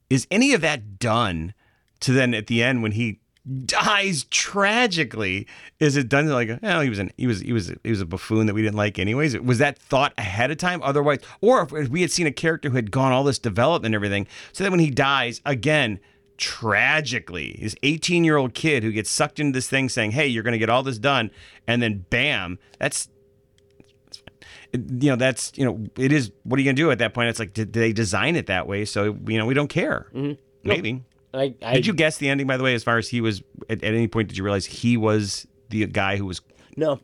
Is 0.08 0.26
any 0.30 0.54
of 0.54 0.62
that 0.62 0.98
done 0.98 1.52
to 2.00 2.12
then 2.12 2.32
at 2.34 2.46
the 2.46 2.62
end 2.62 2.82
when 2.82 2.92
he 2.92 3.20
dies 3.66 4.24
tragically? 4.24 5.46
Is 5.78 5.96
it 5.96 6.08
done 6.08 6.28
like, 6.28 6.58
oh, 6.62 6.80
he 6.80 6.88
was 6.88 6.98
an 6.98 7.10
he 7.16 7.26
was 7.26 7.40
he 7.40 7.52
was 7.52 7.72
he 7.82 7.90
was 7.90 8.00
a 8.00 8.06
buffoon 8.06 8.46
that 8.46 8.54
we 8.54 8.62
didn't 8.62 8.76
like 8.76 8.98
anyways? 8.98 9.38
Was 9.38 9.58
that 9.58 9.78
thought 9.78 10.12
ahead 10.18 10.50
of 10.50 10.58
time? 10.58 10.82
Otherwise, 10.82 11.18
or 11.40 11.62
if 11.62 11.88
we 11.88 12.02
had 12.02 12.10
seen 12.10 12.26
a 12.26 12.32
character 12.32 12.70
who 12.70 12.76
had 12.76 12.90
gone 12.90 13.12
all 13.12 13.24
this 13.24 13.38
development 13.38 13.86
and 13.86 13.94
everything, 13.94 14.26
so 14.52 14.64
that 14.64 14.70
when 14.70 14.80
he 14.80 14.90
dies 14.90 15.40
again. 15.44 16.00
Tragically, 16.36 17.58
his 17.60 17.76
18 17.82 18.24
year 18.24 18.38
old 18.38 18.54
kid 18.54 18.82
who 18.82 18.92
gets 18.92 19.10
sucked 19.10 19.38
into 19.38 19.54
this 19.54 19.68
thing 19.68 19.90
saying, 19.90 20.12
Hey, 20.12 20.26
you're 20.26 20.42
going 20.42 20.52
to 20.52 20.58
get 20.58 20.70
all 20.70 20.82
this 20.82 20.98
done. 20.98 21.30
And 21.66 21.82
then 21.82 22.06
bam, 22.08 22.58
that's 22.78 23.10
you 24.72 25.10
know 25.10 25.16
that's 25.16 25.52
you 25.56 25.66
know 25.66 25.84
it 25.98 26.12
is 26.12 26.30
what 26.44 26.56
are 26.56 26.62
you 26.62 26.64
gonna 26.64 26.76
do 26.76 26.90
at 26.90 26.98
that 26.98 27.12
point 27.12 27.28
it's 27.28 27.38
like 27.38 27.52
did 27.52 27.72
they 27.72 27.92
design 27.92 28.36
it 28.36 28.46
that 28.46 28.66
way 28.66 28.84
so 28.84 29.16
you 29.26 29.36
know 29.36 29.44
we 29.44 29.52
don't 29.52 29.68
care 29.68 30.06
mm-hmm. 30.14 30.32
maybe 30.64 31.02
I, 31.32 31.54
I, 31.62 31.74
did 31.74 31.86
you 31.86 31.92
guess 31.92 32.16
the 32.18 32.28
ending 32.28 32.46
by 32.46 32.56
the 32.56 32.64
way 32.64 32.74
as 32.74 32.82
far 32.82 32.98
as 32.98 33.08
he 33.08 33.20
was 33.20 33.42
at, 33.68 33.82
at 33.84 33.94
any 33.94 34.08
point 34.08 34.28
did 34.28 34.36
you 34.38 34.42
realize 34.44 34.64
he 34.66 34.96
was 34.96 35.46
the 35.68 35.86
guy 35.86 36.16
who 36.16 36.26
was 36.26 36.40
No, 36.76 36.98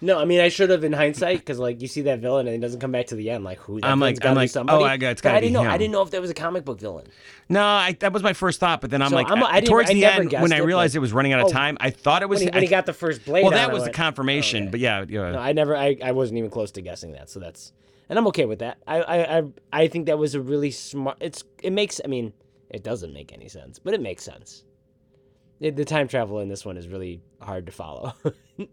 no. 0.00 0.18
I 0.20 0.24
mean, 0.24 0.40
I 0.40 0.48
should 0.50 0.70
have 0.70 0.84
in 0.84 0.92
hindsight 0.92 1.38
because 1.38 1.58
like 1.58 1.80
you 1.82 1.88
see 1.88 2.02
that 2.02 2.20
villain 2.20 2.46
and 2.46 2.54
it 2.54 2.60
doesn't 2.60 2.78
come 2.80 2.92
back 2.92 3.06
to 3.08 3.16
the 3.16 3.30
end. 3.30 3.42
Like 3.42 3.58
who? 3.58 3.80
I'm 3.82 3.98
like- 3.98 4.24
I'm 4.24 4.34
like, 4.36 4.50
oh, 4.50 4.52
somebody. 4.52 4.84
oh, 4.84 4.86
I 4.86 4.96
got- 4.98 5.10
it's 5.12 5.20
gotta 5.20 5.36
I 5.38 5.40
didn't 5.40 5.50
be 5.50 5.54
know. 5.54 5.62
him. 5.62 5.70
I 5.70 5.78
didn't 5.78 5.92
know 5.92 6.02
if 6.02 6.10
that 6.12 6.20
was 6.20 6.30
a 6.30 6.34
comic 6.34 6.64
book 6.64 6.78
villain. 6.78 7.06
no 7.48 7.60
I, 7.64 7.96
that 8.00 8.12
was 8.12 8.22
my 8.22 8.32
first 8.34 8.60
thought 8.60 8.80
but 8.80 8.90
then 8.90 9.02
i'm 9.02 9.10
So 9.10 9.16
like 9.16 9.28
I'm- 9.30 9.42
I 9.42 9.54
didn't- 9.60 9.68
towards 9.68 9.90
I 9.90 9.94
the 9.94 10.04
end 10.04 10.32
when 10.32 10.52
i 10.52 10.58
it, 10.58 10.64
realized 10.64 10.94
but- 10.94 10.98
it 10.98 11.00
was 11.00 11.12
running 11.12 11.32
out 11.32 11.40
of 11.40 11.46
Oh, 11.46 11.50
time 11.50 11.76
i 11.80 11.90
thought 11.90 12.22
it 12.22 12.28
was 12.28 12.40
When 12.40 12.48
he, 12.48 12.54
when 12.56 12.62
he 12.62 12.68
got 12.68 12.86
the 12.86 12.92
first 12.92 13.24
blade. 13.24 13.42
well 13.42 13.50
that 13.52 13.70
I 13.70 13.72
was 13.72 13.82
the 13.82 13.86
went, 13.86 13.94
confirmation 13.94 14.64
okay. 14.64 14.70
but 14.70 14.80
yeah, 14.80 15.04
yeah 15.08 15.30
No, 15.32 15.38
I 15.38 15.52
never. 15.52 15.74
I, 15.76 15.96
I 16.04 16.12
wasn't 16.12 16.38
even 16.38 16.50
close 16.50 16.70
to 16.72 16.82
guessing 16.82 17.12
that. 17.12 17.28
So 17.30 17.40
that's, 17.40 17.72
and 18.08 18.18
I'm 18.18 18.26
okay 18.28 18.44
with 18.44 18.60
that. 18.60 18.78
I, 18.86 19.00
I, 19.02 19.38
I, 19.38 19.42
I 19.72 19.88
think 19.88 20.06
that 20.06 20.16
was 20.18 20.34
a 20.36 20.40
really 20.40 20.70
smart. 20.70 21.16
It's. 21.20 21.42
It 21.62 21.72
makes. 21.72 22.00
I 22.04 22.08
mean, 22.08 22.32
it 22.70 22.82
doesn't 22.82 23.12
make 23.12 23.32
any 23.32 23.48
sense, 23.48 23.78
but 23.78 23.94
it 23.94 24.00
makes 24.00 24.24
sense. 24.24 24.64
It, 25.60 25.76
the 25.76 25.84
time 25.84 26.08
travel 26.08 26.40
in 26.40 26.48
this 26.48 26.64
one 26.64 26.76
is 26.76 26.88
really 26.88 27.22
hard 27.40 27.66
to 27.66 27.72
follow. 27.72 28.14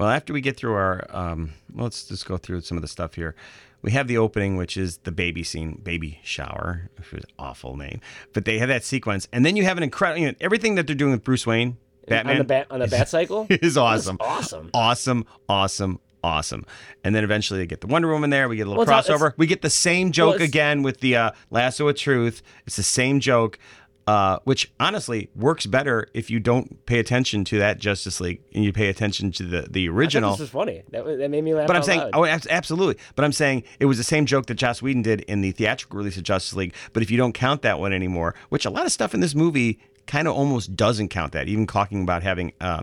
Well, 0.00 0.08
after 0.08 0.32
we 0.32 0.40
get 0.40 0.56
through 0.56 0.72
our, 0.72 1.04
um, 1.10 1.52
let's 1.74 2.08
just 2.08 2.24
go 2.24 2.38
through 2.38 2.62
some 2.62 2.78
of 2.78 2.82
the 2.82 2.88
stuff 2.88 3.16
here. 3.16 3.34
we 3.82 3.90
have 3.90 4.08
the 4.08 4.16
opening, 4.16 4.56
which 4.56 4.78
is 4.78 4.96
the 4.98 5.12
baby 5.12 5.42
scene, 5.42 5.78
baby 5.82 6.20
shower, 6.22 6.88
which 6.96 7.12
was 7.12 7.24
an 7.24 7.30
awful 7.38 7.76
name. 7.76 8.00
But 8.32 8.46
they 8.46 8.58
have 8.60 8.68
that 8.68 8.82
sequence, 8.82 9.28
and 9.30 9.44
then 9.44 9.56
you 9.56 9.64
have 9.64 9.76
an 9.76 9.82
incredible 9.82 10.22
you 10.22 10.28
know, 10.28 10.34
everything 10.40 10.76
that 10.76 10.86
they're 10.86 10.96
doing 10.96 11.12
with 11.12 11.22
Bruce 11.22 11.46
Wayne, 11.46 11.76
Batman, 12.08 12.36
on 12.36 12.38
the 12.38 12.44
bat 12.44 12.66
on 12.70 12.80
the 12.80 12.86
bat 12.88 13.10
cycle. 13.10 13.46
is 13.50 13.76
awesome, 13.76 14.16
awesome. 14.20 14.70
awesome, 14.72 15.26
awesome, 15.50 16.00
awesome. 16.22 16.64
And 17.04 17.14
then 17.14 17.24
eventually 17.24 17.60
they 17.60 17.66
get 17.66 17.80
the 17.80 17.86
Wonder 17.86 18.08
Woman 18.08 18.30
there. 18.30 18.48
We 18.48 18.56
get 18.56 18.66
a 18.66 18.70
little 18.70 18.84
Well, 18.84 18.94
not- 18.96 19.04
crossover. 19.06 19.32
We 19.36 19.46
get 19.46 19.62
the 19.62 19.70
same 19.70 20.12
joke 20.12 20.36
it's- 20.36 20.48
again 20.48 20.82
with 20.82 21.00
the 21.00 21.16
uh, 21.16 21.30
lasso 21.50 21.88
of 21.88 21.96
truth. 21.96 22.42
It's 22.66 22.76
the 22.76 22.82
same 22.82 23.20
joke, 23.20 23.58
uh, 24.06 24.38
which 24.44 24.72
honestly 24.80 25.30
works 25.36 25.66
better 25.66 26.08
if 26.14 26.30
you 26.30 26.40
don't 26.40 26.84
pay 26.86 26.98
attention 26.98 27.44
to 27.44 27.58
that 27.58 27.78
Justice 27.78 28.20
League 28.20 28.40
and 28.54 28.64
you 28.64 28.72
pay 28.72 28.88
attention 28.88 29.30
to 29.32 29.44
the 29.44 29.66
the 29.70 29.88
original. 29.88 30.32
this 30.32 30.40
is 30.40 30.50
funny. 30.50 30.82
That, 30.90 31.04
that 31.18 31.30
made 31.30 31.44
me 31.44 31.54
laugh. 31.54 31.66
But 31.68 31.76
I'm 31.76 31.82
saying, 31.82 32.00
loud. 32.00 32.10
oh, 32.14 32.24
absolutely. 32.24 32.96
But 33.14 33.24
I'm 33.24 33.32
saying 33.32 33.62
it 33.78 33.84
was 33.86 33.98
the 33.98 34.04
same 34.04 34.26
joke 34.26 34.46
that 34.46 34.54
Joss 34.54 34.82
Whedon 34.82 35.02
did 35.02 35.20
in 35.22 35.42
the 35.42 35.52
theatrical 35.52 35.98
release 35.98 36.16
of 36.16 36.24
Justice 36.24 36.54
League. 36.56 36.74
But 36.92 37.02
if 37.02 37.10
you 37.10 37.18
don't 37.18 37.34
count 37.34 37.62
that 37.62 37.78
one 37.78 37.92
anymore, 37.92 38.34
which 38.48 38.64
a 38.64 38.70
lot 38.70 38.84
of 38.84 38.90
stuff 38.92 39.14
in 39.14 39.20
this 39.20 39.34
movie 39.34 39.78
kind 40.06 40.26
of 40.26 40.34
almost 40.34 40.74
doesn't 40.74 41.08
count 41.08 41.30
that, 41.32 41.46
even 41.46 41.66
talking 41.68 42.02
about 42.02 42.24
having 42.24 42.52
uh, 42.60 42.82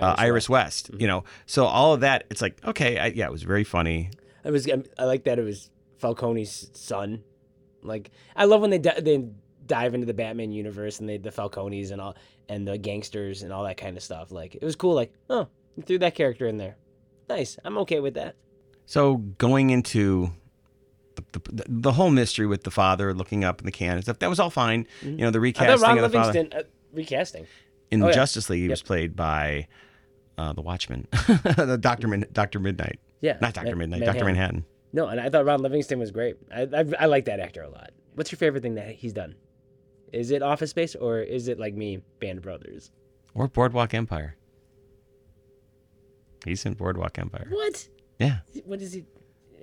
uh, 0.00 0.14
Iris 0.18 0.48
West, 0.48 0.90
Mm-hmm. 0.92 1.00
you 1.00 1.06
know. 1.06 1.24
So 1.46 1.64
all 1.66 1.94
of 1.94 2.00
that, 2.00 2.24
it's 2.30 2.42
like, 2.42 2.64
okay, 2.64 2.98
I, 2.98 3.06
yeah, 3.08 3.26
it 3.26 3.32
was 3.32 3.42
very 3.42 3.64
funny. 3.64 4.10
It 4.44 4.50
was. 4.50 4.68
I 4.98 5.04
like 5.04 5.24
that 5.24 5.38
it 5.38 5.42
was 5.44 5.70
Falcone's 6.02 6.70
son. 6.78 7.22
Like 7.82 8.10
I 8.36 8.44
love 8.46 8.60
when 8.60 8.70
they 8.70 8.78
di- 8.78 9.00
they 9.00 9.28
dive 9.66 9.94
into 9.94 10.06
the 10.06 10.14
Batman 10.14 10.50
universe 10.52 11.00
and 11.00 11.08
they 11.08 11.18
the 11.18 11.30
Falcones 11.30 11.90
and 11.92 12.00
all 12.00 12.16
and 12.48 12.66
the 12.66 12.78
gangsters 12.78 13.42
and 13.42 13.52
all 13.52 13.64
that 13.64 13.76
kind 13.76 13.96
of 13.96 14.02
stuff. 14.02 14.30
Like 14.32 14.54
it 14.54 14.62
was 14.64 14.74
cool. 14.76 14.94
Like 14.94 15.12
oh, 15.30 15.48
you 15.76 15.82
threw 15.82 15.98
that 15.98 16.14
character 16.14 16.46
in 16.46 16.56
there. 16.56 16.76
Nice. 17.28 17.58
I'm 17.64 17.76
okay 17.78 18.00
with 18.00 18.14
that. 18.14 18.36
So 18.86 19.16
going 19.18 19.68
into 19.70 20.30
the, 21.16 21.24
the, 21.52 21.64
the 21.68 21.92
whole 21.92 22.10
mystery 22.10 22.46
with 22.46 22.62
the 22.64 22.70
father 22.70 23.12
looking 23.12 23.44
up 23.44 23.60
in 23.60 23.66
the 23.66 23.72
can 23.72 23.92
and 23.94 24.02
stuff, 24.02 24.18
that 24.20 24.30
was 24.30 24.40
all 24.40 24.50
fine. 24.50 24.86
You 25.02 25.16
know, 25.18 25.30
the 25.30 25.38
Mm-hmm. 25.38 25.62
I 25.62 25.66
recasting 25.74 25.88
Ron 25.88 25.98
of 25.98 26.10
the 26.10 26.18
father. 26.18 26.32
Livingston 26.32 26.60
uh, 26.60 26.62
recasting. 26.94 27.46
In 27.90 28.02
Oh, 28.02 28.06
yeah. 28.06 28.12
Justice 28.12 28.48
League, 28.50 28.62
he 28.62 28.68
was 28.68 28.82
played 28.82 29.14
by 29.14 29.66
uh, 30.38 30.52
the 30.54 30.62
Watchman, 30.62 31.06
the 31.12 31.76
Doctor 31.80 32.08
Min- 32.08 32.26
Doctor 32.32 32.58
Midnight, 32.60 32.98
Yeah, 33.20 33.36
not 33.40 33.52
Doctor 33.54 33.74
Ma- 33.76 33.80
Midnight, 33.80 34.04
Doctor 34.04 34.24
Manhattan. 34.24 34.64
No, 34.92 35.06
and 35.08 35.20
I 35.20 35.28
thought 35.28 35.44
Ron 35.44 35.60
Livingston 35.60 35.98
was 35.98 36.10
great. 36.10 36.36
I, 36.54 36.62
I 36.62 36.84
I 37.00 37.06
like 37.06 37.26
that 37.26 37.40
actor 37.40 37.60
a 37.62 37.68
lot. 37.68 37.90
What's 38.14 38.32
your 38.32 38.38
favorite 38.38 38.62
thing 38.62 38.76
that 38.76 38.92
he's 38.94 39.12
done? 39.12 39.34
Is 40.12 40.30
it 40.30 40.40
Office 40.42 40.70
Space 40.70 40.94
or 40.94 41.18
is 41.20 41.48
it 41.48 41.58
like 41.58 41.74
me, 41.74 41.98
Band 42.20 42.38
of 42.38 42.44
Brothers? 42.44 42.90
Or 43.34 43.46
Boardwalk 43.48 43.92
Empire. 43.92 44.36
He's 46.44 46.64
in 46.64 46.74
Boardwalk 46.74 47.18
Empire. 47.18 47.48
What? 47.50 47.88
Yeah. 48.18 48.38
What 48.64 48.80
is 48.80 48.92
he? 48.94 49.04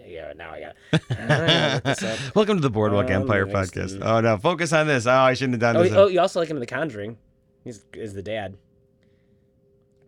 Yeah, 0.06 0.34
now 0.36 0.52
I 0.52 0.60
got. 0.60 0.76
I 1.10 1.16
gotta 1.28 1.74
look 1.74 1.84
this 1.84 2.04
up. 2.04 2.36
Welcome 2.36 2.58
to 2.58 2.62
the 2.62 2.70
Boardwalk 2.70 3.10
Ron 3.10 3.22
Empire 3.24 3.46
Livingston. 3.48 4.02
podcast. 4.02 4.06
Oh 4.06 4.22
no, 4.22 4.38
focus 4.38 4.72
on 4.74 4.86
this. 4.88 5.08
Oh, 5.08 5.12
I 5.12 5.34
shouldn't 5.34 5.54
have 5.54 5.62
done 5.62 5.78
Oh, 5.78 5.84
this. 5.84 5.94
oh, 5.94 6.08
you 6.08 6.20
also 6.20 6.40
like 6.40 6.50
him 6.50 6.58
in 6.58 6.62
The 6.62 6.68
Conjuring. 6.68 7.18
He's 7.64 7.84
is 7.94 8.14
the 8.14 8.22
dad. 8.22 8.56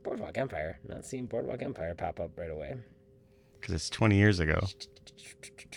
Boardwalk 0.08 0.38
Empire. 0.38 0.80
Not 0.88 1.06
seeing 1.06 1.26
Boardwalk 1.26 1.62
Empire 1.62 1.93
pop 1.93 2.20
up 2.20 2.32
right 2.38 2.50
away. 2.50 2.76
Because 3.60 3.74
it's 3.76 3.89
20 3.89 4.15
years 4.15 4.39
ago. 4.39 4.62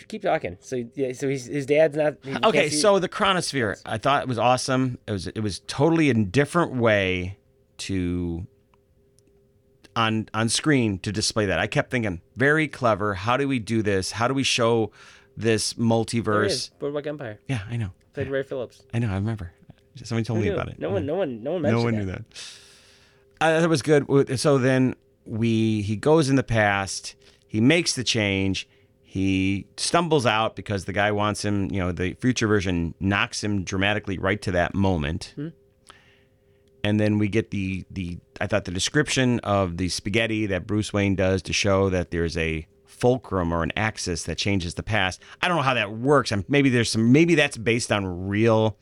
Keep 0.07 0.21
talking. 0.21 0.57
So 0.61 0.83
yeah, 0.95 1.11
so 1.13 1.27
he's, 1.27 1.45
his 1.47 1.65
dad's 1.65 1.97
not. 1.97 2.15
Okay, 2.45 2.69
see- 2.69 2.77
so 2.77 2.97
the 2.99 3.09
Chronosphere, 3.09 3.79
I 3.85 3.97
thought 3.97 4.23
it 4.23 4.27
was 4.29 4.37
awesome. 4.37 4.97
It 5.07 5.11
was 5.11 5.27
it 5.27 5.39
was 5.41 5.59
totally 5.67 6.09
a 6.09 6.13
different 6.13 6.75
way 6.75 7.37
to 7.79 8.45
on 9.95 10.27
on 10.33 10.47
screen 10.49 10.99
to 10.99 11.11
display 11.11 11.45
that. 11.47 11.59
I 11.59 11.67
kept 11.67 11.91
thinking, 11.91 12.21
very 12.35 12.67
clever. 12.67 13.13
How 13.13 13.35
do 13.37 13.47
we 13.47 13.59
do 13.59 13.81
this? 13.81 14.11
How 14.11 14.27
do 14.27 14.33
we 14.33 14.43
show 14.43 14.91
this 15.37 15.73
There 15.73 15.83
he 15.85 15.89
multiverse? 15.91 16.71
Boardwalk 16.79 17.07
Empire. 17.07 17.39
Yeah, 17.47 17.61
I 17.69 17.77
know. 17.77 17.91
Played 18.13 18.29
Ray 18.29 18.43
Phillips. 18.43 18.83
I 18.93 18.99
know. 18.99 19.09
I 19.11 19.15
remember. 19.15 19.51
Somebody 20.03 20.25
told 20.25 20.39
Who 20.39 20.43
me 20.45 20.49
knew? 20.49 20.55
about 20.55 20.69
it. 20.69 20.79
No 20.79 20.87
Yeah. 20.89 20.93
one, 20.93 21.05
no 21.05 21.15
one, 21.15 21.43
no 21.43 21.51
one 21.53 21.61
no 21.61 21.67
mentioned 21.69 21.83
one 21.83 21.93
that. 21.93 21.99
knew 22.05 22.11
that. 22.11 22.23
That 23.41 23.69
was 23.69 23.81
good. 23.81 24.39
So 24.39 24.57
then 24.57 24.95
we 25.25 25.81
he 25.81 25.95
goes 25.95 26.29
in 26.29 26.35
the 26.35 26.43
past. 26.43 27.15
He 27.47 27.59
makes 27.59 27.95
the 27.95 28.03
change. 28.03 28.69
He 29.01 29.67
stumbles 29.77 30.25
out 30.25 30.55
because 30.55 30.85
the 30.85 30.93
guy 30.93 31.11
wants 31.11 31.43
him. 31.43 31.69
You 31.71 31.79
know, 31.79 31.91
the 31.91 32.13
future 32.13 32.47
version 32.47 32.93
knocks 32.99 33.43
him 33.43 33.63
dramatically 33.63 34.17
right 34.17 34.41
to 34.43 34.51
that 34.51 34.73
moment. 34.73 35.33
Hmm. 35.35 35.49
And 36.83 36.99
then 36.99 37.17
we 37.17 37.27
get 37.27 37.51
the 37.51 37.83
the 37.89 38.19
I 38.39 38.47
thought 38.47 38.65
the 38.65 38.71
description 38.71 39.39
of 39.39 39.77
the 39.77 39.89
spaghetti 39.89 40.45
that 40.45 40.67
Bruce 40.67 40.93
Wayne 40.93 41.15
does 41.15 41.41
to 41.43 41.53
show 41.53 41.89
that 41.89 42.11
there's 42.11 42.37
a 42.37 42.67
fulcrum 42.85 43.51
or 43.51 43.63
an 43.63 43.71
axis 43.75 44.23
that 44.23 44.37
changes 44.37 44.75
the 44.75 44.83
past. 44.83 45.21
I 45.41 45.47
don't 45.47 45.57
know 45.57 45.63
how 45.63 45.73
that 45.73 45.91
works. 45.91 46.31
I'm, 46.31 46.45
maybe 46.47 46.69
there's 46.69 46.91
some 46.91 47.11
maybe 47.11 47.35
that's 47.35 47.57
based 47.57 47.91
on 47.91 48.27
real 48.27 48.77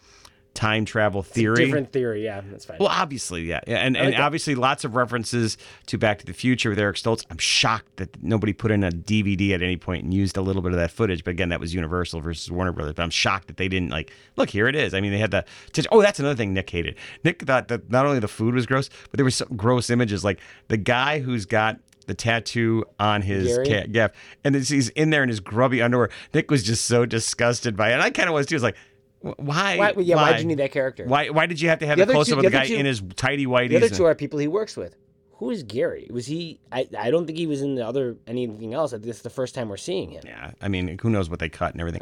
time 0.54 0.84
travel 0.84 1.24
theory. 1.24 1.66
Different 1.66 1.92
theory. 1.94 2.24
Yeah, 2.24 2.42
that's 2.50 2.66
fine. 2.66 2.78
Well, 2.80 2.90
obviously, 2.90 3.44
yeah, 3.44 3.62
yeah, 3.68 3.78
and, 3.78 3.96
and 3.96 4.12
like 4.12 4.20
obviously 4.20 4.56
lots 4.56 4.84
of 4.84 4.96
references 4.96 5.58
to 5.86 5.98
Back 5.98 6.20
to 6.20 6.26
the 6.26 6.34
Future 6.34 6.70
with 6.70 6.80
Eric 6.80 6.98
Stoltz. 6.98 7.26
I'm 7.30 7.38
shocked 7.38 7.98
that 7.98 8.22
nobody 8.22 8.52
put 8.54 8.72
in 8.72 8.84
a 8.84 8.90
DVD 8.92 9.52
at 9.52 9.62
any 9.62 9.78
point 9.78 10.04
and 10.04 10.14
used 10.14 10.38
a 10.38 10.42
little 10.42 10.62
bit 10.62 10.72
of 10.72 10.78
that 10.78 10.92
footage. 10.92 11.24
But 11.24 11.32
again, 11.32 11.50
that 11.50 11.60
was 11.60 11.74
Universal 11.74 12.22
versus 12.22 12.52
Warner 12.52 12.72
Brothers. 12.72 12.94
But 12.96 13.04
I'm 13.04 13.10
shocked 13.10 13.48
that 13.48 13.58
they 13.58 13.68
didn't 13.68 13.90
like. 13.90 14.12
Look, 14.36 14.50
here 14.50 14.68
it 14.68 14.76
is. 14.76 14.94
I 14.94 15.02
mean, 15.02 15.12
they 15.12 15.18
had 15.20 15.32
the. 15.32 15.46
Oh, 15.92 16.02
that's 16.02 16.20
another 16.20 16.36
thing 16.36 16.54
Nick 16.54 16.70
hated. 16.70 16.96
Nick 17.24 17.44
thought 17.44 17.68
that 17.70 17.90
not 17.90 18.06
only 18.06 18.20
the 18.20 18.28
food 18.28 18.54
was 18.54 18.66
gross, 18.66 18.90
but 19.12 19.18
there 19.18 19.26
was 19.26 19.36
some 19.36 19.56
gross 19.56 19.90
images 19.90 20.24
like 20.24 20.40
the 20.68 20.78
guy 20.78 21.20
who's 21.20 21.46
got. 21.46 21.80
The 22.08 22.16
tattoo 22.16 22.86
on 23.00 23.22
his 23.22 23.50
Gary? 23.56 23.68
ca- 23.68 23.86
gaff, 23.86 24.12
and 24.44 24.56
he's 24.56 24.90
in 24.90 25.12
there 25.12 25.22
in 25.22 25.30
his 25.30 25.40
grubby 25.40 25.80
underwear. 25.80 26.10
Nick 26.34 26.50
was 26.50 26.64
just 26.64 26.86
so 26.86 27.06
disgusted 27.06 27.78
by 27.78 27.92
it. 27.92 27.94
And 27.94 28.02
I 28.02 28.10
kind 28.10 28.28
of 28.28 28.34
was 28.34 28.48
too. 28.48 28.56
Was 28.56 28.64
like, 28.64 28.76
"Wh- 28.76 28.89
why? 29.22 29.78
why, 29.78 29.94
yeah, 29.98 30.16
why? 30.16 30.32
why'd 30.32 30.40
you 30.40 30.46
need 30.46 30.60
that 30.60 30.72
character? 30.72 31.06
Why 31.06 31.30
why 31.30 31.46
did 31.46 31.60
you 31.60 31.70
have 31.70 31.80
to 31.80 31.88
have 31.88 31.98
The 31.98 32.04
other 32.04 32.14
close 32.14 32.32
up 32.32 32.38
of 32.38 32.44
the 32.44 32.50
the 32.50 32.58
guy 32.58 32.68
two- 32.68 32.76
in 32.76 32.86
his 32.86 33.02
tidy 33.16 33.46
whities? 33.46 33.70
The 33.70 33.78
other 33.78 33.90
two 33.90 34.06
are 34.06 34.16
people 34.16 34.40
he 34.40 34.48
works 34.48 34.78
with. 34.78 34.96
Who 35.34 35.52
is 35.52 35.64
Gary? 35.64 36.08
Was 36.12 36.26
he? 36.26 36.60
I, 36.72 36.88
I 36.98 37.12
don't 37.12 37.26
think 37.26 37.38
he 37.38 37.48
was 37.48 37.62
in 37.62 37.76
the 37.76 37.88
other 37.88 38.18
anything 38.28 38.74
else. 38.74 38.92
This 38.92 39.18
is 39.18 39.22
the 39.22 39.30
first 39.30 39.56
time 39.56 39.70
we're 39.70 39.78
seeing 39.78 40.12
him. 40.12 40.22
yeah, 40.26 40.52
I 40.62 40.68
mean, 40.68 40.98
who 41.02 41.10
knows 41.10 41.30
what 41.30 41.40
they 41.40 41.48
cut 41.48 41.72
and 41.74 41.80
everything. 41.80 42.02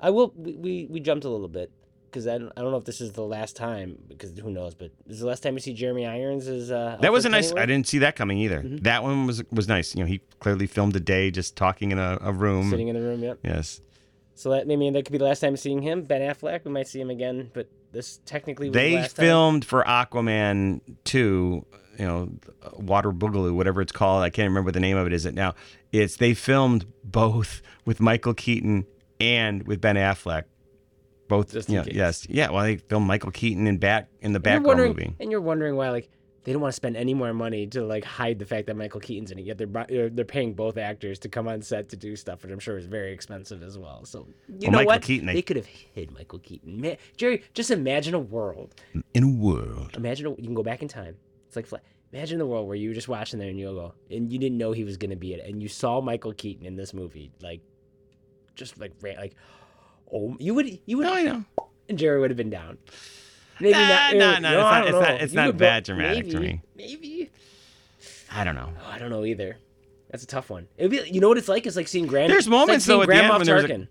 I 0.00 0.10
will. 0.10 0.32
We, 0.36 0.54
we, 0.54 0.86
we 0.88 1.00
jumped 1.00 1.24
a 1.24 1.28
little 1.28 1.48
bit 1.48 1.72
because 2.14 2.28
I 2.28 2.38
don't, 2.38 2.52
I 2.56 2.60
don't 2.62 2.70
know 2.70 2.76
if 2.76 2.84
this 2.84 3.00
is 3.00 3.10
the 3.12 3.24
last 3.24 3.56
time 3.56 3.98
because 4.06 4.38
who 4.38 4.50
knows. 4.52 4.74
But 4.74 4.92
this 5.04 5.14
is 5.14 5.20
the 5.20 5.26
last 5.26 5.42
time 5.42 5.54
we 5.54 5.60
see 5.60 5.72
Jeremy 5.74 6.06
Irons 6.06 6.46
as 6.46 6.70
uh, 6.70 6.96
That 7.00 7.12
was 7.12 7.24
a 7.24 7.28
nice. 7.28 7.52
I 7.52 7.66
didn't 7.66 7.88
see 7.88 7.98
that 7.98 8.14
coming 8.14 8.38
either. 8.38 8.60
Mm-hmm. 8.62 8.76
That 8.78 9.02
one 9.02 9.26
was 9.26 9.42
was 9.50 9.66
nice. 9.66 9.94
You 9.96 10.02
know, 10.04 10.06
he 10.06 10.20
clearly 10.38 10.68
filmed 10.68 10.94
a 10.94 11.00
day 11.00 11.32
just 11.32 11.56
talking 11.56 11.90
in 11.90 11.98
a, 11.98 12.18
a 12.20 12.32
room. 12.32 12.70
sitting 12.70 12.86
in 12.86 12.94
the 12.94 13.02
room. 13.02 13.20
Yep. 13.20 13.38
yes, 13.42 13.80
So 14.34 14.50
that 14.50 14.66
maybe 14.66 14.90
that 14.90 15.04
could 15.04 15.12
be 15.12 15.18
the 15.18 15.24
last 15.24 15.40
time 15.40 15.56
seeing 15.56 15.80
him. 15.82 16.02
Ben 16.02 16.20
Affleck. 16.20 16.64
We 16.64 16.70
might 16.70 16.88
see 16.88 17.00
him 17.00 17.10
again, 17.10 17.50
but 17.54 17.68
this 17.92 18.18
technically 18.26 18.68
was 18.68 18.74
the 18.74 18.78
they 18.80 18.94
last 18.96 19.16
time. 19.16 19.24
filmed 19.24 19.64
for 19.64 19.84
Aquaman 19.84 20.80
two. 21.04 21.64
You 21.98 22.04
know, 22.06 22.32
Water 22.72 23.12
Boogaloo, 23.12 23.54
whatever 23.54 23.80
it's 23.80 23.92
called. 23.92 24.24
I 24.24 24.30
can't 24.30 24.48
remember 24.48 24.66
what 24.68 24.74
the 24.74 24.80
name 24.80 24.96
of 24.96 25.06
it 25.06 25.12
is. 25.12 25.26
It 25.26 25.34
now. 25.34 25.54
It's 25.92 26.16
they 26.16 26.34
filmed 26.34 26.86
both 27.04 27.62
with 27.84 28.00
Michael 28.00 28.34
Keaton 28.34 28.84
and 29.20 29.64
with 29.68 29.80
Ben 29.80 29.94
Affleck. 29.94 30.44
Both. 31.28 31.52
Just 31.52 31.68
you 31.68 31.76
know, 31.78 31.84
yes, 31.86 32.26
yeah. 32.28 32.50
Well, 32.50 32.64
they 32.64 32.78
filmed 32.78 33.06
Michael 33.06 33.30
Keaton 33.30 33.68
in 33.68 33.78
back 33.78 34.08
in 34.20 34.32
the 34.32 34.40
And 34.44 34.64
wondering, 34.64 34.90
movie. 34.90 35.14
and 35.20 35.30
you're 35.30 35.40
wondering 35.40 35.76
why 35.76 35.90
like 35.90 36.10
they 36.44 36.52
don't 36.52 36.60
want 36.62 36.72
to 36.72 36.76
spend 36.76 36.96
any 36.96 37.14
more 37.14 37.32
money 37.34 37.66
to 37.68 37.82
like 37.84 38.04
hide 38.04 38.38
the 38.38 38.44
fact 38.46 38.66
that 38.66 38.76
Michael 38.76 39.00
Keaton's 39.00 39.30
in 39.30 39.38
it. 39.38 39.46
Yet 39.46 39.58
they're 39.58 39.86
they're, 39.88 40.10
they're 40.10 40.24
paying 40.24 40.54
both 40.54 40.76
actors 40.76 41.18
to 41.20 41.28
come 41.28 41.48
on 41.48 41.62
set 41.62 41.88
to 41.88 41.96
do 41.96 42.14
stuff, 42.16 42.42
which 42.42 42.52
I'm 42.52 42.58
sure 42.58 42.76
is 42.78 42.86
very 42.86 43.12
expensive 43.12 43.62
as 43.62 43.76
well. 43.78 44.04
So 44.04 44.28
you 44.48 44.54
Well, 44.62 44.70
know 44.70 44.76
Michael 44.78 44.86
what? 44.86 45.02
Keaton, 45.02 45.26
they- 45.26 45.34
they 45.34 45.42
could 45.42 45.56
have 45.56 45.66
hid 45.66 46.12
Michael 46.12 46.38
Keaton. 46.40 46.80
Man, 46.80 46.96
Jerry, 47.16 47.42
just 47.54 47.70
imagine 47.70 48.14
a 48.14 48.18
world. 48.20 48.74
In 49.14 49.22
a 49.22 49.28
world. 49.28 49.92
Imagine 49.96 50.26
a, 50.26 50.30
you 50.30 50.36
can 50.44 50.54
go 50.54 50.62
back 50.62 50.82
in 50.82 50.88
time. 50.88 51.16
It's 51.46 51.56
like 51.56 51.66
fla- 51.66 51.80
imagine 52.12 52.38
the 52.38 52.46
world 52.46 52.66
where 52.68 52.76
you 52.76 52.90
were 52.90 52.94
just 52.94 53.08
watching 53.08 53.38
there 53.38 53.48
and 53.48 53.58
you'll 53.58 53.74
go 53.74 53.94
and 54.10 54.32
you 54.32 54.38
didn't 54.38 54.58
know 54.58 54.72
he 54.72 54.84
was 54.84 54.96
gonna 54.96 55.16
be 55.16 55.34
it, 55.34 55.48
and 55.48 55.62
you 55.62 55.68
saw 55.68 56.00
Michael 56.00 56.32
Keaton 56.32 56.66
in 56.66 56.76
this 56.76 56.92
movie, 56.92 57.32
like 57.42 57.60
just 58.54 58.78
like 58.78 58.92
like 59.02 59.34
oh 60.12 60.36
you 60.38 60.54
would 60.54 60.78
you 60.86 60.98
would 60.98 61.06
No, 61.06 61.14
I 61.14 61.22
know. 61.22 61.44
and 61.88 61.98
Jerry 61.98 62.20
would 62.20 62.30
have 62.30 62.36
been 62.36 62.50
down. 62.50 62.78
Maybe 63.60 63.72
Nah, 63.72 63.88
not. 63.88 64.14
uh, 64.14 64.18
nah, 64.18 64.38
no, 64.38 64.48
it's 64.48 64.62
not- 64.62 64.82
it's 64.84 64.92
know. 64.92 65.00
not- 65.00 65.20
it's 65.22 65.32
You 65.32 65.36
not 65.36 65.58
that 65.58 65.84
dramatic 65.84 66.28
to 66.30 66.40
maybe, 66.40 66.46
me. 66.54 66.60
Maybe. 66.76 67.30
I 68.32 68.44
don't 68.44 68.54
know. 68.56 68.70
Oh, 68.84 68.90
I 68.90 68.98
don't 68.98 69.10
know 69.10 69.24
either. 69.24 69.56
That's 70.10 70.24
a 70.24 70.26
tough 70.26 70.50
one. 70.50 70.66
Be, 70.78 71.02
you 71.10 71.20
know 71.20 71.28
what 71.28 71.38
it's 71.38 71.48
like? 71.48 71.66
It's 71.66 71.76
like 71.76 71.88
seeing 71.88 72.06
Grand. 72.06 72.32
There's 72.32 72.46
like 72.46 72.50
moments, 72.52 72.84
seeing 72.84 72.98
though, 72.98 73.02
at 73.02 73.06
the 73.06 73.12
Grand 73.12 73.24
end 73.26 73.32
Moff 73.32 73.38
when 73.38 73.46
there's 73.46 73.64
a- 73.64 73.68
Tarkin. 73.68 73.88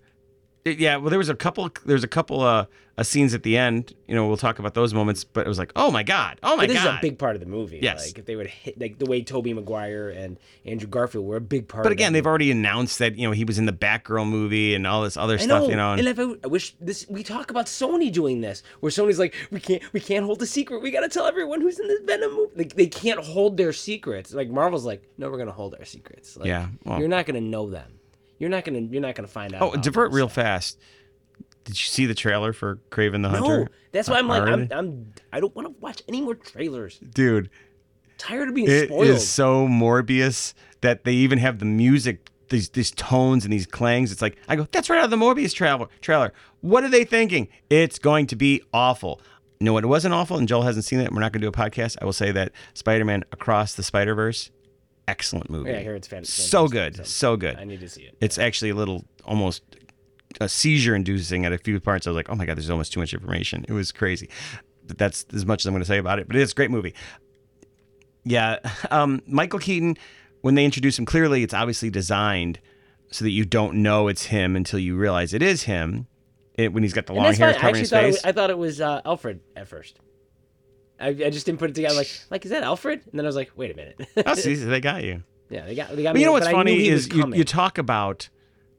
Yeah, 0.66 0.96
well, 0.98 1.10
there 1.10 1.20
was 1.20 1.30
a 1.30 1.36
couple. 1.36 1.70
There's 1.86 2.06
a 2.06 2.08
couple 2.08 2.40
uh, 2.42 2.68
uh 2.98 3.04
scenes 3.04 3.34
at 3.34 3.44
the 3.44 3.58
end. 3.58 3.94
You 4.08 4.16
know, 4.16 4.26
we'll 4.28 4.38
talk 4.38 4.60
about 4.60 4.74
those 4.76 4.94
moments. 4.94 5.26
But 5.26 5.46
it 5.46 5.50
was 5.50 5.60
like, 5.60 5.74
oh 5.76 5.92
my 5.92 6.04
god, 6.04 6.40
oh 6.42 6.56
my 6.56 6.64
But 6.64 6.70
this 6.74 6.82
god. 6.82 6.94
is 6.94 7.00
a 7.00 7.02
big 7.02 7.20
part 7.20 7.36
of 7.36 7.42
the 7.42 7.48
movie. 7.48 7.80
Yes. 7.82 8.08
Like 8.08 8.20
if 8.20 8.26
they 8.26 8.38
would 8.38 8.48
hit 8.48 8.80
like 8.80 8.98
the 8.98 9.06
way 9.06 9.22
Tobey 9.24 9.54
Maguire 9.54 10.08
and 10.10 10.40
Andrew 10.66 10.88
Garfield 10.88 11.26
were 11.26 11.36
a 11.36 11.42
big 11.42 11.68
part. 11.68 11.84
but 11.84 11.92
again, 11.92 12.14
they've 12.14 12.24
movie. 12.24 12.30
already 12.30 12.52
announced 12.52 13.00
that 13.00 13.18
you 13.18 13.28
know 13.28 13.34
he 13.34 13.44
was 13.44 13.58
in 13.60 13.66
the 13.66 13.74
Batgirl 13.74 14.26
movie 14.26 14.74
and 14.74 14.88
all 14.88 15.04
this 15.04 15.18
other 15.18 15.38
stuff. 15.38 15.68
You 15.70 15.76
know, 15.76 15.92
and, 15.94 16.08
I, 16.08 16.24
I 16.46 16.48
wish 16.48 16.76
this, 16.80 17.06
we 17.10 17.24
talk 17.24 17.52
about 17.52 17.66
Sony 17.66 18.10
doing 18.10 18.40
this, 18.40 18.64
where 18.80 18.90
Sony's 18.90 19.20
like, 19.20 19.36
we 19.52 19.60
can't, 19.60 19.84
we 19.92 20.00
can't 20.00 20.26
hold 20.26 20.40
the 20.40 20.48
secret. 20.48 20.82
We 20.82 20.92
got 20.92 21.02
to 21.02 21.10
tell 21.10 21.26
everyone 21.26 21.60
who's 21.60 21.78
in 21.78 21.90
this 21.90 22.00
Venom 22.06 22.34
movie. 22.34 22.52
Like, 22.56 22.76
they 22.76 22.88
can't 22.88 23.20
hold 23.20 23.58
their 23.58 23.74
secrets. 23.74 24.34
Like 24.34 24.50
Marvel's 24.50 24.86
like, 24.86 25.04
no, 25.18 25.30
we're 25.30 25.40
gonna 25.40 25.52
hold 25.52 25.76
our 25.78 25.84
secrets. 25.84 26.38
Like, 26.38 26.48
Yeah, 26.48 26.68
well- 26.86 27.00
you're 27.00 27.10
not 27.10 27.26
gonna 27.26 27.42
know 27.42 27.70
them. 27.70 28.00
You're 28.44 28.50
not 28.50 28.66
gonna 28.66 28.82
you're 28.82 29.02
not 29.02 29.16
gonna 29.16 29.30
find 29.30 29.54
out. 29.54 29.62
Oh, 29.62 29.80
divert 29.80 30.12
real 30.12 30.28
stuff. 30.28 30.44
fast. 30.44 30.80
Did 31.64 31.80
you 31.80 31.86
see 31.86 32.06
the 32.06 32.14
trailer 32.14 32.52
for 32.52 32.76
Kraven 32.92 33.22
the 33.22 33.30
Hunter? 33.30 33.60
No, 33.60 33.68
that's 33.94 34.10
why 34.10 34.16
uh, 34.16 34.20
I'm 34.20 34.28
like 34.28 34.44
I'm, 34.44 34.68
I'm 34.70 35.14
I 35.32 35.40
don't 35.40 35.56
want 35.56 35.70
to 35.70 35.76
watch 35.80 36.02
any 36.10 36.20
more 36.20 36.36
trailers. 36.36 36.98
Dude, 36.98 37.50
tired 38.18 38.50
of 38.50 38.54
being 38.54 38.70
it 38.70 38.90
spoiled. 38.90 39.08
is 39.08 39.26
so 39.26 39.66
Morbius 39.66 40.56
that 40.82 41.06
they 41.06 41.14
even 41.14 41.40
have 41.40 41.60
the 41.60 41.66
music, 41.66 42.32
these 42.50 42.68
these 42.68 42.92
tones 42.92 43.46
and 43.46 43.54
these 43.54 43.66
clangs. 43.66 44.12
It's 44.12 44.22
like 44.22 44.36
I 44.50 44.58
go, 44.58 44.68
that's 44.74 44.90
right 44.90 45.00
out 45.00 45.06
of 45.06 45.10
the 45.12 45.16
Morbius 45.16 45.54
trailer. 45.54 45.88
Trailer. 46.02 46.34
What 46.60 46.84
are 46.84 46.90
they 46.90 47.06
thinking? 47.06 47.48
It's 47.70 47.98
going 47.98 48.28
to 48.28 48.36
be 48.36 48.62
awful. 48.74 49.22
You 49.62 49.66
know 49.68 49.72
what? 49.72 49.86
It 49.86 49.88
wasn't 49.88 50.14
awful, 50.14 50.38
and 50.38 50.50
Joel 50.50 50.64
hasn't 50.64 50.84
seen 50.84 51.00
it. 51.00 51.14
We're 51.14 51.22
not 51.22 51.32
going 51.32 51.40
to 51.40 51.46
do 51.46 51.48
a 51.48 51.52
podcast. 51.54 51.96
I 52.02 52.04
will 52.04 52.12
say 52.12 52.34
that 52.34 52.52
Spider-Man 52.74 53.24
Across 53.32 53.76
the 53.76 53.84
Spider-Verse, 53.84 54.52
excellent 55.08 55.50
movie. 55.50 55.72
yeah, 55.72 55.78
I 55.78 55.82
hear 55.84 55.96
it's 55.96 56.08
fan- 56.08 56.26
so 56.26 56.68
good, 56.68 56.98
so 56.98 57.04
so 57.04 57.38
good. 57.38 57.58
I 57.58 57.64
need 57.64 57.80
to 57.82 57.90
see 57.90 58.04
it. 58.04 58.18
It's 58.22 58.38
actually 58.38 58.70
a 58.72 58.76
little 58.76 59.06
almost 59.26 59.64
a 60.42 60.50
seizure 60.50 60.96
inducing 60.96 61.46
at 61.46 61.54
a 61.54 61.58
few 61.58 61.80
parts. 61.80 62.08
I 62.08 62.10
was 62.10 62.16
like, 62.16 62.30
oh 62.30 62.36
my 62.36 62.46
God, 62.46 62.58
there's 62.58 62.70
almost 62.70 62.94
too 62.94 63.00
much 63.00 63.14
information. 63.14 63.66
It 63.68 63.74
was 63.74 63.92
crazy. 63.92 64.30
But 64.88 64.98
that's 64.98 65.26
as 65.34 65.46
much 65.46 65.62
as 65.62 65.68
I'm 65.68 65.74
going 65.74 65.82
to 65.84 65.88
say 65.88 65.98
about 65.98 66.20
it. 66.20 66.28
But 66.28 66.36
it's 66.36 66.52
a 66.52 66.56
great 66.56 66.72
movie. 66.72 66.94
Yeah. 68.24 68.60
Um, 68.92 69.22
Michael 69.26 69.60
Keaton, 69.60 69.98
when 70.42 70.56
they 70.56 70.66
introduce 70.66 71.00
him, 71.00 71.06
clearly 71.06 71.42
it's 71.44 71.54
obviously 71.54 71.90
designed 71.90 72.60
so 73.12 73.26
that 73.26 73.32
you 73.32 73.46
don't 73.46 73.82
know 73.82 74.08
it's 74.08 74.26
him 74.26 74.56
until 74.56 74.80
you 74.80 74.96
realize 74.96 75.34
it 75.34 75.42
is 75.42 75.64
him. 75.64 76.08
It, 76.56 76.74
when 76.74 76.84
he's 76.84 76.94
got 76.94 77.08
the 77.08 77.14
long 77.14 77.34
hair 77.34 77.54
covering 77.54 77.76
his 77.82 77.90
thought 77.90 78.04
it 78.04 78.08
face. 78.08 78.16
was, 78.18 78.26
I 78.26 78.32
thought 78.32 78.50
it 78.52 78.58
was 78.58 78.80
uh, 78.82 79.02
Alfred 79.06 79.40
at 79.56 79.68
first. 79.68 80.00
I, 81.04 81.08
I 81.10 81.30
just 81.30 81.46
didn't 81.46 81.60
put 81.60 81.70
it 81.70 81.76
together. 81.76 81.96
Like, 81.96 82.10
like 82.30 82.46
is 82.46 82.52
that 82.52 82.64
Alfred? 82.64 83.02
And 83.06 83.14
then 83.14 83.26
I 83.26 83.28
was 83.28 83.36
like, 83.36 83.52
wait 83.56 83.72
a 83.72 83.76
minute. 83.76 84.08
oh, 84.26 84.34
see, 84.36 84.56
they 84.56 84.80
got 84.82 85.04
you. 85.04 85.24
yeah, 85.50 85.66
they 85.66 85.76
got 85.76 85.96
they 85.96 86.04
got 86.04 86.10
But 86.10 86.16
me. 86.16 86.20
you 86.22 86.26
know 86.26 86.32
what's 86.34 86.50
funny 86.50 86.88
is 86.88 87.10
you, 87.10 87.34
you 87.34 87.44
talk 87.44 87.78
about 87.78 88.30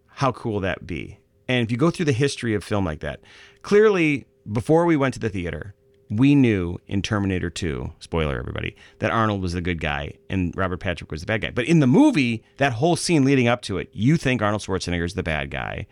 how 0.09 0.33
cool 0.33 0.61
that 0.61 0.87
be. 0.87 1.19
And 1.49 1.65
if 1.65 1.71
you 1.71 1.77
go 1.77 1.91
through 1.91 2.07
the 2.07 2.13
history 2.13 2.55
of 2.55 2.65
film 2.65 2.85
like 2.85 3.01
that, 3.01 3.21
clearly 3.63 4.27
before 4.51 4.87
we 4.87 4.97
went 4.97 5.15
to 5.15 5.21
the 5.21 5.29
theater, 5.29 5.75
we 6.11 6.35
knew 6.35 6.79
in 6.87 7.03
Terminator 7.03 7.51
2, 7.51 7.93
spoiler 7.99 8.39
everybody, 8.39 8.77
that 8.99 9.11
Arnold 9.11 9.43
was 9.43 9.53
the 9.55 9.61
good 9.61 9.81
guy 9.81 10.13
and 10.31 10.55
Robert 10.57 10.81
Patrick 10.81 11.11
was 11.11 11.21
the 11.21 11.27
bad 11.27 11.41
guy. 11.41 11.51
But 11.51 11.65
in 11.67 11.81
the 11.81 11.87
movie, 11.87 12.45
that 12.59 12.75
whole 12.75 12.97
scene 12.97 13.25
leading 13.25 13.49
up 13.49 13.63
to 13.63 13.79
it, 13.79 13.89
you 13.93 14.17
think 14.17 14.43
Arnold 14.43 14.63
Schwarzenegger 14.63 15.05
is 15.05 15.15
the 15.15 15.23
bad 15.23 15.51
guy. 15.51 15.87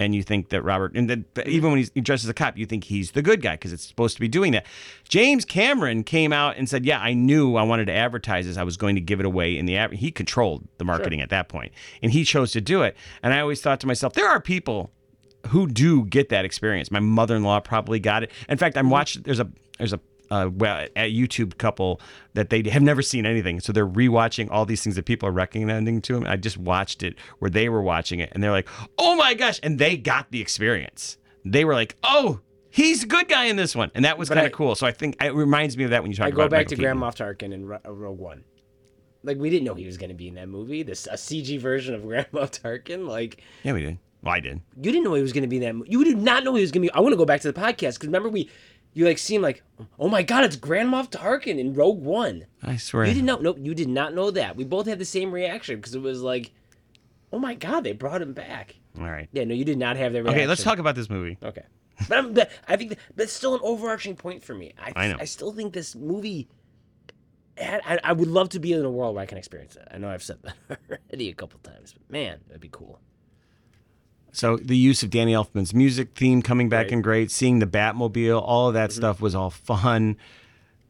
And 0.00 0.14
you 0.14 0.22
think 0.22 0.50
that 0.50 0.62
Robert, 0.62 0.94
and 0.94 1.10
that 1.10 1.48
even 1.48 1.70
when 1.70 1.78
he's 1.78 1.90
he 1.92 2.00
dressed 2.00 2.22
as 2.22 2.30
a 2.30 2.34
cop, 2.34 2.56
you 2.56 2.66
think 2.66 2.84
he's 2.84 3.12
the 3.12 3.22
good 3.22 3.42
guy 3.42 3.54
because 3.54 3.72
it's 3.72 3.86
supposed 3.86 4.14
to 4.14 4.20
be 4.20 4.28
doing 4.28 4.52
that. 4.52 4.64
James 5.08 5.44
Cameron 5.44 6.04
came 6.04 6.32
out 6.32 6.56
and 6.56 6.68
said, 6.68 6.86
"Yeah, 6.86 7.00
I 7.00 7.14
knew 7.14 7.56
I 7.56 7.62
wanted 7.62 7.86
to 7.86 7.92
advertise 7.92 8.46
this. 8.46 8.56
I 8.56 8.62
was 8.62 8.76
going 8.76 8.94
to 8.94 9.00
give 9.00 9.18
it 9.18 9.26
away 9.26 9.58
in 9.58 9.66
the 9.66 9.76
ad." 9.76 9.92
He 9.94 10.12
controlled 10.12 10.68
the 10.78 10.84
marketing 10.84 11.20
at 11.20 11.30
that 11.30 11.48
point, 11.48 11.72
and 12.00 12.12
he 12.12 12.22
chose 12.22 12.52
to 12.52 12.60
do 12.60 12.82
it. 12.82 12.96
And 13.22 13.34
I 13.34 13.40
always 13.40 13.60
thought 13.60 13.80
to 13.80 13.88
myself, 13.88 14.12
there 14.12 14.28
are 14.28 14.40
people 14.40 14.92
who 15.48 15.66
do 15.66 16.04
get 16.04 16.28
that 16.28 16.44
experience. 16.44 16.90
My 16.90 17.00
mother-in-law 17.00 17.60
probably 17.60 17.98
got 17.98 18.22
it. 18.22 18.30
In 18.48 18.58
fact, 18.58 18.76
I'm 18.76 18.84
mm-hmm. 18.84 18.92
watching. 18.92 19.22
There's 19.22 19.40
a 19.40 19.48
there's 19.78 19.92
a 19.92 20.00
uh, 20.30 20.50
well, 20.52 20.86
a 20.96 21.12
YouTube 21.12 21.58
couple 21.58 22.00
that 22.34 22.50
they 22.50 22.62
have 22.70 22.82
never 22.82 23.02
seen 23.02 23.26
anything, 23.26 23.60
so 23.60 23.72
they're 23.72 23.86
rewatching 23.86 24.48
all 24.50 24.64
these 24.66 24.82
things 24.82 24.96
that 24.96 25.04
people 25.04 25.28
are 25.28 25.32
recommending 25.32 26.00
to 26.02 26.12
them. 26.14 26.24
I 26.26 26.36
just 26.36 26.56
watched 26.58 27.02
it 27.02 27.14
where 27.38 27.50
they 27.50 27.68
were 27.68 27.82
watching 27.82 28.20
it, 28.20 28.30
and 28.32 28.42
they're 28.42 28.50
like, 28.52 28.68
"Oh 28.98 29.16
my 29.16 29.34
gosh!" 29.34 29.58
and 29.62 29.78
they 29.78 29.96
got 29.96 30.30
the 30.30 30.40
experience. 30.40 31.18
They 31.44 31.64
were 31.64 31.74
like, 31.74 31.96
"Oh." 32.02 32.40
He's 32.70 33.02
a 33.02 33.06
good 33.06 33.28
guy 33.28 33.46
in 33.46 33.56
this 33.56 33.74
one, 33.74 33.90
and 33.94 34.04
that 34.04 34.18
was 34.18 34.28
kind 34.28 34.46
of 34.46 34.52
cool. 34.52 34.74
So 34.74 34.86
I 34.86 34.92
think 34.92 35.20
it 35.24 35.34
reminds 35.34 35.76
me 35.76 35.84
of 35.84 35.90
that 35.90 36.02
when 36.02 36.10
you 36.12 36.16
talk 36.16 36.26
I 36.26 36.28
about 36.28 36.36
go 36.36 36.48
back 36.48 36.58
Michael 36.66 36.68
to 36.68 36.76
Keaton. 36.76 36.98
Grand 36.98 37.16
Moff 37.16 37.16
Tarkin 37.16 37.52
in 37.54 37.64
Ro- 37.66 37.78
uh, 37.84 37.90
Rogue 37.90 38.18
One. 38.18 38.44
Like 39.24 39.38
we 39.38 39.48
didn't 39.50 39.64
know 39.64 39.74
he 39.74 39.86
was 39.86 39.96
going 39.96 40.10
to 40.10 40.14
be 40.14 40.28
in 40.28 40.34
that 40.34 40.48
movie. 40.50 40.82
This 40.82 41.06
a 41.06 41.14
CG 41.14 41.58
version 41.58 41.94
of 41.94 42.02
Grand 42.06 42.30
Moff 42.30 42.50
Tarkin. 42.60 43.08
Like 43.08 43.42
Yeah, 43.64 43.72
we 43.72 43.80
did. 43.80 43.98
Well, 44.22 44.34
I 44.34 44.40
did. 44.40 44.60
you 44.76 44.92
didn't 44.92 45.02
know 45.04 45.14
he 45.14 45.22
was 45.22 45.32
going 45.32 45.42
to 45.42 45.48
be 45.48 45.56
in 45.56 45.62
that. 45.62 45.74
mo- 45.76 45.84
You 45.88 46.04
did 46.04 46.18
not 46.18 46.44
know 46.44 46.54
he 46.54 46.60
was 46.60 46.70
going 46.70 46.82
to 46.82 46.88
be. 46.88 46.92
I 46.94 47.00
want 47.00 47.14
to 47.14 47.16
go 47.16 47.24
back 47.24 47.40
to 47.40 47.50
the 47.50 47.58
podcast 47.58 47.94
because 47.94 48.04
remember 48.06 48.28
we, 48.28 48.50
you 48.94 49.04
like 49.04 49.18
seem 49.18 49.42
like, 49.42 49.62
oh 49.98 50.08
my 50.08 50.22
god, 50.22 50.44
it's 50.44 50.56
Grand 50.56 50.88
Moff 50.90 51.10
Tarkin 51.10 51.58
in 51.58 51.74
Rogue 51.74 52.00
One. 52.02 52.46
I 52.62 52.76
swear. 52.76 53.04
You 53.04 53.12
didn't 53.14 53.26
know. 53.26 53.38
Nope, 53.38 53.58
you 53.60 53.74
did 53.74 53.88
not 53.88 54.14
know 54.14 54.30
that. 54.32 54.56
We 54.56 54.64
both 54.64 54.86
had 54.86 54.98
the 54.98 55.04
same 55.04 55.30
reaction 55.32 55.76
because 55.76 55.94
it 55.94 56.02
was 56.02 56.22
like, 56.22 56.52
oh 57.32 57.38
my 57.38 57.54
god, 57.54 57.84
they 57.84 57.92
brought 57.92 58.22
him 58.22 58.32
back. 58.32 58.76
All 58.98 59.04
right. 59.04 59.28
Yeah, 59.32 59.44
no, 59.44 59.54
you 59.54 59.64
did 59.64 59.78
not 59.78 59.96
have 59.96 60.12
that 60.12 60.22
reaction. 60.22 60.38
Okay, 60.40 60.46
let's 60.48 60.62
talk 60.64 60.78
about 60.78 60.94
this 60.96 61.08
movie. 61.08 61.38
Okay, 61.42 61.62
but, 62.08 62.18
I'm, 62.18 62.34
but 62.34 62.50
I 62.66 62.76
think 62.76 62.90
that, 62.90 62.98
that's 63.14 63.32
still 63.32 63.54
an 63.54 63.60
overarching 63.62 64.16
point 64.16 64.42
for 64.42 64.54
me. 64.54 64.72
I, 64.78 64.92
I 64.96 65.08
know. 65.08 65.16
I 65.20 65.24
still 65.26 65.52
think 65.52 65.72
this 65.72 65.94
movie. 65.94 66.48
had- 67.56 67.82
I, 67.84 67.98
I 68.02 68.12
would 68.12 68.28
love 68.28 68.48
to 68.50 68.58
be 68.58 68.72
in 68.72 68.84
a 68.84 68.90
world 68.90 69.14
where 69.14 69.22
I 69.22 69.26
can 69.26 69.38
experience 69.38 69.74
that. 69.74 69.88
I 69.94 69.98
know 69.98 70.08
I've 70.08 70.22
said 70.22 70.38
that 70.42 70.78
already 71.10 71.28
a 71.28 71.34
couple 71.34 71.60
times, 71.60 71.92
but 71.92 72.10
man, 72.10 72.40
that'd 72.48 72.60
be 72.60 72.70
cool. 72.72 72.98
So 74.38 74.56
the 74.56 74.76
use 74.76 75.02
of 75.02 75.10
Danny 75.10 75.32
Elfman's 75.32 75.74
music 75.74 76.10
theme 76.14 76.42
coming 76.42 76.68
back 76.68 76.84
Right. 76.86 76.92
in 76.92 77.02
great, 77.02 77.32
seeing 77.32 77.58
the 77.58 77.66
Batmobile, 77.66 78.40
all 78.40 78.68
of 78.68 78.74
that 78.74 78.92
stuff 78.92 79.20
was 79.20 79.34
all 79.34 79.50
fun. 79.50 80.16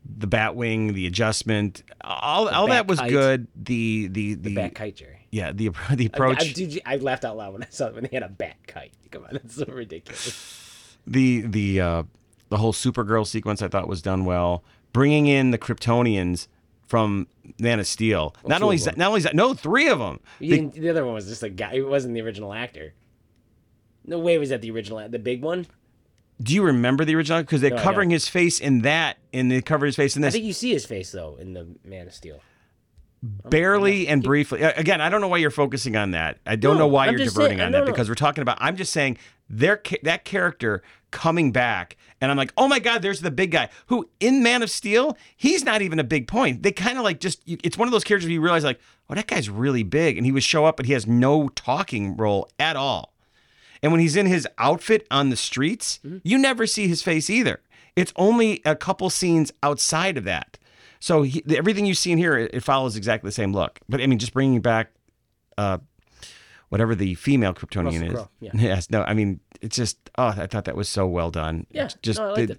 The 0.05 0.29
Batwing, 0.29 0.93
the 0.93 1.07
adjustment, 1.07 1.83
all, 2.03 2.47
all 2.51 2.67
that 2.69 2.87
was 2.87 2.99
kite. 2.99 3.11
good. 3.11 3.47
The 3.57 4.09
the 4.09 4.35
the, 4.35 4.55
Bat 4.55 4.75
kite, 4.75 4.97
Jerry. 4.97 5.27
yeah 5.31 5.53
the 5.53 5.71
the 5.95 6.05
I, 6.05 6.07
approach, 6.15 6.43
I, 6.43 6.53
dude, 6.53 6.81
I 6.85 6.97
laughed 6.97 7.25
out 7.25 7.39
loud 7.39 7.55
when 7.55 7.63
I 7.63 7.69
saw 7.71 7.87
it 7.87 7.95
when 7.95 8.05
they 8.05 8.11
had 8.13 8.23
a 8.23 8.29
bat 8.29 8.57
kite. 8.67 8.93
Come 9.11 9.25
on, 9.25 9.31
that's 9.33 9.55
so 9.55 9.65
ridiculous. 9.67 10.97
the 11.07 11.41
the 11.43 11.81
uh, 11.81 12.03
the 12.51 12.59
whole 12.59 12.75
Supergirl 12.75 13.27
sequence 13.27 13.63
I 13.63 13.69
thought 13.69 13.89
was 13.89 14.03
done 14.03 14.27
well. 14.27 14.63
Bringing 14.93 15.27
in 15.27 15.53
the 15.53 15.59
Kryptonians 15.59 16.49
from 16.87 17.29
Man 17.59 17.81
of 17.81 17.87
Steel. 17.87 18.35
not 18.47 18.61
only 18.63 18.77
is 18.77 18.85
that, 18.85 18.99
not 18.99 19.09
only 19.09 19.19
is 19.19 19.25
that, 19.25 19.35
no, 19.35 19.55
three 19.55 19.89
of 19.89 19.99
them. 19.99 20.21
Didn't- 20.39 20.75
the 20.75 20.89
other 20.91 21.05
one 21.05 21.15
was 21.15 21.27
just 21.29 21.43
a 21.43 21.49
guy. 21.51 21.73
It 21.75 21.87
wasn't 21.89 22.13
the 22.15 22.21
original 22.21 22.53
actor. 22.53 22.93
No 24.09 24.19
way 24.19 24.39
was 24.39 24.49
that 24.49 24.61
the 24.63 24.71
original, 24.71 25.07
the 25.09 25.19
big 25.19 25.43
one. 25.43 25.67
Do 26.41 26.55
you 26.55 26.63
remember 26.63 27.05
the 27.05 27.15
original? 27.17 27.41
Because 27.43 27.61
they're 27.61 27.71
No, 27.71 27.77
I 27.77 27.83
covering 27.83 28.11
his 28.11 28.29
face 28.29 28.61
in 28.61 28.83
that, 28.83 29.19
and 29.33 29.51
they 29.51 29.61
cover 29.61 29.87
his 29.87 29.97
face 29.97 30.15
in 30.17 30.23
this. 30.23 30.29
I 30.29 30.31
this. 30.31 30.35
think 30.35 30.45
you 30.47 30.53
see 30.53 30.73
his 30.73 30.87
face 30.87 31.11
though 31.13 31.37
in 31.37 31.53
the 31.53 31.67
Man 31.85 32.07
of 32.07 32.15
Steel. 32.15 32.41
barely 33.23 34.07
and 34.09 34.23
briefly. 34.23 34.63
Uh, 34.63 34.73
Again, 34.77 35.01
I 35.01 35.09
don't 35.09 35.21
know 35.21 35.29
why 35.29 35.39
you're 35.39 35.51
focusing 35.51 35.97
on 35.97 36.13
that. 36.13 36.39
I 36.47 36.57
don't 36.57 36.75
No, 36.75 36.81
know 36.81 36.87
why 36.87 37.07
I'm 37.07 37.13
you're 37.13 37.25
just 37.25 37.35
diverting 37.35 37.59
saying- 37.59 37.67
on 37.67 37.73
no, 37.73 37.79
that 37.81 37.87
no. 37.87 37.93
because 37.93 38.09
we're 38.09 38.15
talking 38.15 38.43
about. 38.43 38.59
I'm 38.61 38.77
just 38.77 38.93
saying 38.93 39.19
their 39.51 39.77
ca- 39.79 39.99
that 40.05 40.25
character 40.25 40.83
coming 41.11 41.51
back, 41.53 41.97
and 42.21 42.31
I'm 42.31 42.37
like, 42.37 42.53
oh 42.57 42.69
my 42.69 42.79
god, 42.79 43.03
there's 43.03 43.21
the 43.21 43.31
big 43.31 43.51
guy 43.51 43.69
who 43.87 44.09
in 44.21 44.43
Man 44.43 44.63
of 44.63 44.71
Steel, 44.71 45.17
he's 45.37 45.65
not 45.65 45.83
even 45.83 45.99
a 45.99 46.05
big 46.05 46.29
point. 46.29 46.63
They 46.63 46.71
kind 46.73 46.99
of 46.99 47.05
like 47.05 47.19
just. 47.19 47.47
You, 47.49 47.59
it's 47.65 47.77
one 47.77 47.89
of 47.89 47.93
those 47.93 48.05
characters 48.05 48.27
where 48.29 48.33
you 48.35 48.41
realize 48.41 48.63
like, 48.63 48.79
oh, 49.11 49.15
that 49.15 49.27
guy's 49.27 49.51
really 49.51 49.83
big, 49.83 50.17
and 50.17 50.25
he 50.25 50.31
would 50.33 50.45
show 50.45 50.65
up, 50.65 50.77
but 50.77 50.87
he 50.87 50.93
has 50.93 51.07
no 51.07 51.49
talking 51.49 52.17
role 52.17 52.49
at 52.61 52.77
all. 52.77 53.13
And 53.83 53.93
when 53.93 54.01
he's 54.01 54.17
in 54.17 54.27
his 54.27 54.47
outfit 54.59 55.07
on 55.11 55.31
the 55.31 55.37
streets, 55.37 56.01
Mm-hmm. 56.05 56.19
you 56.25 56.39
never 56.39 56.67
see 56.67 56.89
his 56.89 57.03
face 57.03 57.31
either. 57.31 57.61
It's 57.97 58.13
only 58.17 58.61
a 58.65 58.75
couple 58.77 59.11
scenes 59.11 59.53
outside 59.63 60.17
of 60.17 60.25
that. 60.25 60.59
So 61.01 61.23
he, 61.23 61.43
everything 61.57 61.87
you 61.87 61.95
see 61.95 62.11
in 62.13 62.19
here, 62.19 62.37
it, 62.37 62.51
it 62.55 62.61
follows 62.65 62.97
exactly 62.97 63.29
the 63.29 63.33
same 63.33 63.53
look. 63.53 63.79
But 63.89 64.01
I 64.01 64.07
mean, 64.07 64.19
just 64.19 64.33
bringing 64.33 64.61
back 64.61 64.91
uh, 65.57 65.79
whatever 66.69 66.95
the 66.95 67.15
female 67.15 67.55
Kryptonian 67.55 68.11
Russell 68.13 68.31
is. 68.41 68.41
Yeah. 68.41 68.51
Yes. 68.61 68.91
No, 68.91 69.03
I 69.03 69.15
mean, 69.15 69.41
it's 69.61 69.77
just, 69.77 69.99
oh, 70.19 70.27
I 70.29 70.47
thought 70.47 70.65
that 70.67 70.77
was 70.77 70.89
so 70.89 71.07
well 71.07 71.31
done. 71.31 71.67
Yeah, 71.71 71.85
It's 71.85 71.95
Just, 72.03 72.19
no, 72.21 72.35
the- 72.35 72.59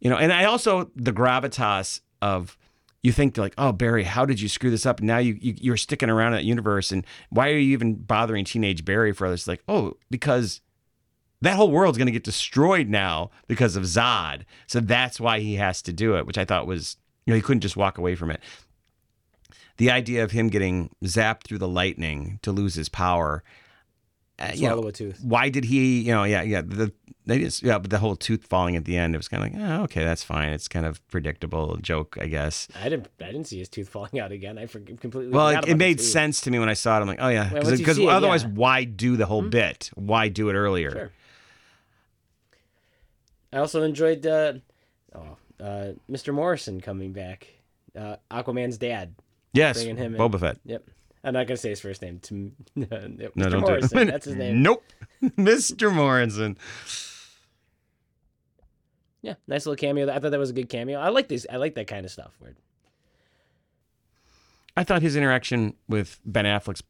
you 0.00 0.10
know, 0.10 0.16
and 0.16 0.32
I 0.32 0.44
also, 0.44 0.90
the 0.94 1.12
gravitas 1.12 2.00
of, 2.22 2.56
you 3.02 3.12
think 3.12 3.36
like, 3.36 3.54
oh 3.56 3.72
Barry, 3.72 4.04
how 4.04 4.26
did 4.26 4.40
you 4.40 4.48
screw 4.48 4.70
this 4.70 4.86
up? 4.86 4.98
And 4.98 5.06
now 5.06 5.18
you, 5.18 5.38
you 5.40 5.54
you're 5.60 5.76
sticking 5.76 6.10
around 6.10 6.32
in 6.32 6.38
that 6.38 6.44
universe, 6.44 6.92
and 6.92 7.06
why 7.30 7.48
are 7.48 7.58
you 7.58 7.72
even 7.72 7.94
bothering 7.94 8.44
teenage 8.44 8.84
Barry 8.84 9.12
for 9.12 9.30
this? 9.30 9.46
Like, 9.46 9.62
oh, 9.68 9.94
because 10.10 10.60
that 11.40 11.56
whole 11.56 11.70
world's 11.70 11.98
going 11.98 12.06
to 12.06 12.12
get 12.12 12.24
destroyed 12.24 12.88
now 12.88 13.30
because 13.46 13.76
of 13.76 13.84
Zod. 13.84 14.42
So 14.66 14.80
that's 14.80 15.20
why 15.20 15.40
he 15.40 15.54
has 15.54 15.82
to 15.82 15.92
do 15.92 16.16
it, 16.16 16.26
which 16.26 16.38
I 16.38 16.44
thought 16.44 16.66
was, 16.66 16.96
you 17.26 17.32
know, 17.32 17.36
he 17.36 17.42
couldn't 17.42 17.60
just 17.60 17.76
walk 17.76 17.98
away 17.98 18.16
from 18.16 18.30
it. 18.30 18.40
The 19.76 19.90
idea 19.90 20.24
of 20.24 20.32
him 20.32 20.48
getting 20.48 20.90
zapped 21.04 21.44
through 21.44 21.58
the 21.58 21.68
lightning 21.68 22.40
to 22.42 22.50
lose 22.50 22.74
his 22.74 22.88
power. 22.88 23.44
Uh, 24.38 24.52
you 24.54 24.68
know, 24.68 24.86
a 24.86 24.92
tooth. 24.92 25.18
why 25.22 25.48
did 25.48 25.64
he, 25.64 26.00
you 26.00 26.12
know, 26.12 26.22
yeah, 26.22 26.42
yeah, 26.42 26.62
the 26.62 26.92
they 27.28 27.40
just, 27.40 27.62
yeah, 27.62 27.78
but 27.78 27.90
the 27.90 27.98
whole 27.98 28.16
tooth 28.16 28.46
falling 28.46 28.74
at 28.74 28.86
the 28.86 28.96
end, 28.96 29.14
it 29.14 29.18
was 29.18 29.28
kind 29.28 29.44
of 29.44 29.52
like, 29.52 29.70
oh, 29.70 29.82
okay, 29.82 30.02
that's 30.02 30.24
fine. 30.24 30.48
It's 30.48 30.66
kind 30.66 30.86
of 30.86 31.06
predictable 31.08 31.76
joke, 31.76 32.16
I 32.18 32.26
guess. 32.26 32.68
I 32.80 32.88
didn't. 32.88 33.08
I 33.20 33.26
didn't 33.26 33.44
see 33.48 33.58
his 33.58 33.68
tooth 33.68 33.88
falling 33.90 34.18
out 34.18 34.32
again. 34.32 34.56
I 34.56 34.64
completely. 34.64 35.28
Well, 35.28 35.48
it, 35.48 35.68
it 35.68 35.74
made 35.76 36.00
sense 36.00 36.40
to 36.42 36.50
me 36.50 36.58
when 36.58 36.70
I 36.70 36.72
saw 36.72 36.96
it. 36.96 37.02
I'm 37.02 37.06
like, 37.06 37.18
oh 37.20 37.28
yeah, 37.28 37.52
Well, 37.52 37.76
because 37.76 37.98
it, 37.98 38.08
otherwise, 38.08 38.44
yeah. 38.44 38.50
Why 38.50 38.84
do 38.84 39.16
the 39.16 39.26
whole 39.26 39.42
bit? 39.42 39.90
Why 39.94 40.28
do 40.28 40.48
it 40.48 40.54
earlier? 40.54 40.90
Sure. 40.90 41.10
I 43.52 43.58
also 43.58 43.82
enjoyed 43.82 44.26
uh, 44.26 44.54
oh, 45.14 45.36
uh, 45.60 45.92
Mr. 46.10 46.32
Morrison 46.32 46.80
coming 46.80 47.12
back. 47.12 47.46
Uh, 47.94 48.16
Aquaman's 48.30 48.78
dad. 48.78 49.14
Yes, 49.52 49.76
Bringing 49.76 49.96
him 49.96 50.14
in. 50.14 50.20
Boba 50.20 50.40
Fett. 50.40 50.58
Yep. 50.64 50.84
I'm 51.24 51.34
not 51.34 51.46
gonna 51.46 51.56
say 51.56 51.70
his 51.70 51.80
first 51.80 52.00
name. 52.02 52.20
To 52.20 52.52
Mr. 52.78 53.30
No, 53.34 53.48
don't 53.48 53.60
Morrison. 53.60 53.96
do 53.96 54.02
it. 54.02 54.10
That's 54.10 54.26
his 54.26 54.36
name. 54.36 54.62
Nope, 54.62 54.84
Mr. 55.22 55.92
Morrison. 55.92 56.56
Yeah, 59.22 59.34
nice 59.46 59.66
little 59.66 59.76
cameo. 59.76 60.08
I 60.08 60.18
thought 60.20 60.30
that 60.30 60.38
was 60.38 60.50
a 60.50 60.54
good 60.54 60.68
cameo. 60.68 60.98
I 61.00 61.08
like 61.08 61.28
this. 61.28 61.46
I 61.50 61.56
like 61.56 61.74
that 61.74 61.88
kind 61.88 62.04
of 62.04 62.12
stuff. 62.12 62.34
Where 62.38 62.54
I 64.76 64.84
thought 64.84 65.02
his 65.02 65.16
interaction 65.16 65.74
with 65.88 66.20
Ben 66.24 66.44
Affleck's 66.44 66.82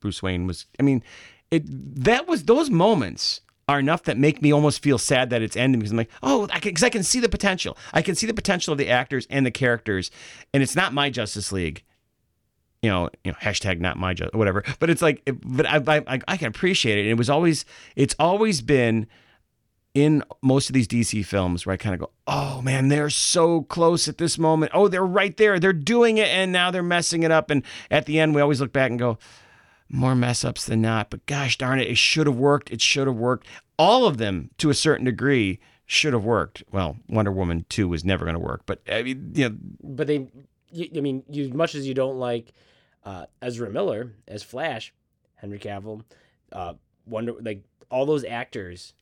Bruce 0.00 0.22
Wayne 0.22 0.46
was. 0.46 0.66
I 0.78 0.82
mean, 0.82 1.02
it 1.50 1.62
that 2.02 2.26
was 2.26 2.44
those 2.44 2.70
moments 2.70 3.42
are 3.68 3.78
enough 3.78 4.02
that 4.04 4.18
make 4.18 4.42
me 4.42 4.52
almost 4.52 4.82
feel 4.82 4.98
sad 4.98 5.30
that 5.30 5.42
it's 5.42 5.56
ending 5.56 5.78
because 5.78 5.92
I'm 5.92 5.98
like, 5.98 6.10
oh, 6.24 6.48
I 6.50 6.58
can, 6.58 6.74
cause 6.74 6.82
I 6.82 6.88
can 6.88 7.04
see 7.04 7.20
the 7.20 7.28
potential. 7.28 7.76
I 7.92 8.02
can 8.02 8.16
see 8.16 8.26
the 8.26 8.34
potential 8.34 8.72
of 8.72 8.78
the 8.78 8.88
actors 8.88 9.28
and 9.30 9.46
the 9.46 9.52
characters, 9.52 10.10
and 10.52 10.60
it's 10.62 10.74
not 10.74 10.92
my 10.92 11.08
Justice 11.08 11.52
League. 11.52 11.84
You 12.82 12.90
know, 12.90 13.10
you 13.24 13.32
know, 13.32 13.38
hashtag 13.38 13.78
not 13.78 13.98
my 13.98 14.14
job, 14.14 14.34
whatever. 14.34 14.64
But 14.78 14.88
it's 14.90 15.02
like, 15.02 15.22
but 15.44 15.66
I, 15.66 16.02
I, 16.06 16.20
I 16.26 16.36
can 16.36 16.46
appreciate 16.48 16.96
it. 16.98 17.02
And 17.02 17.10
it 17.10 17.18
was 17.18 17.28
always, 17.28 17.64
it's 17.94 18.14
always 18.18 18.62
been 18.62 19.06
in 19.92 20.22
most 20.40 20.70
of 20.70 20.74
these 20.74 20.88
DC 20.88 21.24
films 21.26 21.66
where 21.66 21.74
I 21.74 21.76
kind 21.76 21.94
of 21.94 22.00
go, 22.00 22.10
oh 22.26 22.62
man, 22.62 22.88
they're 22.88 23.10
so 23.10 23.62
close 23.62 24.08
at 24.08 24.18
this 24.18 24.38
moment. 24.38 24.72
Oh, 24.74 24.88
they're 24.88 25.04
right 25.04 25.36
there. 25.36 25.58
They're 25.58 25.72
doing 25.72 26.18
it, 26.18 26.28
and 26.28 26.52
now 26.52 26.70
they're 26.70 26.82
messing 26.82 27.22
it 27.22 27.30
up. 27.30 27.50
And 27.50 27.64
at 27.90 28.06
the 28.06 28.18
end, 28.20 28.34
we 28.34 28.40
always 28.40 28.60
look 28.60 28.72
back 28.72 28.90
and 28.90 28.98
go, 28.98 29.18
more 29.90 30.14
mess 30.14 30.44
ups 30.44 30.64
than 30.66 30.80
not. 30.80 31.10
But 31.10 31.26
gosh 31.26 31.58
darn 31.58 31.80
it, 31.80 31.88
it 31.88 31.98
should 31.98 32.26
have 32.26 32.36
worked. 32.36 32.70
It 32.70 32.80
should 32.80 33.06
have 33.06 33.16
worked. 33.16 33.46
All 33.78 34.06
of 34.06 34.18
them, 34.18 34.50
to 34.58 34.70
a 34.70 34.74
certain 34.74 35.04
degree, 35.04 35.58
should 35.86 36.12
have 36.12 36.24
worked. 36.24 36.62
Well, 36.70 36.96
Wonder 37.08 37.32
Woman 37.32 37.66
2 37.68 37.88
was 37.88 38.04
never 38.04 38.24
going 38.24 38.34
to 38.34 38.40
work. 38.40 38.62
But 38.66 38.80
I 38.90 39.02
mean, 39.02 39.32
you 39.34 39.48
know, 39.48 39.56
But 39.82 40.06
they, 40.06 40.28
I 40.96 41.00
mean, 41.00 41.24
as 41.36 41.52
much 41.52 41.74
as 41.74 41.86
you 41.86 41.94
don't 41.94 42.18
like 42.18 42.52
uh, 43.04 43.26
Ezra 43.42 43.70
Miller 43.70 44.12
as 44.28 44.42
Flash, 44.42 44.92
Henry 45.36 45.58
Cavill, 45.58 46.02
uh, 46.52 46.74
Wonder, 47.06 47.34
like 47.40 47.64
all 47.90 48.06
those 48.06 48.24
actors, 48.24 48.92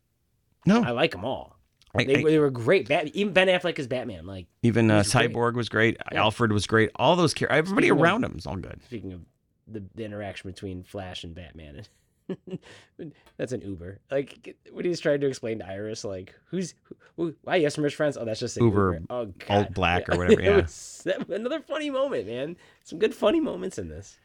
no. 0.67 0.83
I 0.83 0.91
like 0.91 1.13
them 1.13 1.25
all. 1.25 1.57
I- 1.95 2.05
They, 2.05 2.17
I- 2.17 2.23
they 2.23 2.39
were 2.39 2.51
great. 2.51 2.89
Bat, 2.89 3.09
even 3.15 3.33
Ben 3.33 3.49
Affleck 3.49 3.79
as 3.79 3.87
Batman. 3.87 4.27
Like 4.27 4.47
even 4.63 4.91
uh, 4.91 5.03
great. 5.03 5.33
Cyborg 5.33 5.55
was 5.55 5.69
great. 5.69 5.97
Yeah. 6.13 6.21
Alfred 6.23 6.53
was 6.53 6.67
great. 6.67 6.91
All 6.97 7.17
those 7.17 7.35
characters, 7.35 7.59
everybody 7.59 7.87
Speaking 7.89 7.99
of- 7.99 8.03
around 8.03 8.25
him 8.25 8.35
is 8.37 8.47
all 8.47 8.57
good. 8.57 8.81
speaking 8.85 9.13
of 9.13 9.21
the, 9.67 9.83
the 9.95 10.05
interaction 10.05 10.51
between 10.51 10.83
Flash 10.85 11.25
and 11.25 11.35
Batman. 11.35 11.83
that's 13.37 13.53
an 13.53 13.61
Uber. 13.63 14.01
Like 14.11 14.57
when 14.73 14.85
he's 14.85 15.01
trying 15.01 15.21
to 15.21 15.27
explain 15.27 15.59
to 15.61 15.67
Iris, 15.69 16.05
like 16.05 16.35
who's 16.51 16.75
who, 17.17 17.35
why 17.43 17.57
you 17.57 17.65
have 17.65 17.73
some 17.73 17.85
rich 17.85 17.95
friends? 17.95 18.17
Oh, 18.17 18.25
that's 18.25 18.41
just 18.41 18.57
an 18.57 18.65
Uber, 18.65 18.95
Uber. 18.95 19.07
Oh, 19.11 19.27
God. 19.27 19.57
Old 19.57 19.75
Black 19.75 20.09
or 20.09 20.19
whatever, 20.19 20.41
yeah. 20.43 20.57
was- 20.57 21.03
that- 21.05 21.29
another 21.29 21.61
funny 21.61 21.91
moment, 21.91 22.27
man. 22.27 22.57
Some 22.85 22.99
good 22.99 23.15
funny 23.15 23.41
moments 23.41 23.79
in 23.79 23.89
this. 23.89 24.19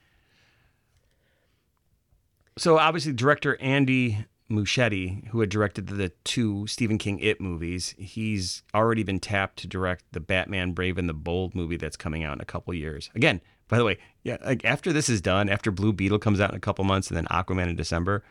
So 2.57 2.77
obviously, 2.77 3.13
director 3.13 3.59
Andy 3.59 4.25
Muschietti, 4.51 5.27
who 5.29 5.39
had 5.39 5.49
directed 5.49 5.87
the 5.87 6.09
two 6.23 6.67
Stephen 6.67 6.97
King 6.97 7.17
It 7.19 7.41
movies, 7.41 7.95
he's 7.97 8.61
already 8.75 9.03
been 9.03 9.19
tapped 9.19 9.57
to 9.59 9.67
direct 9.67 10.03
the 10.11 10.19
Batman 10.19 10.73
Brave 10.73 10.97
and 10.97 11.09
the 11.09 11.13
Bold 11.13 11.55
movie 11.55 11.77
that's 11.77 11.97
coming 11.97 12.23
out 12.23 12.33
in 12.35 12.41
a 12.41 12.45
couple 12.45 12.73
years. 12.73 13.09
Again, 13.15 13.41
by 13.73 13.79
the 13.79 13.85
way, 13.85 13.97
yeah, 14.21 14.37
like 14.45 14.63
after 14.65 14.93
this 14.93 15.09
is 15.09 15.19
done, 15.19 15.49
after 15.49 15.71
Blue 15.71 15.91
Beetle 15.91 16.19
comes 16.19 16.39
out 16.39 16.51
in 16.51 16.55
a 16.55 16.59
couple 16.59 16.85
months, 16.85 17.07
and 17.07 17.17
then 17.17 17.25
Aquaman 17.25 17.69
in 17.69 17.75
December, 17.75 18.23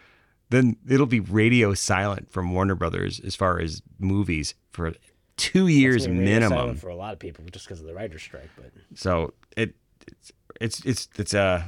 then 0.50 0.76
it'll 0.88 1.04
be 1.04 1.18
radio 1.18 1.74
silent 1.74 2.30
from 2.30 2.54
Warner 2.54 2.76
Brothers 2.76 3.18
as 3.18 3.34
far 3.34 3.58
as 3.58 3.82
movies 3.98 4.54
for 4.70 4.92
two 5.36 5.66
years 5.66 6.06
minimum. 6.06 6.76
for 6.76 6.90
a 6.90 6.94
lot 6.94 7.12
of 7.12 7.18
people 7.18 7.44
just 7.50 7.66
because 7.66 7.80
of 7.80 7.86
the 7.86 7.92
writer's 7.92 8.22
strike. 8.22 8.50
But 8.56 8.70
So 8.94 9.34
it 9.56 9.74
it's 10.06 10.32
it's 10.60 10.86
it's 10.86 11.08
it's 11.18 11.34
uh, 11.34 11.64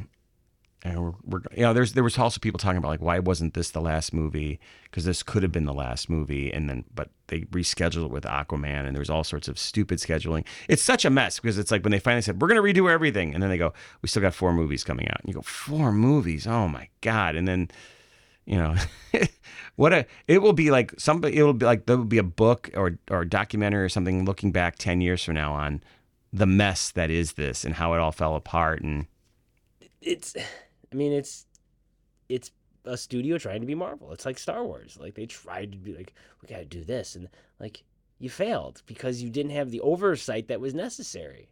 and 0.84 1.02
we're, 1.02 1.12
we're 1.24 1.40
you 1.56 1.62
know 1.62 1.72
there's 1.72 1.94
there 1.94 2.04
was 2.04 2.18
also 2.18 2.38
people 2.38 2.58
talking 2.58 2.76
about 2.76 2.88
like 2.88 3.00
why 3.00 3.18
wasn't 3.18 3.54
this 3.54 3.70
the 3.70 3.80
last 3.80 4.12
movie? 4.12 4.60
Because 4.84 5.04
this 5.04 5.22
could 5.22 5.42
have 5.42 5.50
been 5.50 5.64
the 5.64 5.72
last 5.72 6.10
movie 6.10 6.52
and 6.52 6.68
then 6.68 6.84
but 6.94 7.08
they 7.28 7.40
rescheduled 7.40 8.04
it 8.04 8.10
with 8.10 8.24
Aquaman 8.24 8.86
and 8.86 8.94
there 8.94 9.00
was 9.00 9.08
all 9.08 9.24
sorts 9.24 9.48
of 9.48 9.58
stupid 9.58 9.98
scheduling. 9.98 10.44
It's 10.68 10.82
such 10.82 11.06
a 11.06 11.10
mess 11.10 11.40
because 11.40 11.58
it's 11.58 11.70
like 11.70 11.82
when 11.82 11.92
they 11.92 11.98
finally 11.98 12.20
said 12.20 12.40
we're 12.40 12.48
gonna 12.48 12.62
redo 12.62 12.90
everything 12.90 13.32
and 13.32 13.42
then 13.42 13.48
they 13.48 13.56
go 13.56 13.72
we 14.02 14.08
still 14.08 14.22
got 14.22 14.34
four 14.34 14.52
movies 14.52 14.84
coming 14.84 15.08
out. 15.08 15.20
And 15.20 15.28
you 15.28 15.34
go 15.34 15.42
four 15.42 15.90
movies? 15.90 16.46
Oh 16.46 16.68
my 16.68 16.88
god. 17.00 17.34
And 17.34 17.48
then 17.48 17.70
you 18.44 18.58
know 18.58 18.76
what 19.76 19.94
a 19.94 20.06
it 20.28 20.42
will 20.42 20.52
be 20.52 20.70
like 20.70 20.92
somebody 20.98 21.38
it 21.38 21.42
will 21.44 21.54
be 21.54 21.64
like 21.64 21.86
there 21.86 21.96
will 21.96 22.04
be 22.04 22.18
a 22.18 22.22
book 22.22 22.70
or 22.74 22.98
or 23.10 23.22
a 23.22 23.28
documentary 23.28 23.82
or 23.82 23.88
something 23.88 24.26
looking 24.26 24.52
back 24.52 24.76
10 24.76 25.00
years 25.00 25.24
from 25.24 25.34
now 25.34 25.54
on 25.54 25.82
the 26.30 26.44
mess 26.44 26.90
that 26.90 27.10
is 27.10 27.34
this 27.34 27.64
and 27.64 27.76
how 27.76 27.94
it 27.94 28.00
all 28.00 28.12
fell 28.12 28.36
apart 28.36 28.82
and 28.82 29.06
it's, 30.04 30.36
I 30.94 30.96
mean, 30.96 31.12
it's 31.12 31.46
it's 32.28 32.50
a 32.84 32.96
studio 32.96 33.36
trying 33.38 33.60
to 33.60 33.66
be 33.66 33.74
Marvel. 33.74 34.12
It's 34.12 34.24
like 34.24 34.38
Star 34.38 34.64
Wars. 34.64 34.96
Like 35.00 35.14
they 35.14 35.26
tried 35.26 35.72
to 35.72 35.78
be 35.78 35.94
like, 35.94 36.14
we 36.40 36.48
got 36.48 36.58
to 36.58 36.64
do 36.64 36.84
this, 36.84 37.16
and 37.16 37.28
like 37.58 37.82
you 38.18 38.30
failed 38.30 38.82
because 38.86 39.20
you 39.22 39.28
didn't 39.28 39.52
have 39.52 39.70
the 39.70 39.80
oversight 39.80 40.48
that 40.48 40.60
was 40.60 40.72
necessary. 40.72 41.50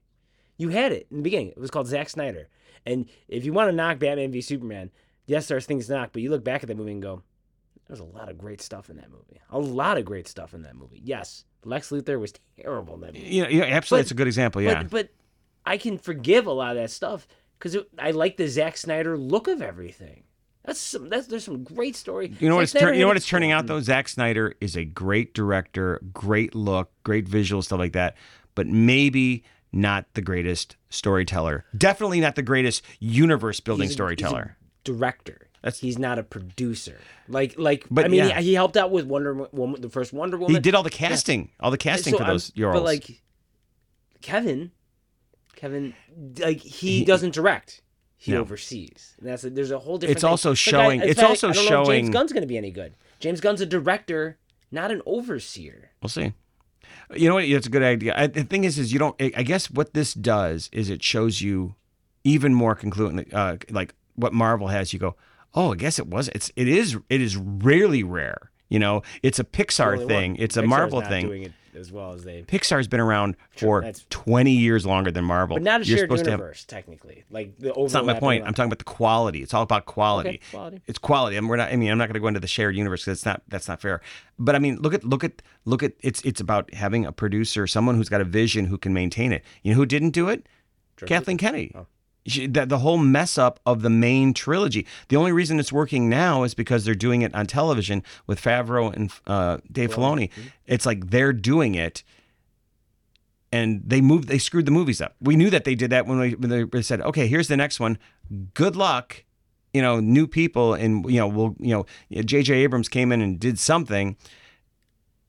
You 0.56 0.68
had 0.68 0.92
it 0.92 1.06
in 1.10 1.18
the 1.18 1.22
beginning. 1.22 1.48
It 1.48 1.58
was 1.58 1.70
called 1.70 1.88
Zack 1.88 2.08
Snyder. 2.08 2.48
And 2.86 3.06
if 3.28 3.44
you 3.44 3.52
want 3.52 3.68
to 3.68 3.72
knock 3.76 3.98
Batman 3.98 4.30
v 4.32 4.40
Superman, 4.40 4.90
yes, 5.26 5.48
there's 5.48 5.66
things 5.66 5.86
to 5.88 5.94
knock, 5.94 6.10
but 6.12 6.22
you 6.22 6.30
look 6.30 6.44
back 6.44 6.62
at 6.62 6.68
that 6.68 6.76
movie 6.76 6.92
and 6.92 7.02
go, 7.02 7.22
there's 7.88 8.00
a 8.00 8.04
lot 8.04 8.28
of 8.30 8.38
great 8.38 8.60
stuff 8.60 8.88
in 8.90 8.96
that 8.96 9.10
movie. 9.10 9.40
A 9.50 9.58
lot 9.58 9.98
of 9.98 10.04
great 10.04 10.28
stuff 10.28 10.54
in 10.54 10.62
that 10.62 10.76
movie. 10.76 11.00
Yes, 11.02 11.44
Lex 11.64 11.90
Luthor 11.90 12.18
was 12.20 12.32
terrible 12.60 12.94
in 12.94 13.00
that 13.00 13.14
movie. 13.14 13.26
you 13.26 13.42
know, 13.42 13.48
yeah, 13.48 13.64
absolutely 13.64 14.02
But- 14.02 14.06
it's 14.06 14.10
a 14.12 14.14
good 14.14 14.26
example 14.28 14.62
yeah 14.62 14.82
But 14.82 14.90
but 14.90 15.08
I 15.64 15.78
can 15.78 15.98
forgive 15.98 16.46
a 16.46 16.52
lot 16.52 16.76
of 16.76 16.82
that 16.82 16.90
stuff 16.90 17.26
because 17.62 17.76
I 17.98 18.10
like 18.10 18.36
the 18.36 18.48
Zack 18.48 18.76
Snyder 18.76 19.16
look 19.16 19.46
of 19.46 19.62
everything. 19.62 20.24
That's 20.64 20.80
some. 20.80 21.08
That's 21.08 21.26
there's 21.26 21.44
some 21.44 21.64
great 21.64 21.96
story. 21.96 22.32
you 22.40 22.48
know 22.48 22.56
what 22.56 22.68
Zack 22.68 22.82
it's 22.82 22.94
you 22.96 23.00
know 23.02 23.08
what 23.08 23.16
it's 23.16 23.26
turning 23.26 23.50
out 23.52 23.66
though 23.66 23.80
Zack 23.80 24.08
Snyder 24.08 24.54
is 24.60 24.76
a 24.76 24.84
great 24.84 25.34
director 25.34 26.00
great 26.12 26.54
look 26.54 26.90
great 27.02 27.26
visual 27.28 27.62
stuff 27.62 27.80
like 27.80 27.92
that 27.94 28.16
but 28.54 28.66
maybe 28.68 29.42
not 29.72 30.06
the 30.14 30.22
greatest 30.22 30.76
storyteller 30.88 31.64
definitely 31.76 32.20
not 32.20 32.36
the 32.36 32.42
greatest 32.42 32.84
universe 33.00 33.58
building 33.58 33.82
He's 33.84 33.90
he's 33.90 33.94
a 33.94 34.02
storyteller 34.02 34.56
Director. 34.84 35.48
That's- 35.62 35.78
he's 35.80 35.98
not 35.98 36.18
a 36.18 36.22
producer. 36.24 36.98
Like 37.28 37.54
like. 37.56 37.86
But 37.90 38.04
I 38.04 38.08
mean, 38.08 38.18
yeah. 38.28 38.40
he, 38.40 38.46
he 38.48 38.54
helped 38.54 38.76
out 38.76 38.90
with 38.90 39.06
Wonder 39.06 39.48
Woman, 39.52 39.80
the 39.80 39.88
first 39.88 40.12
Wonder 40.12 40.36
Woman. 40.36 40.54
he 40.54 40.60
did 40.60 40.74
all 40.74 40.82
the 40.82 40.90
casting 40.90 41.50
all 41.60 41.70
the 41.70 41.78
casting 41.78 42.12
So 42.12 42.18
for 42.18 42.24
I'm- 42.24 42.32
those 42.34 42.52
roles 42.56 42.74
But 42.74 42.82
like, 42.84 43.22
Kevin, 44.20 44.70
Kevin, 45.56 45.94
like 46.38 46.58
he, 46.60 47.04
doesn't 47.04 47.34
direct. 47.34 47.82
He 48.16 48.32
No. 48.32 48.40
oversees. 48.40 49.14
And 49.18 49.28
that's 49.28 49.44
a, 49.44 49.50
there's 49.50 49.70
a 49.72 49.78
whole 49.78 49.98
different. 49.98 50.16
It's 50.16 50.22
thing. 50.22 50.30
also 50.30 50.50
Like, 50.50 50.56
showing- 50.58 51.00
in 51.02 51.08
it's 51.08 51.20
fact, 51.20 51.30
also 51.30 51.48
I 51.50 51.52
don't 51.52 51.70
know 51.70 51.82
if 51.82 51.88
James 51.88 52.10
Gunn's 52.10 52.32
going 52.32 52.42
to 52.42 52.46
be 52.48 52.56
any 52.56 52.70
good. 52.70 52.94
James 53.20 53.40
Gunn's 53.40 53.60
a 53.60 53.66
director, 53.66 54.38
not 54.70 54.90
an 54.90 55.02
overseer. 55.06 55.90
We'll 56.02 56.08
see. 56.08 56.32
You 57.14 57.28
know 57.28 57.34
what? 57.34 57.44
It's 57.44 57.66
a 57.66 57.70
good 57.70 57.82
idea. 57.82 58.14
I, 58.16 58.26
the 58.28 58.44
thing 58.44 58.64
is, 58.64 58.78
is 58.78 58.92
you 58.92 58.98
don't. 58.98 59.14
I 59.20 59.42
guess 59.42 59.70
what 59.70 59.92
this 59.94 60.14
does 60.14 60.68
is 60.72 60.88
it 60.90 61.02
shows 61.02 61.40
you 61.40 61.74
even 62.24 62.54
more 62.54 62.74
concluently, 62.74 63.26
uh, 63.32 63.56
like 63.70 63.94
what 64.14 64.32
Marvel 64.32 64.68
has. 64.68 64.92
You 64.92 64.98
go, 64.98 65.16
oh, 65.54 65.72
I 65.72 65.76
guess 65.76 65.98
it 65.98 66.06
was. 66.06 66.28
It's 66.28 66.50
it 66.56 66.68
is 66.68 66.96
it 67.08 67.20
is 67.20 67.36
really 67.36 68.02
rare. 68.02 68.50
You 68.68 68.78
know, 68.78 69.02
it's 69.22 69.38
a 69.38 69.44
Pixar 69.44 70.06
thing. 70.06 70.36
It's 70.36 70.56
a 70.56 70.62
Pixar's 70.62 70.68
Marvel 70.68 71.00
thing. 71.02 71.52
As 71.74 71.90
well 71.90 72.12
as 72.12 72.22
they, 72.24 72.42
Pixar's 72.42 72.86
been 72.86 73.00
around 73.00 73.34
for 73.56 73.80
that's- 73.80 74.04
20 74.10 74.50
years 74.52 74.84
longer 74.84 75.10
than 75.10 75.24
Marvel. 75.24 75.56
but 75.56 75.62
not 75.62 75.80
a 75.80 75.84
You're 75.84 75.98
shared 75.98 76.08
supposed 76.10 76.24
to 76.24 76.30
have. 76.32 76.40
universe 76.40 76.64
technically. 76.66 77.24
Like 77.30 77.56
the 77.58 77.72
It's 77.72 77.94
not 77.94 78.04
my 78.04 78.12
point. 78.18 78.44
I'm 78.46 78.52
talking 78.52 78.68
about 78.68 78.78
the 78.78 78.84
quality. 78.84 79.42
It's 79.42 79.54
all 79.54 79.62
about 79.62 79.86
quality. 79.86 80.28
Okay, 80.28 80.40
quality. 80.50 80.82
It's 80.86 80.98
quality. 80.98 81.36
Mean, 81.40 81.48
we're 81.48 81.56
not. 81.56 81.72
I 81.72 81.76
mean, 81.76 81.90
I'm 81.90 81.96
not 81.96 82.08
going 82.08 82.14
to 82.14 82.20
go 82.20 82.26
into 82.26 82.40
the 82.40 82.46
shared 82.46 82.76
universe 82.76 83.04
because 83.04 83.18
it's 83.20 83.24
not. 83.26 83.42
That's 83.48 83.68
not 83.68 83.80
fair. 83.80 84.02
But 84.38 84.54
I 84.54 84.58
mean, 84.58 84.76
look 84.80 84.92
at 84.92 85.02
look 85.02 85.24
at 85.24 85.40
look 85.64 85.82
at. 85.82 85.92
It's 86.00 86.20
it's 86.22 86.40
about 86.42 86.72
having 86.74 87.06
a 87.06 87.12
producer, 87.12 87.66
someone 87.66 87.94
who's 87.96 88.10
got 88.10 88.20
a 88.20 88.24
vision, 88.24 88.66
who 88.66 88.76
can 88.76 88.92
maintain 88.92 89.32
it. 89.32 89.42
You 89.62 89.72
know 89.72 89.76
who 89.78 89.86
didn't 89.86 90.10
do 90.10 90.28
it? 90.28 90.46
Kathleen 91.06 91.38
Kennedy. 91.38 91.72
Oh. 91.74 91.86
She, 92.26 92.46
the, 92.46 92.66
the 92.66 92.78
whole 92.78 92.98
mess 92.98 93.36
up 93.36 93.58
of 93.66 93.82
the 93.82 93.90
main 93.90 94.32
trilogy. 94.32 94.86
The 95.08 95.16
only 95.16 95.32
reason 95.32 95.58
it's 95.58 95.72
working 95.72 96.08
now 96.08 96.44
is 96.44 96.54
because 96.54 96.84
they're 96.84 96.94
doing 96.94 97.22
it 97.22 97.34
on 97.34 97.46
television 97.46 98.04
with 98.26 98.40
Favreau 98.40 98.94
and 98.94 99.10
uh, 99.26 99.58
Dave 99.70 99.92
Filoni. 99.92 100.30
Mm-hmm. 100.30 100.48
It's 100.66 100.86
like 100.86 101.10
they're 101.10 101.32
doing 101.32 101.74
it, 101.74 102.04
and 103.50 103.82
they 103.84 104.00
moved. 104.00 104.28
They 104.28 104.38
screwed 104.38 104.66
the 104.66 104.72
movies 104.72 105.00
up. 105.00 105.16
We 105.20 105.34
knew 105.34 105.50
that 105.50 105.64
they 105.64 105.74
did 105.74 105.90
that 105.90 106.06
when, 106.06 106.18
we, 106.18 106.34
when 106.34 106.70
they 106.70 106.82
said, 106.82 107.00
"Okay, 107.00 107.26
here's 107.26 107.48
the 107.48 107.56
next 107.56 107.80
one. 107.80 107.98
Good 108.54 108.76
luck." 108.76 109.24
You 109.74 109.82
know, 109.82 110.00
new 110.00 110.26
people, 110.26 110.74
and 110.74 111.10
you 111.10 111.18
know, 111.18 111.26
we'll 111.26 111.56
you 111.58 111.74
know, 111.74 112.22
J.J. 112.22 112.54
Abrams 112.54 112.88
came 112.88 113.10
in 113.10 113.20
and 113.20 113.40
did 113.40 113.58
something, 113.58 114.16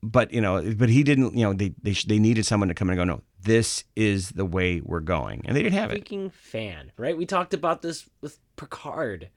but 0.04 0.32
you 0.32 0.42
know, 0.42 0.74
but 0.76 0.90
he 0.90 1.02
didn't. 1.02 1.36
You 1.36 1.46
know, 1.46 1.54
they 1.54 1.74
they 1.82 1.94
they 1.94 2.20
needed 2.20 2.46
someone 2.46 2.68
to 2.68 2.76
come 2.76 2.90
in 2.90 3.00
and 3.00 3.10
go, 3.10 3.16
"No, 3.16 3.22
this 3.44 3.84
is 3.96 4.32
the 4.32 4.46
way 4.46 4.82
we're 4.82 5.00
going," 5.00 5.42
and 5.46 5.56
they 5.56 5.64
didn't 5.64 5.76
have 5.76 5.92
it. 5.92 6.04
Freaking 6.04 6.32
fan, 6.32 6.92
right? 6.98 7.18
We 7.18 7.26
talked 7.26 7.54
about 7.54 7.82
this 7.82 8.10
with 8.22 8.40
Picard. 8.56 9.30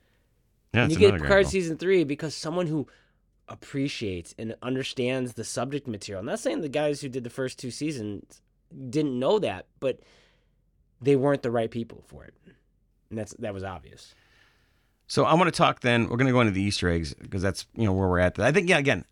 Yeah, 0.73 0.85
and 0.85 0.93
you 0.93 0.99
get 0.99 1.21
Picard 1.21 1.47
season 1.47 1.77
three 1.77 2.05
because 2.05 2.35
someone 2.35 2.67
who 2.67 2.87
appreciates 3.49 4.35
and 4.39 4.57
understands 4.63 5.35
the 5.35 5.45
subject 5.45 5.87
material. 5.87 6.21
I'm 6.21 6.27
not 6.27 6.41
saying 6.41 6.61
the 6.61 6.69
guys 6.69 7.01
who 7.01 7.09
did 7.09 7.25
the 7.25 7.31
first 7.31 7.59
two 7.59 7.71
seasons 7.71 8.41
didn't 8.91 9.19
know 9.19 9.39
that, 9.39 9.67
but 9.81 10.01
they 11.01 11.17
weren't 11.17 11.43
the 11.43 11.51
right 11.51 11.71
people 11.71 12.03
for 12.07 12.25
it, 12.25 12.35
and 13.11 13.19
that's 13.19 13.35
that 13.39 13.55
was 13.55 13.65
obvious. 13.65 14.15
So 15.09 15.25
I 15.25 15.35
want 15.35 15.47
to 15.47 15.57
talk 15.57 15.81
then. 15.81 16.09
We're 16.09 16.17
going 16.17 16.27
to 16.27 16.33
go 16.33 16.41
into 16.41 16.53
the 16.53 16.63
Easter 16.63 16.89
eggs 16.89 17.15
because 17.15 17.43
that's 17.43 17.67
you 17.75 17.85
know 17.85 17.93
where 17.93 18.09
we're 18.09 18.19
at. 18.19 18.39
I 18.39 18.53
think 18.53 18.69
yeah. 18.69 18.79
Again, 18.79 19.05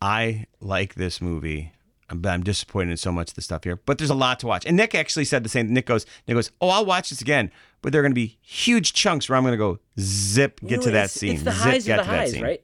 I 0.00 0.46
like 0.60 0.94
this 0.94 1.20
movie 1.20 1.72
but 2.08 2.28
I'm 2.30 2.42
disappointed 2.42 2.90
in 2.90 2.96
so 2.96 3.12
much 3.12 3.30
of 3.30 3.34
the 3.36 3.42
stuff 3.42 3.64
here. 3.64 3.76
But 3.76 3.98
there's 3.98 4.10
a 4.10 4.14
lot 4.14 4.40
to 4.40 4.46
watch. 4.46 4.66
And 4.66 4.76
Nick 4.76 4.94
actually 4.94 5.24
said 5.24 5.42
the 5.44 5.48
same. 5.48 5.72
Nick 5.72 5.86
goes, 5.86 6.04
Nick 6.28 6.34
goes, 6.36 6.50
oh, 6.60 6.68
I'll 6.68 6.84
watch 6.84 7.10
this 7.10 7.20
again. 7.20 7.50
But 7.80 7.92
there 7.92 8.00
are 8.00 8.04
going 8.04 8.12
to 8.12 8.14
be 8.14 8.38
huge 8.42 8.92
chunks 8.92 9.28
where 9.28 9.36
I'm 9.36 9.42
going 9.42 9.52
to 9.52 9.56
go 9.58 9.78
zip, 9.98 10.60
get 10.60 10.82
to 10.82 10.90
that 10.90 11.04
it's- 11.04 11.12
scene. 11.12 11.34
It's 11.34 11.42
the 11.42 11.52
zip, 11.52 11.60
highs 11.62 11.84
get 11.86 11.98
of 12.00 12.04
to 12.06 12.10
the 12.10 12.16
that 12.16 12.20
highs, 12.20 12.32
scene. 12.32 12.42
right? 12.42 12.62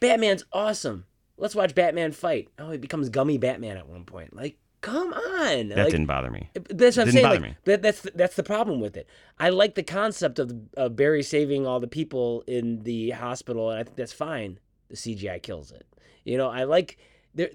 Batman's 0.00 0.44
awesome. 0.52 1.04
Let's 1.36 1.54
watch 1.54 1.74
Batman 1.74 2.12
fight. 2.12 2.48
Oh, 2.58 2.70
he 2.70 2.78
becomes 2.78 3.08
gummy 3.08 3.38
Batman 3.38 3.76
at 3.76 3.88
one 3.88 4.04
point. 4.04 4.34
Like, 4.36 4.58
come 4.82 5.12
on. 5.12 5.68
That 5.68 5.78
like, 5.78 5.90
didn't 5.90 6.06
bother 6.06 6.30
me. 6.30 6.50
That's 6.54 6.96
what 6.96 7.02
I'm 7.02 7.06
Didn't 7.06 7.12
saying. 7.12 7.22
bother 7.22 7.40
Like, 7.40 7.50
me. 7.50 7.56
that, 7.64 7.82
that's 7.82 8.00
the, 8.02 8.12
that's 8.14 8.36
the 8.36 8.42
problem 8.42 8.80
with 8.80 8.96
it. 8.96 9.08
I 9.38 9.48
like 9.50 9.74
the 9.74 9.82
concept 9.82 10.38
of, 10.38 10.52
of 10.76 10.96
Barry 10.96 11.22
saving 11.22 11.66
all 11.66 11.80
the 11.80 11.86
people 11.86 12.44
in 12.46 12.82
the 12.82 13.10
hospital, 13.10 13.70
and 13.70 13.78
I 13.80 13.84
think 13.84 13.96
that's 13.96 14.12
fine. 14.12 14.58
The 14.88 14.96
CGI 14.96 15.42
kills 15.42 15.70
it. 15.70 15.86
You 16.24 16.36
know, 16.36 16.48
I 16.50 16.64
like 16.64 16.98
there 17.34 17.50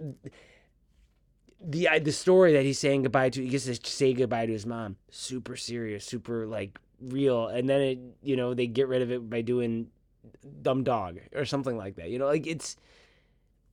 the 1.64 1.88
I- 1.90 2.00
the 2.00 2.12
story 2.12 2.54
that 2.54 2.64
he's 2.64 2.80
saying 2.80 3.04
goodbye 3.04 3.30
to. 3.30 3.42
He 3.44 3.50
gets 3.50 3.66
to 3.66 3.76
say 3.84 4.14
goodbye 4.14 4.46
to 4.46 4.52
his 4.52 4.66
mom. 4.66 4.98
Super 5.10 5.56
serious, 5.56 6.06
super 6.06 6.46
like 6.46 6.80
real, 7.02 7.48
and 7.48 7.68
then 7.70 7.82
it 7.82 8.00
you 8.24 8.36
know 8.36 8.54
they 8.54 8.68
get 8.68 8.88
rid 8.88 9.02
of 9.02 9.12
it 9.12 9.30
by 9.30 9.42
doing 9.42 9.88
dumb 10.62 10.84
dog 10.84 11.20
or 11.36 11.46
something 11.46 11.78
like 11.78 11.96
that. 11.96 12.10
You 12.10 12.20
know, 12.20 12.28
like 12.28 12.48
it's. 12.48 12.76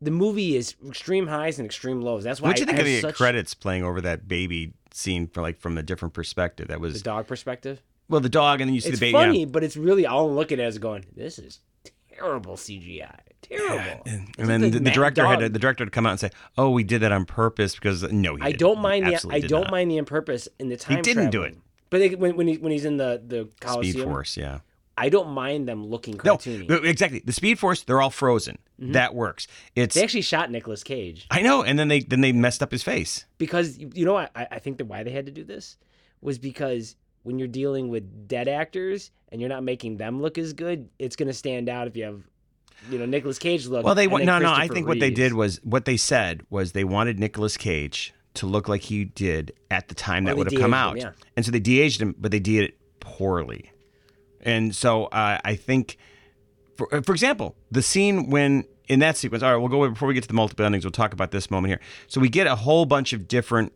The 0.01 0.11
movie 0.11 0.57
is 0.57 0.75
extreme 0.89 1.29
highs 1.29 1.61
and 1.61 1.67
extreme 1.67 2.01
lows. 2.03 2.25
That's 2.25 2.41
why 2.41 2.49
What 2.49 2.57
do 2.57 2.63
you 2.63 2.65
I 2.65 2.67
think 2.71 2.79
of 2.81 2.85
the 2.87 3.01
such 3.03 3.15
credits 3.15 3.55
playing 3.55 3.85
over 3.85 4.01
that 4.01 4.27
baby 4.27 4.73
scene 4.93 5.29
for 5.29 5.43
like 5.43 5.61
from 5.61 5.79
a 5.79 5.83
different 5.85 6.13
perspective? 6.13 6.67
That 6.67 6.81
was 6.81 6.95
the 6.95 7.01
dog 7.05 7.29
perspective. 7.29 7.81
well, 8.09 8.21
the 8.21 8.29
dog, 8.29 8.61
and 8.61 8.69
then 8.69 8.75
you 8.75 8.81
see 8.81 8.89
it's 8.89 8.99
the 8.99 9.13
baby. 9.13 9.17
It's 9.17 9.27
funny, 9.27 9.45
but 9.45 9.63
it's 9.63 9.77
really 9.77 10.05
all 10.05 10.29
I'm 10.29 10.35
looking 10.35 10.59
at 10.59 10.67
is 10.67 10.79
going, 10.79 11.05
this 11.15 11.39
is 11.39 11.61
terrible 12.19 12.57
CGI. 12.57 13.17
Terrible. 13.43 14.03
And, 14.07 14.35
and 14.39 14.49
then 14.49 14.63
like 14.63 14.73
the, 14.73 14.79
the 14.81 14.91
director 14.91 15.27
had 15.27 15.41
to, 15.41 15.49
the 15.49 15.59
director 15.59 15.85
had 15.85 15.89
to 15.89 15.95
come 15.95 16.07
out 16.07 16.11
and 16.11 16.21
say, 16.21 16.31
"Oh, 16.57 16.71
we 16.71 16.85
did 16.85 17.01
that 17.03 17.13
on 17.13 17.25
purpose 17.25 17.75
because 17.75 18.03
uh, 18.05 18.09
no, 18.11 18.37
he 18.37 18.43
I 18.43 18.47
didn't. 18.47 18.61
don't 18.61 18.79
mind 18.81 19.07
the 19.07 19.29
I 19.31 19.41
don't 19.41 19.63
not. 19.63 19.71
mind 19.71 19.91
the 19.91 19.99
on 19.99 20.05
purpose 20.05 20.49
in 20.59 20.69
the 20.69 20.77
time. 20.77 20.97
He 20.97 21.03
didn't 21.03 21.31
do 21.31 21.41
traveling. 21.41 21.63
But 21.91 21.99
they, 21.99 22.15
when 22.15 22.37
when, 22.37 22.47
he, 22.49 22.57
when 22.59 22.73
he's 22.73 22.85
in 22.85 22.97
the 22.97 23.21
the 23.27 23.49
Speed 23.71 24.01
Force, 24.03 24.37
yeah. 24.37 24.61
I 24.97 25.09
don't 25.09 25.31
mind 25.31 25.67
them 25.67 25.87
looking 25.87 26.21
No, 26.23 26.37
cartoony. 26.37 26.69
no, 26.69 26.77
exactly. 26.77 27.23
The 27.25 27.33
Speed 27.33 27.59
Force, 27.59 27.83
they're 27.83 28.01
all 28.01 28.11
frozen. 28.11 28.59
Mm-hmm. 28.81 28.93
That 28.93 29.15
works. 29.15 29.47
It's 29.75 29.95
they 29.95 30.03
actually 30.03 30.21
shot 30.23 30.51
Nicolas 30.51 30.85
Cage 30.85 31.27
I 31.31 31.41
know, 31.43 31.63
and 31.63 31.79
then 31.79 31.89
they 31.89 32.01
then 32.01 32.21
they 32.21 32.33
messed 32.33 32.63
up 32.63 32.71
his 32.71 32.83
face. 32.83 33.25
because 33.39 33.79
you 33.79 34.05
know 34.05 34.17
I, 34.19 34.29
I 34.35 34.59
think 34.59 34.79
that 34.79 34.85
why 34.87 35.03
they 35.03 35.11
had 35.11 35.27
to 35.27 35.33
do 35.33 35.45
this 35.45 35.77
was 36.21 36.39
because 36.39 36.97
when 37.25 37.39
you're 37.39 37.49
dealing 37.49 37.89
with 37.89 38.29
dead 38.29 38.49
actors 38.49 39.11
and 39.31 39.41
you're 39.41 39.49
not 39.51 39.63
making 39.63 39.97
them 39.97 40.21
look 40.21 40.39
as 40.39 40.53
good, 40.53 40.89
it's 40.99 41.17
going 41.17 41.29
to 41.29 41.33
stand 41.35 41.69
out 41.69 41.87
if 41.89 41.97
you 41.97 42.05
have 42.05 42.23
you 42.91 42.99
know 42.99 43.07
Nicolas 43.07 43.39
Cage 43.39 43.67
look. 43.67 43.85
Well, 43.85 43.95
they 43.95 44.07
no 44.07 44.39
no. 44.39 44.53
I 44.53 44.69
think 44.69 44.87
what 44.87 45.01
they 45.01 45.11
did 45.11 45.35
was 45.35 45.61
what 45.65 45.85
they 45.85 45.97
said 45.97 46.43
was 46.51 46.73
they 46.73 46.85
wanted 46.85 47.19
Nicolas 47.19 47.57
Cage 47.57 48.15
to 48.35 48.47
look 48.47 48.69
like 48.69 48.83
he 48.83 49.05
did 49.05 49.53
at 49.71 49.89
the 49.89 49.95
time 49.95 50.25
Well, 50.25 50.35
that 50.35 50.39
would 50.39 50.53
have 50.53 50.61
come 50.61 50.75
out, 50.75 50.97
him, 50.97 51.03
yeah. 51.03 51.11
and 51.37 51.45
so 51.45 51.51
they 51.51 51.61
de-aged 51.61 52.01
him, 52.01 52.15
but 52.19 52.31
they 52.31 52.41
did 52.41 52.65
it 52.65 52.79
poorly. 52.99 53.71
And 54.41 54.75
so 54.75 55.05
uh, 55.07 55.39
I 55.45 55.55
think, 55.55 55.99
for 56.77 57.03
for 57.03 57.13
example, 57.13 57.55
the 57.71 57.83
scene 57.83 58.31
when 58.31 58.65
in 58.89 58.99
that 59.01 59.17
sequence. 59.17 59.43
All 59.43 59.51
right, 59.51 59.57
we'll 59.57 59.69
go 59.69 59.89
before 59.89 60.09
we 60.09 60.15
get 60.15 60.23
to 60.23 60.29
the 60.29 60.35
multiple 60.35 60.65
endings. 60.65 60.85
We'll 60.85 60.93
talk 60.93 61.13
about 61.13 61.31
this 61.31 61.51
moment 61.51 61.71
here. 61.71 61.81
So 62.09 62.21
we 62.21 62.29
get 62.29 62.47
a 62.47 62.57
whole 62.57 62.85
bunch 62.85 63.13
of 63.13 63.29
different 63.29 63.73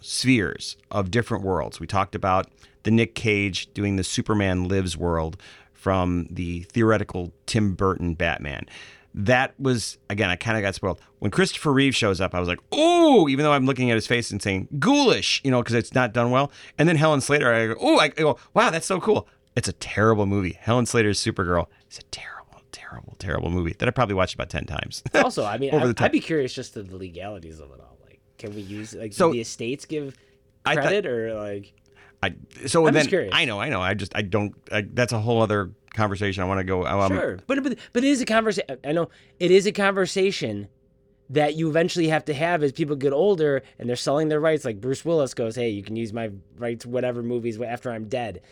spheres 0.00 0.76
of 0.90 1.10
different 1.10 1.44
worlds. 1.44 1.80
We 1.80 1.86
talked 1.86 2.14
about 2.14 2.46
the 2.84 2.90
Nick 2.90 3.14
Cage 3.14 3.72
doing 3.74 3.96
the 3.96 4.04
Superman 4.04 4.68
Lives 4.68 4.96
world 4.96 5.36
from 5.80 6.26
the 6.30 6.60
theoretical 6.64 7.32
Tim 7.46 7.74
Burton 7.74 8.14
Batman. 8.14 8.66
That 9.14 9.58
was 9.58 9.98
again, 10.08 10.30
I 10.30 10.36
kind 10.36 10.56
of 10.56 10.62
got 10.62 10.74
spoiled 10.74 11.00
when 11.18 11.30
Christopher 11.30 11.72
Reeve 11.72 11.96
shows 11.96 12.20
up. 12.20 12.34
I 12.34 12.38
was 12.38 12.48
like, 12.48 12.60
"Oh!" 12.70 13.28
Even 13.28 13.44
though 13.44 13.52
I'm 13.52 13.66
looking 13.66 13.90
at 13.90 13.96
his 13.96 14.06
face 14.06 14.30
and 14.30 14.40
saying 14.40 14.68
"ghoulish," 14.78 15.40
you 15.42 15.50
know, 15.50 15.60
because 15.62 15.74
it's 15.74 15.94
not 15.94 16.12
done 16.12 16.30
well. 16.30 16.52
And 16.78 16.88
then 16.88 16.94
Helen 16.96 17.20
Slater, 17.20 17.52
I 17.52 17.66
go, 17.68 17.74
"Oh!" 17.80 17.98
I 17.98 18.08
go, 18.08 18.38
"Wow, 18.54 18.70
that's 18.70 18.86
so 18.86 19.00
cool." 19.00 19.26
It's 19.56 19.66
a 19.68 19.72
terrible 19.72 20.26
movie. 20.26 20.56
Helen 20.60 20.86
Slater's 20.86 21.18
Supergirl 21.18 21.66
is 21.90 21.98
a 21.98 22.02
terrible, 22.12 22.62
terrible, 22.70 23.16
terrible 23.18 23.50
movie 23.50 23.74
that 23.78 23.88
I 23.88 23.90
probably 23.90 24.14
watched 24.14 24.34
about 24.34 24.48
ten 24.50 24.64
times. 24.64 25.02
Also, 25.14 25.44
I 25.44 25.58
mean, 25.58 25.74
I. 25.74 25.92
I'd 25.98 26.12
be 26.12 26.20
curious 26.20 26.52
just 26.54 26.74
to 26.74 26.82
the 26.84 26.96
legalities 26.96 27.58
of 27.58 27.70
it 27.72 27.80
all. 27.80 27.98
Like, 28.06 28.20
can 28.38 28.54
we 28.54 28.60
use 28.62 28.94
like 28.94 29.12
So- 29.12 29.30
do 29.30 29.32
the 29.34 29.40
estates 29.40 29.86
give 29.86 30.14
thought- 30.64 30.76
credit 30.76 31.06
or 31.06 31.34
like? 31.34 31.72
I 32.22 32.34
so 32.66 32.86
I'm 32.86 32.92
then 32.94 33.02
just 33.02 33.08
curious. 33.08 33.32
I 33.34 33.44
know, 33.44 33.60
I 33.60 33.68
know. 33.68 33.80
I 33.80 33.94
just 33.94 34.14
I 34.14 34.22
don't. 34.22 34.54
I, 34.70 34.82
that's 34.92 35.12
a 35.12 35.18
whole 35.18 35.40
other 35.42 35.70
conversation. 35.94 36.42
I 36.42 36.46
want 36.46 36.58
to 36.58 36.64
go. 36.64 36.84
Um, 36.86 37.10
Sure, 37.10 37.38
but 37.46 37.62
but 37.62 37.78
but 37.92 38.04
it 38.04 38.08
is 38.08 38.20
a 38.20 38.26
conversation. 38.26 38.78
I 38.84 38.92
know 38.92 39.08
it 39.38 39.50
is 39.50 39.66
a 39.66 39.72
conversation 39.72 40.68
that 41.30 41.54
you 41.54 41.68
eventually 41.68 42.08
have 42.08 42.24
to 42.26 42.34
have 42.34 42.62
as 42.62 42.72
people 42.72 42.96
get 42.96 43.12
older 43.12 43.62
and 43.78 43.88
they're 43.88 43.96
selling 43.96 44.28
their 44.28 44.40
rights. 44.40 44.64
Like 44.64 44.80
Bruce 44.80 45.04
Willis 45.04 45.32
goes, 45.32 45.56
"Hey, 45.56 45.70
you 45.70 45.82
can 45.82 45.96
use 45.96 46.12
my 46.12 46.30
rights, 46.58 46.84
whatever 46.84 47.22
movies 47.22 47.60
after 47.60 47.90
I'm 47.90 48.04
dead." 48.08 48.42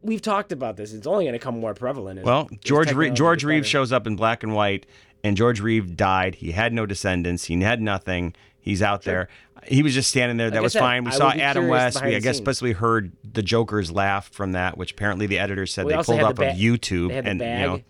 We've 0.00 0.22
talked 0.22 0.52
about 0.52 0.76
this. 0.76 0.92
It's 0.92 1.08
only 1.08 1.24
going 1.24 1.32
to 1.32 1.40
become 1.40 1.58
more 1.58 1.74
prevalent. 1.74 2.22
Well, 2.22 2.48
George 2.62 2.92
Re- 2.92 3.10
George 3.10 3.40
gets 3.40 3.44
Reeve 3.46 3.66
shows 3.66 3.90
up 3.90 4.06
in 4.06 4.14
black 4.14 4.44
and 4.44 4.54
white, 4.54 4.86
and 5.24 5.36
George 5.36 5.60
Reeve 5.60 5.96
died. 5.96 6.36
He 6.36 6.52
had 6.52 6.72
no 6.72 6.86
descendants. 6.86 7.44
He 7.44 7.60
had 7.62 7.80
nothing. 7.82 8.34
He's 8.68 8.82
out 8.82 9.02
there. 9.02 9.28
He 9.66 9.82
was 9.82 9.94
just 9.94 10.10
standing 10.10 10.36
there. 10.36 10.50
That 10.50 10.56
Like 10.56 10.62
was 10.64 10.72
said, 10.74 10.80
fine. 10.80 11.04
We 11.04 11.10
I 11.10 11.14
saw 11.14 11.30
Adam 11.30 11.68
West. 11.68 12.04
We, 12.04 12.14
I 12.14 12.20
guess, 12.20 12.36
especially 12.36 12.72
heard 12.72 13.12
the 13.24 13.42
Joker's 13.42 13.90
laugh 13.90 14.28
from 14.30 14.52
that, 14.52 14.76
which 14.76 14.92
apparently 14.92 15.26
the 15.26 15.38
editor 15.38 15.64
said 15.66 15.88
they 15.88 15.96
pulled 16.02 16.20
up 16.20 16.36
the 16.36 16.50
of 16.50 16.56
YouTube, 16.56 17.08
They 17.08 17.14
had 17.14 17.24
the 17.24 17.30
and 17.30 17.38
bag. 17.38 17.60
you 17.60 17.66
know 17.66 17.82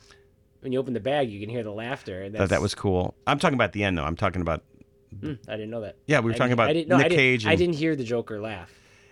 when 0.60 0.72
you 0.72 0.78
open 0.78 0.94
the 0.94 1.00
bag, 1.00 1.30
you 1.30 1.40
can 1.40 1.48
hear 1.48 1.62
the 1.64 1.72
laughter. 1.72 2.22
And 2.22 2.34
that 2.36 2.62
was 2.62 2.74
cool. 2.76 3.14
I'm 3.26 3.38
talking 3.40 3.54
about 3.54 3.72
the 3.72 3.82
end, 3.84 3.98
though. 3.98 4.04
I'm 4.04 4.16
talking 4.16 4.40
about 4.40 4.62
Hmm, 5.20 5.32
I 5.48 5.52
didn't 5.52 5.70
know 5.70 5.80
that. 5.80 5.96
yeah. 6.06 6.20
We 6.20 6.26
were 6.26 6.34
I 6.34 6.36
talking 6.36 6.52
about 6.52 6.68
I 6.68 6.74
didn't, 6.74 6.88
no, 6.88 6.96
Nick 6.98 7.06
I 7.06 7.08
didn't, 7.08 7.18
Cage. 7.18 7.46
I 7.46 7.56
didn't 7.56 7.74
hear 7.76 7.96
the 7.96 8.04
Joker 8.04 8.40
laugh. 8.40 8.70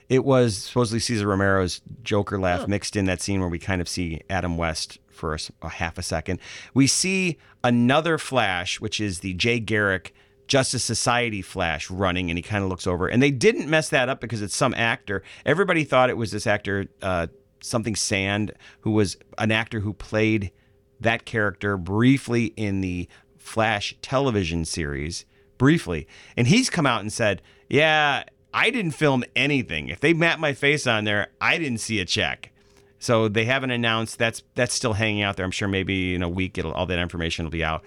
It 0.09 0.25
was 0.25 0.57
supposedly 0.57 1.01
Cesar 1.01 1.27
Romero's 1.27 1.81
Joker 2.05 2.39
laugh 2.39 2.61
Oh. 2.65 2.67
mixed 2.69 2.95
in 2.97 3.07
that 3.07 3.21
scene 3.21 3.41
where 3.41 3.49
we 3.49 3.59
kind 3.59 3.81
of 3.81 3.89
see 3.89 4.21
Adam 4.31 4.57
West 4.57 4.99
for 5.11 5.37
a 5.63 5.69
half 5.69 5.99
a 5.99 6.03
second. 6.03 6.39
We 6.75 6.87
see 6.87 7.39
another 7.65 8.19
flash, 8.19 8.81
which 8.81 9.01
is 9.01 9.19
the 9.21 9.35
Jay 9.35 9.59
Garrick 9.59 10.15
Justice 10.47 10.85
Society 10.85 11.43
flash 11.43 11.91
running, 11.91 12.31
and 12.31 12.39
he 12.39 12.43
kind 12.43 12.63
of 12.63 12.71
looks 12.71 12.87
over. 12.87 13.09
And 13.09 13.23
they 13.23 13.31
didn't 13.31 13.69
mess 13.69 13.89
that 13.91 14.09
up 14.09 14.21
because 14.21 14.43
it's 14.43 14.57
some 14.57 14.75
actor. 14.75 15.23
Everybody 15.45 15.85
thought 15.85 16.11
it 16.11 16.17
was 16.17 16.31
this 16.31 16.47
actor, 16.47 16.87
uh, 17.03 17.27
something 17.61 17.97
Sand, 17.97 18.53
who 18.81 18.93
was 18.93 19.17
an 19.39 19.51
actor 19.51 19.81
who 19.81 19.93
played 19.93 20.53
that 21.01 21.25
character 21.25 21.77
briefly 21.77 22.47
in 22.57 22.81
the 22.81 23.09
Flash 23.37 23.95
television 24.03 24.65
series, 24.65 25.25
briefly. 25.59 26.09
And 26.37 26.49
he's 26.49 26.69
come 26.69 26.87
out 26.87 27.01
and 27.01 27.13
said, 27.13 27.43
Yeah, 27.69 28.25
I 28.53 28.71
didn't 28.71 28.93
film 28.93 29.25
anything. 29.37 29.89
If 29.89 30.01
they 30.01 30.15
mapped 30.15 30.41
my 30.41 30.53
face 30.53 30.87
on 30.87 31.05
there, 31.05 31.29
I 31.41 31.59
didn't 31.59 31.79
see 31.79 32.01
a 32.01 32.05
check. 32.05 32.51
So 32.99 33.29
they 33.29 33.45
haven't 33.45 33.71
announced 33.71 34.19
that's 34.19 34.43
that's 34.55 34.75
still 34.75 34.95
hanging 34.95 35.23
out 35.23 35.37
there. 35.37 35.45
I'm 35.45 35.51
sure 35.51 35.69
maybe 35.69 36.15
in 36.15 36.23
a 36.23 36.29
week 36.29 36.59
all 36.65 36.87
that 36.87 36.99
information 36.99 37.45
will 37.45 37.51
be 37.51 37.63
out. 37.63 37.85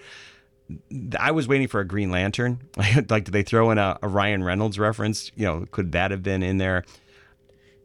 I 1.18 1.30
was 1.32 1.48
waiting 1.48 1.68
for 1.68 1.80
a 1.80 1.84
Green 1.86 2.10
Lantern. 2.10 2.60
like, 2.76 3.24
did 3.24 3.26
they 3.32 3.42
throw 3.42 3.70
in 3.70 3.78
a, 3.78 3.98
a 4.02 4.08
Ryan 4.08 4.42
Reynolds 4.44 4.78
reference? 4.78 5.30
You 5.34 5.46
know, 5.46 5.66
could 5.70 5.92
that 5.92 6.10
have 6.10 6.22
been 6.22 6.42
in 6.42 6.58
there? 6.58 6.84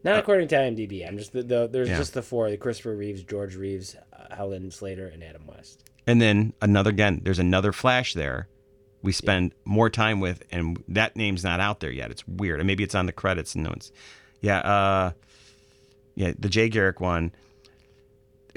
Not 0.04 0.19
according 0.19 0.48
to 0.50 0.56
IMDb. 0.56 1.08
I'm 1.08 1.17
just 1.17 1.34
the, 1.34 1.41
the 1.43 1.67
there's 1.67 1.88
Uh, 1.89 1.91
Yeah. 1.93 1.98
just 1.98 2.13
the 2.13 2.21
four: 2.21 2.50
the 2.50 2.58
Christopher 2.58 2.95
Reeves, 2.95 3.24
George 3.24 3.56
Reeves, 3.56 3.95
uh, 4.13 4.36
Helen 4.36 4.70
Slater, 4.72 5.07
and 5.07 5.24
Adam 5.24 5.47
West. 5.47 5.84
And 6.05 6.22
then 6.22 6.53
another 6.62 6.91
again, 6.91 7.22
there's 7.24 7.39
another 7.39 7.72
Flash 7.72 8.14
there. 8.14 8.47
We 9.01 9.12
spend 9.12 9.53
more 9.66 9.89
time 9.89 10.20
with, 10.20 10.43
and 10.51 10.84
that 10.88 11.16
name's 11.16 11.43
not 11.43 11.59
out 11.59 11.80
there 11.80 11.91
yet. 11.91 12.12
It's 12.12 12.28
weird, 12.28 12.59
and 12.59 12.68
maybe 12.68 12.84
it's 12.84 12.95
on 12.95 13.05
the 13.07 13.12
credits 13.12 13.55
and 13.55 13.64
no 13.64 13.70
one's. 13.72 13.91
Yeah, 14.41 14.59
uh, 14.59 15.12
yeah, 16.16 16.34
the 16.38 16.49
Jay 16.49 16.70
Garrick 16.70 16.99
one. 16.99 17.32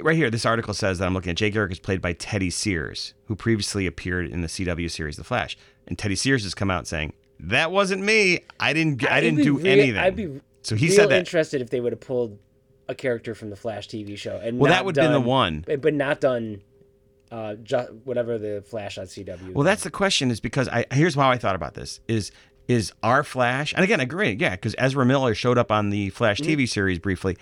Right 0.03 0.16
here, 0.16 0.30
this 0.30 0.46
article 0.46 0.74
says 0.74 0.99
that 0.99 1.07
I'm 1.07 1.14
looking 1.14 1.30
at 1.30 1.36
Jay 1.36 1.51
Garrick 1.51 1.72
is 1.72 1.78
played 1.78 2.01
by 2.01 2.12
Teddy 2.12 2.51
Sears, 2.51 3.14
who 3.26 3.34
previously 3.34 3.86
appeared 3.86 4.30
in 4.30 4.42
the 4.42 4.49
CW 4.49 4.90
series 4.90 5.16
The 5.16 5.24
Flash, 5.24 5.57
and 5.86 5.99
Teddy 5.99 6.14
Sears 6.16 6.42
has 6.44 6.55
come 6.55 6.70
out 6.70 6.86
saying 6.86 7.12
that 7.40 7.70
wasn't 7.72 8.03
me. 8.03 8.40
I 8.61 8.72
didn't. 8.72 9.05
I 9.09 9.16
I'd 9.16 9.20
didn't 9.20 9.42
do 9.42 9.57
real- 9.59 9.66
anything. 9.66 9.96
I'd 9.99 10.16
be 10.16 10.40
so 10.62 10.76
he 10.76 10.88
said 10.90 11.09
that. 11.11 11.18
interested 11.18 11.61
if 11.62 11.70
they 11.70 11.80
would 11.80 11.92
have 11.92 12.01
pulled 12.01 12.38
a 12.88 12.94
character 12.94 13.34
from 13.34 13.51
the 13.51 13.57
Flash 13.57 13.88
TV 13.88 14.16
show 14.16 14.40
and 14.42 14.59
Well, 14.59 14.70
that 14.72 14.84
would 14.84 14.96
have 14.96 15.05
been 15.05 15.12
the 15.12 15.20
one. 15.20 15.64
but 15.80 15.94
not 15.94 16.20
done, 16.20 16.62
uh, 17.30 17.55
whatever 18.05 18.38
the 18.38 18.62
Flash 18.66 18.99
on 18.99 19.07
CW. 19.07 19.53
Well, 19.53 19.64
that's 19.64 19.82
the 19.84 19.90
question. 19.90 20.30
Is 20.30 20.40
because 20.40 20.68
I 20.68 20.84
here's 20.92 21.14
how 21.14 21.30
I 21.30 21.38
thought 21.38 21.55
about 21.57 21.74
this. 21.74 22.01
Is 22.09 22.30
is 22.66 22.92
our 23.03 23.24
Flash? 23.24 23.72
And 23.74 23.82
again, 23.84 24.01
I 24.01 24.03
agree. 24.05 24.36
Yeah, 24.38 24.51
because 24.51 24.74
Ezra 24.78 25.05
Miller 25.07 25.34
showed 25.34 25.59
up 25.59 25.70
on 25.72 25.90
the 25.90 26.11
Flash 26.11 26.40
Mm-hmm. 26.40 26.61
TV 26.61 26.68
series 26.68 26.99
briefly, 26.99 27.36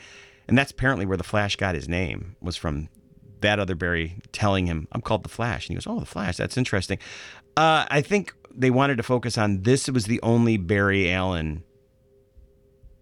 and 0.48 0.56
that's 0.56 0.70
apparently 0.70 1.06
where 1.06 1.16
the 1.16 1.24
Flash 1.24 1.56
got 1.56 1.74
his 1.74 1.88
name 1.88 2.36
was 2.40 2.56
from 2.56 2.88
that 3.40 3.58
other 3.58 3.74
Barry 3.74 4.16
telling 4.32 4.66
him, 4.66 4.88
"I'm 4.92 5.00
called 5.02 5.22
the 5.22 5.28
Flash," 5.28 5.68
and 5.68 5.70
he 5.70 5.74
goes, 5.74 5.86
"Oh, 5.86 6.00
the 6.00 6.06
Flash. 6.06 6.36
That's 6.36 6.56
interesting." 6.56 6.98
Uh, 7.56 7.86
I 7.90 8.00
think 8.02 8.34
they 8.54 8.70
wanted 8.70 8.96
to 8.96 9.02
focus 9.02 9.36
on 9.38 9.62
this 9.62 9.88
was 9.88 10.06
the 10.06 10.20
only 10.22 10.56
Barry 10.56 11.10
Allen 11.10 11.62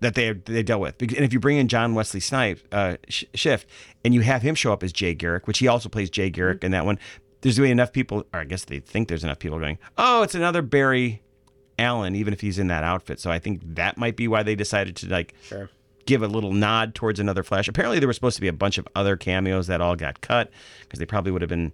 that 0.01 0.15
they 0.15 0.33
they 0.33 0.63
dealt 0.63 0.81
with. 0.81 1.01
And 1.01 1.13
if 1.13 1.33
you 1.33 1.41
bring 1.41 1.57
in 1.57 1.69
John 1.69 1.95
Wesley 1.95 2.21
Snipes, 2.21 2.63
uh, 2.73 2.97
Sh- 3.09 3.25
Shipp, 3.35 3.63
and 4.05 4.13
you 4.13 4.21
have 4.21 4.43
him 4.43 4.55
show 4.55 4.73
up 4.73 4.83
as 4.83 4.93
Jay 4.93 5.15
Garrick, 5.15 5.47
which 5.47 5.59
he 5.59 5.69
also 5.69 5.89
plays 5.89 6.11
Jay 6.11 6.31
Garrick 6.31 6.63
in 6.63 6.73
that 6.73 6.85
one, 6.85 6.99
there's 7.41 7.59
be 7.59 7.71
enough 7.71 7.93
people, 7.93 8.25
or 8.33 8.41
I 8.41 8.45
guess 8.45 8.65
they 8.65 8.81
think 8.81 9.09
there's 9.09 9.25
enough 9.25 9.39
people 9.39 9.59
going, 9.59 9.79
oh, 9.99 10.23
it's 10.23 10.35
another 10.35 10.63
Barry 10.63 11.23
Allen, 11.79 12.15
even 12.15 12.33
if 12.33 12.41
he's 12.41 12.59
in 12.59 12.69
that 12.69 12.85
outfit. 12.85 13.21
So 13.21 13.31
I 13.31 13.39
think 13.39 13.61
that 13.75 13.97
might 13.99 14.17
be 14.17 14.29
why 14.29 14.43
they 14.43 14.55
decided 14.55 14.97
to 14.97 15.09
like 15.09 15.35
Sure. 15.43 15.71
Give 16.07 16.23
a 16.23 16.29
little 16.29 16.53
nod 16.53 16.95
towards 16.95 17.21
another 17.21 17.43
Flash. 17.43 17.69
Apparently, 17.69 17.99
there 17.99 18.09
was 18.09 18.17
supposed 18.17 18.37
to 18.37 18.41
be 18.41 18.49
a 18.49 18.53
bunch 18.53 18.79
of 18.79 18.87
other 18.95 19.17
cameos 19.17 19.67
that 19.69 19.81
all 19.81 19.97
got 19.97 20.21
cut 20.21 20.51
because 20.83 20.99
they 20.99 21.07
probably 21.07 21.33
would 21.33 21.43
have 21.43 21.49
been 21.49 21.73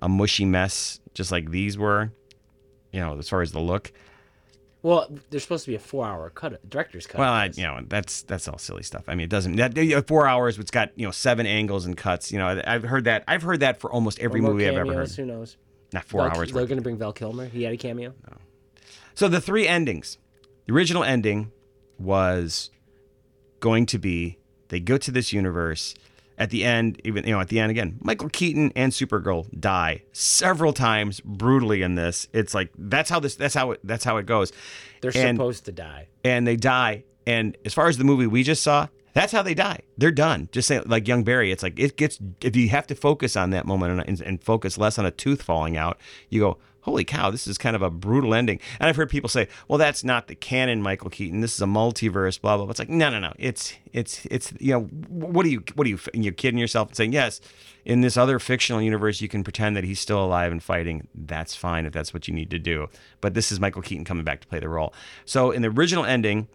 a 0.00 0.08
mushy 0.08 0.44
mess, 0.44 1.00
just 1.14 1.32
like 1.32 1.50
these 1.50 1.76
were. 1.78 2.12
You 2.92 3.00
know, 3.00 3.18
as 3.18 3.28
far 3.28 3.40
as 3.42 3.52
the 3.52 3.60
look. 3.60 3.92
Well, 4.82 5.08
there's 5.30 5.44
supposed 5.44 5.64
to 5.64 5.70
be 5.70 5.76
a 5.76 5.78
four-hour 5.78 6.30
cut, 6.30 6.68
director's 6.68 7.06
cut. 7.06 7.20
Well, 7.20 7.32
I, 7.32 7.50
you 7.54 7.62
know, 7.62 7.80
that's 7.86 8.22
that's 8.22 8.48
all 8.48 8.58
silly 8.58 8.82
stuff. 8.82 9.04
I 9.06 9.14
mean, 9.14 9.24
it 9.24 9.30
doesn't. 9.30 9.56
That 9.56 9.76
you 9.76 9.94
know, 9.96 10.02
four 10.02 10.26
hours. 10.26 10.58
It's 10.58 10.72
got 10.72 10.90
you 10.96 11.06
know 11.06 11.12
seven 11.12 11.46
angles 11.46 11.86
and 11.86 11.96
cuts. 11.96 12.32
You 12.32 12.38
know, 12.38 12.60
I've 12.66 12.82
heard 12.82 13.04
that. 13.04 13.24
I've 13.28 13.42
heard 13.42 13.60
that 13.60 13.80
for 13.80 13.90
almost 13.92 14.18
every 14.18 14.40
movie 14.40 14.66
I've 14.66 14.74
ever 14.74 14.86
heard. 14.92 15.08
cameos, 15.08 15.16
Who 15.16 15.24
knows? 15.26 15.56
Not 15.92 16.04
four 16.04 16.22
Val- 16.22 16.36
hours. 16.36 16.52
They're 16.52 16.66
going 16.66 16.78
to 16.78 16.82
bring 16.82 16.98
Val 16.98 17.12
Kilmer. 17.12 17.46
He 17.46 17.62
had 17.62 17.72
a 17.72 17.76
cameo. 17.76 18.12
No. 18.28 18.36
So 19.14 19.28
the 19.28 19.40
three 19.40 19.68
endings. 19.68 20.18
The 20.66 20.72
original 20.72 21.04
ending 21.04 21.52
was 21.98 22.70
going 23.62 23.86
to 23.86 23.98
be 23.98 24.36
they 24.68 24.78
go 24.80 24.98
to 24.98 25.10
this 25.10 25.32
universe. 25.32 25.94
At 26.38 26.48
the 26.50 26.64
end, 26.64 27.00
even 27.04 27.24
you 27.24 27.32
know, 27.32 27.40
at 27.40 27.48
the 27.50 27.60
end 27.60 27.70
again, 27.70 27.98
Michael 28.00 28.28
Keaton 28.30 28.72
and 28.74 28.90
Supergirl 28.90 29.46
die 29.60 30.02
several 30.12 30.72
times 30.72 31.20
brutally 31.20 31.82
in 31.82 31.94
this. 31.94 32.26
It's 32.32 32.54
like 32.54 32.70
that's 32.76 33.08
how 33.10 33.20
this 33.20 33.36
that's 33.36 33.54
how 33.54 33.72
it 33.72 33.80
that's 33.84 34.02
how 34.04 34.16
it 34.16 34.26
goes. 34.26 34.50
They're 35.02 35.12
And- 35.14 35.36
supposed 35.36 35.64
to 35.66 35.72
die. 35.72 36.08
and 36.24 36.46
they 36.46 36.56
die. 36.56 37.04
And 37.26 37.56
as 37.64 37.72
far 37.74 37.86
as 37.86 37.98
the 37.98 38.04
movie 38.04 38.26
we 38.26 38.42
just 38.42 38.62
saw, 38.62 38.88
that's 39.14 39.30
how 39.30 39.42
they 39.42 39.54
die. 39.54 39.80
They're 39.98 40.10
done. 40.10 40.48
Just 40.52 40.66
say 40.68 40.80
like 40.80 41.06
young 41.06 41.22
Barry. 41.22 41.52
It's 41.52 41.62
like 41.62 41.78
it 41.78 41.96
gets 41.98 42.18
if 42.40 42.56
you 42.56 42.68
have 42.70 42.86
to 42.88 42.94
focus 42.96 43.36
on 43.36 43.50
that 43.50 43.66
moment 43.66 44.02
and, 44.08 44.20
and 44.22 44.42
focus 44.42 44.78
less 44.78 44.98
on 44.98 45.06
a 45.06 45.10
tooth 45.12 45.42
falling 45.42 45.76
out. 45.76 45.98
You 46.30 46.40
go, 46.40 46.58
holy 46.82 47.04
cow, 47.04 47.30
this 47.30 47.46
is 47.46 47.58
kind 47.58 47.74
of 47.74 47.82
a 47.82 47.90
brutal 47.90 48.34
ending. 48.34 48.60
And 48.78 48.88
I've 48.88 48.96
heard 48.96 49.10
people 49.10 49.28
say, 49.28 49.48
well, 49.68 49.78
that's 49.78 50.04
not 50.04 50.28
the 50.28 50.34
canon 50.34 50.82
Michael 50.82 51.10
Keaton. 51.10 51.40
This 51.40 51.54
is 51.54 51.62
a 51.62 51.66
multiverse. 51.66 52.40
Blah 52.40 52.56
blah. 52.56 52.66
blah. 52.66 52.70
It's 52.70 52.78
like 52.78 52.88
no 52.88 53.10
no 53.10 53.18
no. 53.18 53.32
It's 53.38 53.74
it's 53.92 54.26
it's 54.30 54.52
you 54.60 54.72
know 54.72 54.82
what 55.08 55.46
are 55.46 55.48
you 55.48 55.64
what 55.74 55.86
are 55.86 55.90
you 55.90 55.98
you're 56.12 56.32
kidding 56.32 56.58
yourself 56.58 56.88
and 56.88 56.96
saying 56.96 57.12
yes. 57.12 57.40
In 57.84 58.00
this 58.00 58.16
other 58.16 58.38
fictional 58.38 58.80
universe, 58.80 59.20
you 59.20 59.28
can 59.28 59.42
pretend 59.42 59.76
that 59.76 59.82
he's 59.82 59.98
still 59.98 60.22
alive 60.22 60.52
and 60.52 60.62
fighting. 60.62 61.08
That's 61.14 61.56
fine 61.56 61.84
if 61.84 61.92
that's 61.92 62.14
what 62.14 62.28
you 62.28 62.34
need 62.34 62.50
to 62.50 62.58
do. 62.58 62.88
But 63.20 63.34
this 63.34 63.50
is 63.50 63.58
Michael 63.58 63.82
Keaton 63.82 64.04
coming 64.04 64.22
back 64.22 64.40
to 64.42 64.46
play 64.46 64.60
the 64.60 64.68
role. 64.68 64.94
So 65.24 65.50
in 65.50 65.62
the 65.62 65.68
original 65.68 66.04
ending, 66.04 66.46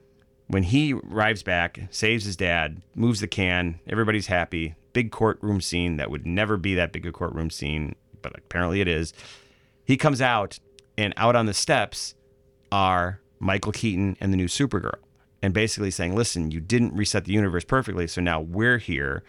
when 0.48 0.64
he 0.64 0.94
arrives 0.94 1.44
back, 1.44 1.80
saves 1.90 2.24
his 2.24 2.38
dad, 2.38 2.82
moves 2.96 3.20
the 3.20 3.28
can, 3.28 3.80
everybody's 3.88 4.28
happy. 4.28 4.76
Big 4.94 5.12
courtroom 5.12 5.60
scene 5.60 5.98
that 5.98 6.10
would 6.10 6.26
never 6.26 6.56
be 6.56 6.76
that 6.76 6.94
big 6.94 7.06
a 7.06 7.12
courtroom 7.12 7.50
scene, 7.50 7.96
but 8.22 8.38
apparently 8.38 8.80
it 8.80 8.88
is. 8.88 9.14
He 9.88 9.96
comes 9.96 10.22
out, 10.22 10.60
and 10.98 11.14
out 11.16 11.38
on 11.38 11.46
the 11.46 11.54
steps 11.54 12.14
are 12.74 13.22
Michael 13.40 13.72
Keaton 13.72 14.18
and 14.20 14.34
the 14.34 14.38
new 14.38 14.48
Supergirl, 14.48 15.00
and 15.42 15.54
basically 15.54 15.92
saying, 15.92 16.14
"Listen, 16.14 16.52
you 16.52 16.60
didn't 16.60 16.94
reset 16.94 17.24
the 17.24 17.32
universe 17.32 17.64
perfectly, 17.64 18.06
so 18.06 18.20
now 18.20 18.42
we're 18.42 18.80
here, 18.80 19.24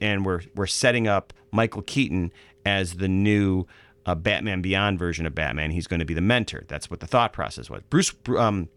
and 0.00 0.24
we're 0.24 0.42
we're 0.54 0.68
setting 0.68 1.08
up 1.08 1.32
Michael 1.50 1.82
Keaton 1.82 2.32
as 2.64 2.94
the 2.94 3.08
new." 3.08 3.66
Uh, 4.06 4.14
Batman 4.14 4.62
Beyond 4.62 4.98
version 4.98 5.26
of 5.26 5.34
Batman. 5.34 5.72
He's 5.72 5.86
going 5.86 6.00
to 6.00 6.06
be 6.06 6.14
the 6.14 6.22
mentor. 6.22 6.64
That's 6.66 6.90
what 6.90 7.00
the 7.00 7.06
thought 7.06 7.34
process 7.34 7.68
was. 7.68 7.82
Bruce, 7.90 8.10
um, 8.38 8.70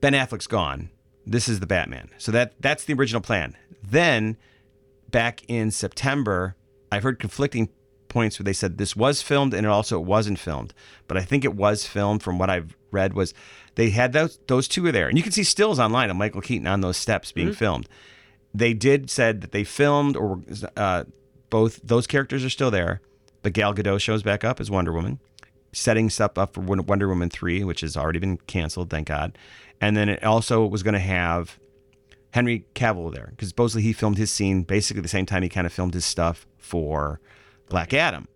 Ben 0.00 0.12
Affleck's 0.12 0.46
gone. 0.46 0.90
This 1.26 1.48
is 1.48 1.58
the 1.58 1.66
Batman. 1.66 2.10
So 2.16 2.30
that 2.30 2.54
that's 2.60 2.84
the 2.84 2.94
original 2.94 3.20
plan. 3.20 3.56
Then 3.82 4.36
back 5.10 5.42
in 5.48 5.72
September, 5.72 6.54
I've 6.92 7.02
heard 7.02 7.18
conflicting 7.18 7.68
points 8.16 8.38
where 8.38 8.44
they 8.44 8.54
said 8.54 8.78
this 8.78 8.96
was 8.96 9.20
filmed 9.20 9.52
and 9.52 9.66
it 9.66 9.68
also 9.68 10.00
wasn't 10.00 10.38
filmed. 10.38 10.72
But 11.06 11.18
I 11.18 11.22
think 11.22 11.44
it 11.44 11.54
was 11.54 11.86
filmed 11.86 12.22
from 12.22 12.38
what 12.38 12.48
I've 12.48 12.74
read 12.90 13.12
was 13.12 13.34
they 13.74 13.90
had 13.90 14.14
those 14.14 14.38
those 14.46 14.66
two 14.66 14.82
were 14.82 14.92
there. 14.92 15.08
And 15.08 15.18
you 15.18 15.22
can 15.22 15.32
see 15.32 15.44
stills 15.44 15.78
online 15.78 16.08
of 16.08 16.16
Michael 16.16 16.40
Keaton 16.40 16.66
on 16.66 16.80
those 16.80 16.96
steps 16.96 17.30
being 17.30 17.52
filmed. 17.52 17.88
They 18.54 18.72
did 18.72 19.10
said 19.10 19.42
that 19.42 19.52
they 19.52 19.64
filmed 19.64 20.16
or 20.16 20.40
uh, 20.78 21.04
both 21.50 21.78
those 21.84 22.06
characters 22.06 22.42
are 22.42 22.50
still 22.50 22.70
there, 22.70 23.02
but 23.42 23.52
Gal 23.52 23.74
Gadot 23.74 24.00
shows 24.00 24.22
back 24.22 24.44
up 24.44 24.60
as 24.60 24.70
Wonder 24.70 24.94
Woman 24.94 25.20
setting 25.72 26.08
stuff 26.08 26.38
up 26.38 26.54
for 26.54 26.62
Wonder 26.62 27.06
Woman 27.06 27.28
3, 27.28 27.62
which 27.64 27.82
has 27.82 27.98
already 27.98 28.18
been 28.18 28.38
canceled, 28.46 28.88
thank 28.88 29.08
God. 29.08 29.36
And 29.78 29.94
then 29.94 30.08
it 30.08 30.24
also 30.24 30.64
was 30.64 30.82
going 30.82 30.94
to 30.94 30.98
have 30.98 31.58
Henry 32.30 32.66
Cavill 32.74 33.12
there 33.12 33.28
because 33.30 33.48
supposedly 33.48 33.82
he 33.82 33.92
filmed 33.92 34.16
his 34.16 34.30
scene 34.32 34.62
basically 34.62 35.02
the 35.02 35.08
same 35.08 35.26
time 35.26 35.42
he 35.42 35.48
kind 35.50 35.66
of 35.66 35.72
filmed 35.72 35.94
his 35.94 36.04
stuff 36.04 36.46
for 36.58 37.20
Black 37.68 37.92
Adam. 37.94 38.28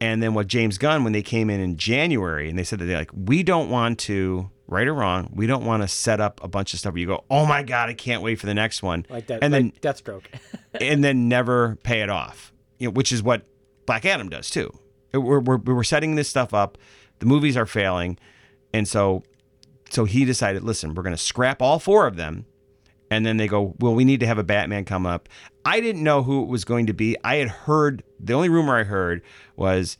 And 0.00 0.22
then 0.22 0.34
what 0.34 0.46
James 0.46 0.78
Gunn, 0.78 1.04
when 1.04 1.12
they 1.12 1.22
came 1.22 1.48
in 1.48 1.60
in 1.60 1.76
January 1.76 2.50
and 2.50 2.58
they 2.58 2.64
said 2.64 2.78
that 2.80 2.84
they're 2.84 2.98
like, 2.98 3.10
we 3.14 3.42
don't 3.42 3.70
want 3.70 3.98
to, 4.00 4.50
right 4.66 4.86
or 4.86 4.94
wrong, 4.94 5.30
we 5.32 5.46
don't 5.46 5.64
want 5.64 5.82
to 5.82 5.88
set 5.88 6.20
up 6.20 6.42
a 6.44 6.48
bunch 6.48 6.74
of 6.74 6.80
stuff 6.80 6.92
where 6.92 7.00
you 7.00 7.06
go, 7.06 7.24
oh 7.30 7.46
my 7.46 7.62
God, 7.62 7.88
I 7.88 7.94
can't 7.94 8.22
wait 8.22 8.38
for 8.38 8.46
the 8.46 8.54
next 8.54 8.82
one. 8.82 9.06
Like 9.08 9.26
that. 9.28 9.42
And 9.42 9.52
like 9.52 9.80
then 9.82 9.94
Deathstroke. 9.94 10.24
and 10.80 11.02
then 11.02 11.28
never 11.28 11.76
pay 11.82 12.02
it 12.02 12.10
off, 12.10 12.52
you 12.78 12.88
know, 12.88 12.92
which 12.92 13.10
is 13.10 13.22
what 13.22 13.46
Black 13.86 14.04
Adam 14.04 14.28
does 14.28 14.50
too. 14.50 14.70
We're, 15.14 15.40
we're, 15.40 15.56
we're 15.56 15.84
setting 15.84 16.16
this 16.16 16.28
stuff 16.28 16.52
up. 16.52 16.76
The 17.20 17.26
movies 17.26 17.56
are 17.56 17.64
failing. 17.64 18.18
And 18.74 18.86
so, 18.86 19.22
so 19.88 20.04
he 20.04 20.26
decided, 20.26 20.62
listen, 20.62 20.94
we're 20.94 21.04
going 21.04 21.16
to 21.16 21.22
scrap 21.22 21.62
all 21.62 21.78
four 21.78 22.06
of 22.06 22.16
them. 22.16 22.44
And 23.10 23.24
then 23.24 23.36
they 23.36 23.46
go, 23.46 23.74
well, 23.78 23.94
we 23.94 24.04
need 24.04 24.20
to 24.20 24.26
have 24.26 24.38
a 24.38 24.42
Batman 24.42 24.84
come 24.84 25.06
up. 25.06 25.28
I 25.64 25.80
didn't 25.80 26.02
know 26.02 26.22
who 26.22 26.42
it 26.42 26.48
was 26.48 26.64
going 26.64 26.86
to 26.86 26.92
be. 26.92 27.16
I 27.22 27.36
had 27.36 27.48
heard, 27.48 28.02
the 28.18 28.32
only 28.32 28.48
rumor 28.48 28.76
I 28.76 28.82
heard 28.82 29.22
was 29.54 29.96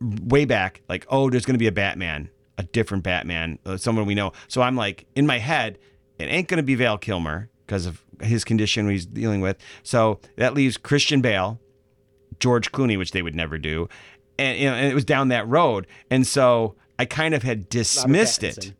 way 0.00 0.44
back, 0.44 0.82
like, 0.88 1.06
oh, 1.08 1.28
there's 1.28 1.44
going 1.44 1.54
to 1.54 1.58
be 1.58 1.66
a 1.66 1.72
Batman, 1.72 2.30
a 2.56 2.62
different 2.62 3.02
Batman, 3.02 3.58
uh, 3.66 3.76
someone 3.76 4.06
we 4.06 4.14
know. 4.14 4.32
So 4.46 4.62
I'm 4.62 4.76
like, 4.76 5.06
in 5.16 5.26
my 5.26 5.38
head, 5.38 5.78
it 6.18 6.24
ain't 6.24 6.48
going 6.48 6.58
to 6.58 6.62
be 6.62 6.76
Val 6.76 6.98
Kilmer 6.98 7.50
because 7.66 7.84
of 7.84 8.04
his 8.20 8.44
condition 8.44 8.88
he's 8.88 9.06
dealing 9.06 9.40
with. 9.40 9.56
So 9.82 10.20
that 10.36 10.54
leaves 10.54 10.76
Christian 10.76 11.20
Bale, 11.20 11.60
George 12.38 12.70
Clooney, 12.70 12.96
which 12.96 13.10
they 13.10 13.22
would 13.22 13.34
never 13.34 13.58
do. 13.58 13.88
And, 14.38 14.58
you 14.58 14.66
know, 14.66 14.74
and 14.74 14.86
it 14.86 14.94
was 14.94 15.04
down 15.04 15.28
that 15.28 15.48
road. 15.48 15.86
And 16.10 16.26
so 16.26 16.76
I 16.98 17.06
kind 17.06 17.34
of 17.34 17.42
had 17.42 17.68
dismissed 17.68 18.44
it. 18.44 18.74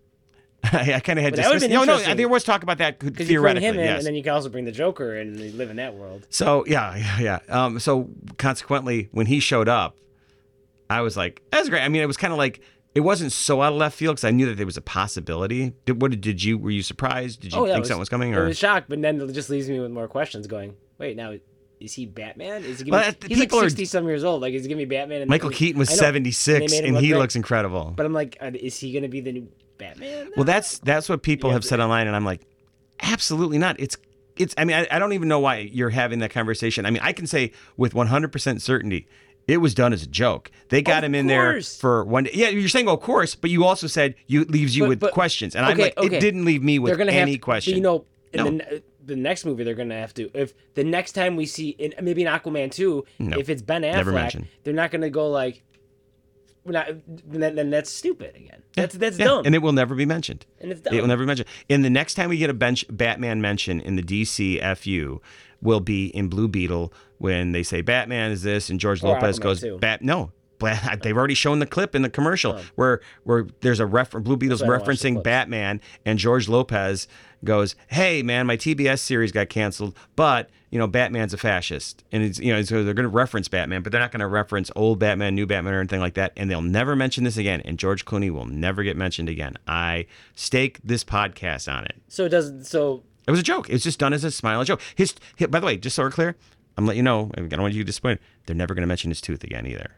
I 0.72 1.00
kind 1.00 1.18
of 1.18 1.24
had 1.24 1.34
But 1.36 1.42
dismissed. 1.42 1.68
No, 1.70 1.84
no, 1.84 2.14
there 2.14 2.28
was 2.28 2.44
talk 2.44 2.62
about 2.62 2.78
that 2.78 2.98
could- 2.98 3.12
Because 3.12 3.30
you 3.30 3.40
bring 3.40 3.56
theoretically. 3.56 3.68
him 3.68 3.74
in, 3.80 3.84
yes. 3.84 3.98
and 3.98 4.06
then 4.06 4.14
you 4.14 4.22
can 4.22 4.32
also 4.32 4.48
bring 4.48 4.64
the 4.64 4.72
Joker 4.72 5.16
and 5.16 5.38
you 5.38 5.52
live 5.52 5.70
in 5.70 5.76
that 5.76 5.94
world. 5.94 6.26
So 6.30 6.64
yeah, 6.66 6.96
yeah, 7.18 7.40
yeah. 7.48 7.64
Um, 7.64 7.78
so 7.78 8.08
consequently, 8.38 9.08
when 9.12 9.26
he 9.26 9.40
showed 9.40 9.68
up, 9.68 9.96
I 10.88 11.00
was 11.00 11.16
like, 11.16 11.42
"That's 11.50 11.68
great." 11.68 11.82
I 11.82 11.88
mean, 11.88 12.02
it 12.02 12.06
was 12.06 12.16
kind 12.16 12.32
of 12.32 12.38
like 12.38 12.60
it 12.94 13.00
wasn't 13.00 13.32
so 13.32 13.60
out 13.62 13.72
of 13.72 13.78
left 13.78 13.96
field 13.96 14.16
because 14.16 14.24
I 14.24 14.30
knew 14.30 14.46
that 14.46 14.56
there 14.56 14.66
was 14.66 14.76
a 14.76 14.82
possibility. 14.82 15.74
Did, 15.84 16.00
what 16.00 16.18
did, 16.18 16.42
you? 16.42 16.58
Were 16.58 16.70
you 16.70 16.82
surprised? 16.82 17.40
Did 17.40 17.52
you 17.52 17.58
oh, 17.58 17.64
yeah, 17.66 17.72
think 17.74 17.80
was, 17.80 17.88
something 17.88 18.00
was 18.00 18.08
coming? 18.08 18.34
I 18.34 18.38
Or 18.38 18.46
was 18.46 18.58
shocked, 18.58 18.88
but 18.88 19.02
then 19.02 19.20
it 19.20 19.32
just 19.32 19.50
leaves 19.50 19.68
me 19.68 19.80
with 19.80 19.90
more 19.90 20.08
questions. 20.08 20.46
Going, 20.46 20.76
wait, 20.98 21.16
now 21.16 21.34
is 21.80 21.92
he 21.92 22.06
Batman? 22.06 22.64
Is 22.64 22.80
he? 22.80 22.90
Well, 22.90 23.00
me, 23.00 23.16
he's 23.28 23.38
like 23.38 23.48
people 23.48 23.58
are- 23.60 23.68
sixty 23.68 23.84
some 23.84 24.06
years 24.06 24.24
old. 24.24 24.40
Like, 24.40 24.54
is 24.54 24.62
he 24.64 24.68
gonna 24.68 24.78
be 24.78 24.84
Batman? 24.86 25.22
And 25.22 25.28
Michael 25.28 25.50
Keaton 25.50 25.78
was 25.78 25.90
seventy 25.90 26.30
six, 26.30 26.72
they 26.72 26.84
and 26.84 26.94
look 26.94 27.02
he 27.02 27.10
great. 27.10 27.18
looks 27.18 27.36
incredible. 27.36 27.92
But 27.96 28.06
I'm 28.06 28.12
like, 28.14 28.38
is 28.40 28.78
he 28.78 28.92
going 28.92 29.02
to 29.02 29.08
be 29.08 29.20
the 29.20 29.32
new 29.32 29.48
Batman? 29.78 30.30
well, 30.36 30.44
that's 30.44 30.78
that's 30.78 31.08
what 31.08 31.22
people 31.22 31.50
have 31.50 31.64
said 31.64 31.80
online, 31.80 32.06
and 32.06 32.16
I'm 32.16 32.24
like, 32.24 32.42
absolutely 33.00 33.58
not. 33.58 33.78
It's 33.80 33.96
it's. 34.36 34.54
I 34.58 34.64
mean, 34.64 34.76
I, 34.76 34.86
I 34.90 34.98
don't 34.98 35.12
even 35.12 35.28
know 35.28 35.40
why 35.40 35.58
you're 35.72 35.90
having 35.90 36.18
that 36.20 36.30
conversation. 36.30 36.86
I 36.86 36.90
mean, 36.90 37.02
I 37.02 37.12
can 37.12 37.26
say 37.26 37.52
with 37.76 37.94
100 37.94 38.32
percent 38.32 38.62
certainty. 38.62 39.06
It 39.48 39.58
was 39.58 39.74
done 39.74 39.92
as 39.92 40.02
a 40.02 40.08
joke. 40.08 40.50
They 40.70 40.82
got 40.82 41.04
Of 41.04 41.10
him 41.10 41.14
in 41.14 41.28
there 41.28 41.62
for 41.62 42.04
one 42.04 42.24
day. 42.24 42.32
Yeah, 42.34 42.48
you're 42.48 42.68
saying, 42.68 42.88
of 42.88 43.00
course, 43.00 43.36
but 43.36 43.48
you 43.48 43.64
also 43.64 43.86
said 43.86 44.16
you 44.26 44.40
it 44.42 44.50
leaves 44.50 44.76
you 44.76 44.82
But- 44.82 44.88
with 44.88 44.98
but- 45.00 45.12
questions, 45.12 45.54
and 45.54 45.64
I'm 45.64 45.74
okay, 45.74 45.82
like, 45.82 45.98
okay. 45.98 46.16
it 46.16 46.20
didn't 46.20 46.44
leave 46.44 46.64
me 46.64 46.80
with 46.80 46.90
they're 46.90 46.96
gonna 46.98 47.12
any 47.12 47.30
have 47.32 47.38
to, 47.40 47.44
question. 47.44 47.76
You 47.76 47.80
know, 47.80 48.04
in 48.32 48.44
the, 48.44 48.50
ne- 48.50 48.82
the 49.04 49.14
next 49.14 49.44
movie, 49.44 49.62
they're 49.62 49.74
gonna 49.76 49.94
have 50.00 50.12
to. 50.14 50.28
If 50.34 50.52
the 50.74 50.82
next 50.82 51.12
time 51.12 51.36
we 51.36 51.46
see, 51.46 51.68
in, 51.70 51.94
maybe 52.02 52.22
in 52.22 52.28
Aquaman 52.28 52.72
two, 52.72 53.04
if 53.20 53.48
it's 53.48 53.62
Ben 53.62 53.82
Affleck, 53.82 53.92
never 53.92 54.10
mentioned. 54.10 54.48
they're 54.64 54.74
not 54.74 54.90
gonna 54.90 55.10
go 55.10 55.30
like, 55.30 55.62
not. 56.72 56.88
Then, 57.06 57.54
then 57.54 57.70
that's 57.70 57.90
stupid 57.90 58.36
again. 58.36 58.62
That's 58.74 58.94
that's 58.94 59.18
Yeah, 59.18 59.26
dumb. 59.26 59.46
and 59.46 59.54
it 59.54 59.62
will 59.62 59.72
never 59.72 59.94
be 59.94 60.06
mentioned. 60.06 60.46
And 60.60 60.72
it's 60.72 60.80
It 60.90 61.00
will 61.00 61.08
never 61.08 61.22
be 61.22 61.26
mentioned. 61.26 61.48
And 61.70 61.84
the 61.84 61.90
next 61.90 62.14
time 62.14 62.28
we 62.28 62.38
get 62.38 62.50
a 62.50 62.54
bench 62.54 62.84
Batman 62.90 63.40
mention 63.40 63.80
in 63.80 63.96
the 63.96 64.02
DC 64.02 64.60
FU, 64.76 65.20
will 65.62 65.80
be 65.80 66.06
in 66.06 66.28
Blue 66.28 66.48
Beetle 66.48 66.92
when 67.18 67.52
they 67.52 67.62
say 67.62 67.80
Batman 67.80 68.30
is 68.30 68.42
this, 68.42 68.70
and 68.70 68.78
George 68.80 69.02
Or 69.02 69.08
Lopez 69.08 69.38
Aquaman 69.38 69.42
goes 69.42 69.60
too. 69.60 69.78
Bat. 69.78 70.02
No, 70.02 70.32
they've 71.02 71.16
already 71.16 71.34
shown 71.34 71.58
the 71.58 71.66
clip 71.66 71.94
in 71.94 72.02
the 72.02 72.10
commercial 72.10 72.52
oh. 72.52 72.64
where 72.76 73.00
where 73.24 73.46
there's 73.60 73.80
a 73.80 73.86
reference 73.86 74.24
Blue 74.24 74.36
Beetle's 74.36 74.62
why 74.62 74.68
I 74.68 74.78
watched 74.78 74.86
the 74.86 74.92
referencing. 74.92 75.22
Batman, 75.22 75.80
and 76.04 76.18
George 76.18 76.48
Lopez 76.48 77.08
goes, 77.44 77.76
"Hey 77.88 78.22
man, 78.22 78.46
my 78.46 78.56
TBS 78.56 79.00
series 79.00 79.32
got 79.32 79.48
canceled, 79.48 79.96
but." 80.14 80.50
You 80.76 80.80
know, 80.80 80.86
Batman's 80.86 81.32
a 81.32 81.38
fascist, 81.38 82.04
and 82.12 82.22
it's 82.22 82.38
you 82.38 82.52
know 82.52 82.60
so 82.60 82.84
they're 82.84 82.92
going 82.92 83.04
to 83.04 83.08
reference 83.08 83.48
Batman, 83.48 83.80
but 83.82 83.92
they're 83.92 84.00
not 84.00 84.12
going 84.12 84.20
to 84.20 84.26
reference 84.26 84.70
old 84.76 84.98
Batman, 84.98 85.34
new 85.34 85.46
Batman, 85.46 85.72
or 85.72 85.78
anything 85.80 86.00
like 86.00 86.12
that, 86.14 86.34
and 86.36 86.50
they'll 86.50 86.60
never 86.60 86.94
mention 86.94 87.24
this 87.24 87.38
again. 87.38 87.62
And 87.64 87.78
George 87.78 88.04
Clooney 88.04 88.30
will 88.30 88.44
never 88.44 88.82
get 88.82 88.94
mentioned 88.94 89.30
again. 89.30 89.56
I 89.66 90.04
stake 90.34 90.78
this 90.84 91.02
podcast 91.02 91.72
on 91.74 91.86
it. 91.86 91.94
So 92.08 92.26
it 92.26 92.28
doesn't. 92.28 92.64
So 92.64 93.04
It 93.26 93.30
was 93.30 93.40
a 93.40 93.42
joke. 93.42 93.70
It's 93.70 93.82
just 93.84 93.98
done 93.98 94.12
as 94.12 94.22
a 94.22 94.30
smile, 94.30 94.60
a 94.60 94.66
joke. 94.66 94.82
His, 94.94 95.14
hi- 95.38 95.46
by 95.46 95.60
the 95.60 95.66
way, 95.66 95.78
just 95.78 95.96
so 95.96 96.02
we're 96.02 96.10
clear, 96.10 96.36
I'm 96.76 96.84
letting 96.84 96.98
you 96.98 97.02
know. 97.04 97.30
I 97.34 97.40
don't 97.40 97.62
want 97.62 97.72
you 97.72 97.80
to 97.80 97.86
disappoint. 97.86 98.20
They're 98.44 98.54
never 98.54 98.74
going 98.74 98.82
to 98.82 98.86
mention 98.86 99.10
his 99.10 99.22
tooth 99.22 99.44
again 99.44 99.66
either. 99.66 99.92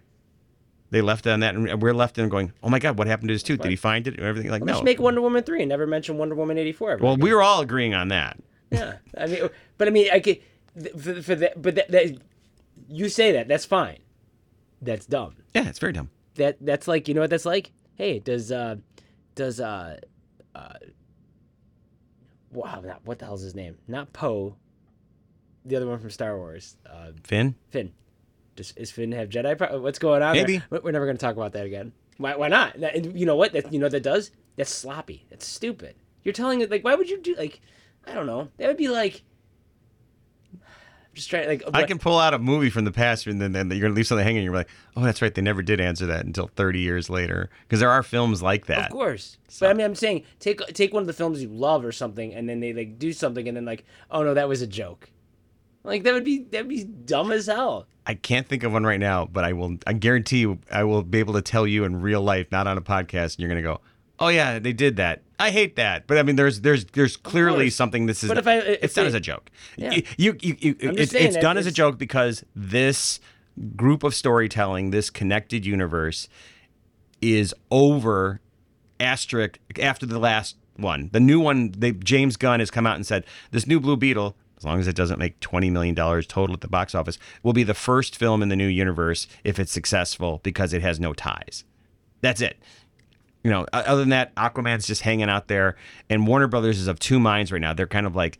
They 0.91 1.01
left 1.03 1.27
on 1.27 1.41
that, 1.41 1.57
and 1.57 1.83
we're 1.83 1.93
left 1.93 2.19
in 2.19 2.29
going, 2.29 2.53
"Oh 2.63 2.69
my 2.69 2.79
God, 2.79 2.99
what 2.99 3.09
happened 3.09 3.31
to 3.31 3.35
his 3.35 3.43
tooth? 3.43 3.61
Did 3.63 3.71
he 3.71 3.77
find 3.77 4.07
it?" 4.07 4.15
And 4.15 4.25
everything 4.25 4.53
like, 4.53 4.63
no. 4.63 4.75
Just 4.75 4.85
make 4.85 5.01
Wonder 5.01 5.21
Woman 5.23 5.43
three 5.43 5.61
and 5.61 5.69
never 5.69 5.89
mention 5.89 6.19
Wonder 6.19 6.37
Woman 6.37 6.57
eighty 6.57 6.71
four. 6.73 6.97
well, 6.99 7.17
we 7.17 7.35
were 7.35 7.43
all 7.43 7.63
agreeing 7.63 7.95
on 7.95 8.09
that. 8.09 8.39
Yeah, 8.71 8.97
I 9.17 9.27
mean, 9.27 9.49
but 9.79 9.89
I 9.89 9.91
mean, 9.91 10.09
I 10.13 10.21
could 10.21 10.41
for, 10.99 11.23
for 11.23 11.35
that, 11.37 11.61
but 11.61 11.75
that, 11.77 11.91
that 11.91 12.19
you 12.89 13.09
say 13.09 13.33
that 13.33 13.49
that's 13.49 13.65
fine. 13.65 13.99
That's 14.81 15.07
dumb. 15.07 15.35
Yeah, 15.55 15.69
it's 15.69 15.79
very 15.79 15.93
dumb. 15.93 16.11
That 16.37 16.57
that's 16.61 16.87
like 16.87 17.09
you 17.09 17.15
know 17.15 17.21
what 17.23 17.31
that's 17.31 17.47
like. 17.47 17.73
Hey, 17.97 18.19
does 18.21 18.53
uh 18.53 18.77
does 19.35 19.61
uh 19.61 19.99
uh 20.55 20.75
wow 22.53 22.81
not 22.85 23.01
what 23.05 23.19
the 23.19 23.25
hell's 23.25 23.43
his 23.43 23.55
name? 23.55 23.77
Not 23.89 24.13
Poe. 24.13 24.57
The 25.65 25.77
other 25.77 25.87
one 25.87 25.99
from 25.99 26.11
Star 26.11 26.37
Wars. 26.37 26.77
Uh, 26.89 27.11
Finn. 27.25 27.55
Finn. 27.71 27.93
Does 28.57 28.73
is 28.77 28.91
Finn 28.91 29.13
have 29.13 29.29
Jedi? 29.29 29.59
Power? 29.59 29.81
What's 29.81 29.99
going 29.99 30.23
on? 30.23 30.35
Maybe. 30.35 30.63
there? 30.71 30.81
We're 30.83 30.93
never 30.93 31.05
going 31.05 31.17
to 31.17 31.21
talk 31.21 31.37
about 31.37 31.53
that 31.53 31.67
again. 31.67 31.93
Why? 32.17 32.37
Why 32.37 32.49
not? 32.49 32.81
That- 32.81 32.95
and 32.95 33.19
you 33.19 33.27
know 33.27 33.37
what? 33.37 33.53
That 33.53 33.73
you 33.73 33.79
know 33.79 33.87
what 33.87 33.93
that 33.93 34.03
does. 34.03 34.31
That's 34.57 34.73
sloppy. 34.73 35.27
That's 35.31 35.47
stupid. 35.47 35.97
You're 36.23 36.33
telling 36.33 36.61
it 36.61 36.71
like 36.71 36.85
why 36.85 36.95
would 36.95 37.11
you 37.11 37.21
do 37.21 37.35
like 37.37 37.61
I 38.07 38.15
don't 38.15 38.27
know. 38.27 38.49
That 38.59 38.69
would 38.69 38.77
be 38.77 38.89
like. 38.89 39.23
I'm 41.19 41.21
just 41.21 41.31
trying 41.31 41.49
like. 41.49 41.63
I 41.75 41.83
can 41.83 41.99
pull 41.99 42.17
out 42.17 42.33
a 42.33 42.39
movie 42.39 42.71
from 42.71 42.85
the 42.85 42.93
past, 42.93 43.27
and 43.27 43.41
then, 43.41 43.51
then 43.51 43.69
you're 43.71 43.81
gonna 43.81 43.95
leave 43.95 44.07
something 44.07 44.25
hanging. 44.25 44.45
You're 44.45 44.55
like, 44.55 44.69
"Oh, 44.97 45.03
that's 45.03 45.21
right. 45.21 45.35
They 45.35 45.43
never 45.43 45.63
did 45.63 45.81
answer 45.81 46.07
that 46.07 46.25
until 46.25 46.47
30 46.47 46.79
years 46.79 47.11
later." 47.11 47.51
Because 47.63 47.81
there 47.81 47.91
are 47.91 48.05
films 48.05 48.41
like 48.41 48.67
that. 48.67 48.87
Of 48.87 48.93
course, 48.93 49.37
but 49.59 49.69
I 49.69 49.73
mean, 49.73 49.85
I'm 49.85 49.97
saying 49.97 50.23
take 50.39 50.61
take 50.69 50.95
one 50.95 51.03
of 51.03 51.09
the 51.09 51.13
films 51.13 51.43
you 51.43 51.49
love 51.49 51.85
or 51.85 51.91
something, 51.91 52.33
and 52.33 52.49
then 52.49 52.61
they 52.61 52.73
like 52.73 53.01
do 53.01 53.13
something, 53.13 53.49
and 53.49 53.57
then 53.57 53.65
like, 53.65 53.85
oh 54.13 54.23
no, 54.23 54.35
that 54.35 54.49
was 54.49 54.63
a 54.63 54.67
joke. 54.69 55.11
Like 55.83 56.05
that 56.05 56.15
would 56.15 56.25
be 56.25 56.45
that 56.51 56.61
would 56.61 56.69
be 56.69 56.85
dumb 56.85 57.33
as 57.33 57.47
hell. 57.47 57.89
I 58.07 58.15
can't 58.15 58.47
think 58.47 58.63
of 58.63 58.73
one 58.73 58.85
right 58.85 59.01
now, 59.01 59.27
but 59.27 59.43
I 59.43 59.55
will. 59.55 59.77
I 59.87 59.95
guarantee 59.95 60.39
you, 60.39 60.61
I 60.71 60.85
will 60.85 61.03
be 61.03 61.19
able 61.19 61.35
to 61.35 61.43
tell 61.43 61.67
you 61.67 61.83
in 61.83 62.01
real 62.01 62.23
life, 62.23 62.47
not 62.53 62.69
on 62.69 62.79
a 62.79 62.83
podcast. 62.83 63.35
And 63.35 63.39
you're 63.41 63.49
gonna 63.49 63.63
go, 63.63 63.81
"Oh 64.19 64.29
yeah, 64.29 64.59
they 64.59 64.73
did 64.73 64.97
that. 64.97 65.23
I 65.39 65.51
hate 65.51 65.77
that." 65.77 66.07
But 66.07 66.19
I 66.19 66.23
mean, 66.23 66.37
there's 66.37 66.61
there's 66.63 66.85
there's 66.87 67.17
clearly 67.17 67.71
something. 67.71 68.07
This 68.07 68.23
is. 68.23 68.29
But 68.29 68.39
if 68.39 68.47
I- 68.47 68.59
if 68.59 68.85
it's 68.85 68.95
done 68.95 69.07
as 69.07 69.15
a 69.15 69.21
joke. 69.21 69.51
Yeah. 69.77 69.93
You 70.17 70.37
you, 70.41 70.57
you, 70.59 70.75
just 70.95 71.15
it's, 71.15 71.37
done 71.37 71.57
as 71.59 71.67
a 71.67 71.73
joke 71.73 71.99
because 71.99 72.45
this 72.55 73.21
group 73.77 74.03
of 74.05 74.15
storytelling, 74.15 74.91
this 74.91 75.11
connected 75.11 75.65
universe, 75.67 76.29
is 77.21 77.55
over 77.71 78.41
asterisk 79.01 79.59
after 79.81 80.07
the 80.07 80.19
last 80.19 80.57
one. 80.77 81.11
The 81.13 81.21
new 81.21 81.41
one, 81.41 81.73
they, 81.77 81.93
James 81.93 82.37
Gunn 82.37 82.61
has 82.61 82.71
come 82.71 82.87
out 82.87 82.97
and 82.97 83.07
said 83.07 83.25
this 83.51 83.67
new 83.67 83.81
Blue 83.81 83.97
Beetle, 83.97 84.37
as 84.57 84.65
long 84.65 84.79
as 84.81 84.87
it 84.89 84.95
doesn't 84.97 85.19
make 85.19 85.39
twenty 85.41 85.71
million 85.71 85.95
dollars 85.95 86.27
total 86.27 86.55
at 86.55 86.61
the 86.61 86.69
box 86.69 86.95
office, 86.95 87.19
will 87.43 87.53
be 87.53 87.65
the 87.65 87.75
first 87.75 88.17
film 88.17 88.43
in 88.43 88.49
the 88.49 88.57
new 88.57 88.67
universe 88.69 89.27
if 89.45 89.59
it's 89.59 89.73
successful 89.73 90.41
because 90.43 90.73
it 90.73 90.83
has 90.83 90.99
no 91.01 91.13
ties. 91.13 91.65
That's 92.21 92.41
it. 92.41 92.59
You 93.49 93.55
know, 93.55 93.67
other 93.73 94.01
than 94.01 94.11
that, 94.11 94.35
Aquaman's 94.35 94.87
just 94.87 95.01
hanging 95.01 95.31
out 95.31 95.49
there, 95.49 95.77
and 96.11 96.27
Warner 96.27 96.49
Brothers 96.49 96.79
is 96.79 96.87
of 96.87 96.99
two 96.99 97.19
minds 97.19 97.51
right 97.51 97.63
now. 97.63 97.73
They're 97.73 97.87
kind 97.87 98.05
of 98.05 98.15
like, 98.15 98.39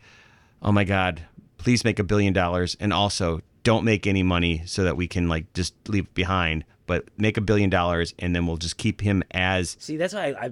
oh 0.61 0.71
my 0.71 0.83
god, 0.83 1.25
please 1.57 1.83
make 1.83 1.97
a 1.97 2.03
billion 2.03 2.31
dollars, 2.31 2.77
and 2.79 2.93
also 2.93 3.41
don't 3.63 3.83
make 3.83 4.05
any 4.05 4.21
money 4.21 4.61
so 4.67 4.83
that 4.83 4.95
we 4.95 5.07
can 5.07 5.27
like 5.27 5.51
just 5.53 5.73
leave 5.87 6.13
behind, 6.13 6.63
but 6.85 7.05
make 7.17 7.37
a 7.37 7.41
billion 7.41 7.71
dollars, 7.71 8.13
and 8.19 8.35
then 8.35 8.45
we'll 8.45 8.57
just 8.57 8.77
keep 8.77 9.01
him 9.01 9.23
as 9.31 9.77
See, 9.79 9.97
that's 9.97 10.13
why 10.13 10.35
I, 10.39 10.45
I, 10.45 10.51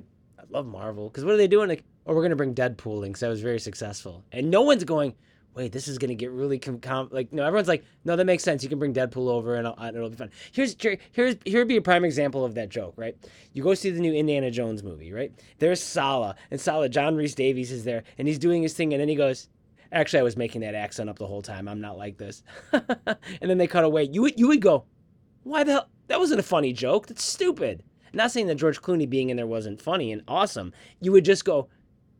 love 0.49 0.66
Marvel 0.66 1.08
because 1.08 1.24
what 1.24 1.36
are 1.36 1.38
they 1.38 1.47
doing? 1.47 1.70
Like, 1.70 1.84
oh, 2.08 2.16
we're 2.16 2.24
gonna 2.24 2.36
bring 2.36 2.55
Deadpool 2.55 3.03
in 3.05 3.10
because 3.12 3.20
that 3.20 3.30
was 3.30 3.41
very 3.41 3.60
successful, 3.60 4.24
and 4.32 4.49
no 4.49 4.64
one's 4.64 4.86
going. 4.86 5.14
Wait, 5.58 5.72
this 5.72 5.88
is 5.88 5.97
gonna 5.97 6.14
get 6.14 6.30
really 6.30 6.60
com-, 6.60 6.80
com-. 6.80 7.10
like 7.12 7.34
no. 7.34 7.43
Everyone's 7.43 7.68
like, 7.68 7.84
no, 8.05 8.16
that 8.16 8.26
makes 8.26 8.43
sense. 8.43 8.62
You 8.62 8.70
can 8.70 8.78
bring 8.78 8.93
Deadpool 8.93 9.28
over, 9.28 9.55
and, 9.55 9.66
it'll- 9.66 9.84
and 9.84 9.97
it'll 9.97 10.10
be 10.12 10.16
fun. 10.16 10.30
Here's 10.51 10.76
here's 11.12 11.36
here 11.45 11.62
would 11.62 11.68
be 11.68 11.78
a 11.78 11.82
prime 11.82 12.05
example 12.05 12.45
of 12.45 12.53
that 12.53 12.70
joke, 12.70 12.93
right? 12.95 13.16
You 13.53 13.64
go 13.64 13.74
see 13.74 13.89
the 13.89 13.99
new 13.99 14.14
Indiana 14.14 14.51
Jones 14.51 14.84
movie, 14.84 15.12
right? 15.12 15.32
There's 15.58 15.82
Sallah, 15.82 16.36
and 16.51 16.62
Sallah, 16.62 16.89
John 16.89 17.16
Rhys-Davies 17.16 17.72
is 17.72 17.84
there, 17.84 18.03
and 18.20 18.28
he's 18.28 18.38
doing 18.38 18.62
his 18.62 18.76
thing, 18.76 18.93
and 18.93 19.01
then 19.01 19.10
he 19.10 19.16
goes, 19.16 19.49
"Actually, 19.91 20.20
I 20.20 20.24
was 20.24 20.38
making 20.38 20.62
that 20.62 20.76
accent 20.76 21.10
up 21.10 21.18
the 21.18 21.26
whole 21.26 21.41
time. 21.41 21.68
I'm 21.68 21.82
not 21.82 21.97
like 21.97 22.20
this." 22.20 22.43
and 22.72 23.18
then 23.41 23.58
they 23.58 23.66
cut 23.68 23.84
away. 23.84 24.03
You 24.03 24.22
would 24.22 24.39
you 24.39 24.49
would 24.49 24.62
go, 24.62 24.86
why 25.43 25.64
the 25.64 25.72
hell? 25.72 25.89
That 26.08 26.20
wasn't 26.20 26.39
a 26.39 26.43
funny 26.43 26.72
joke. 26.72 27.08
That's 27.08 27.24
stupid. 27.24 27.82
Not 28.14 28.32
saying 28.32 28.47
that 28.47 28.55
George 28.55 28.82
Clooney 28.82 29.10
being 29.10 29.30
in 29.30 29.38
there 29.38 29.47
wasn't 29.47 29.82
funny 29.82 30.12
and 30.12 30.22
awesome. 30.28 30.72
You 31.01 31.12
would 31.12 31.26
just 31.26 31.45
go, 31.45 31.68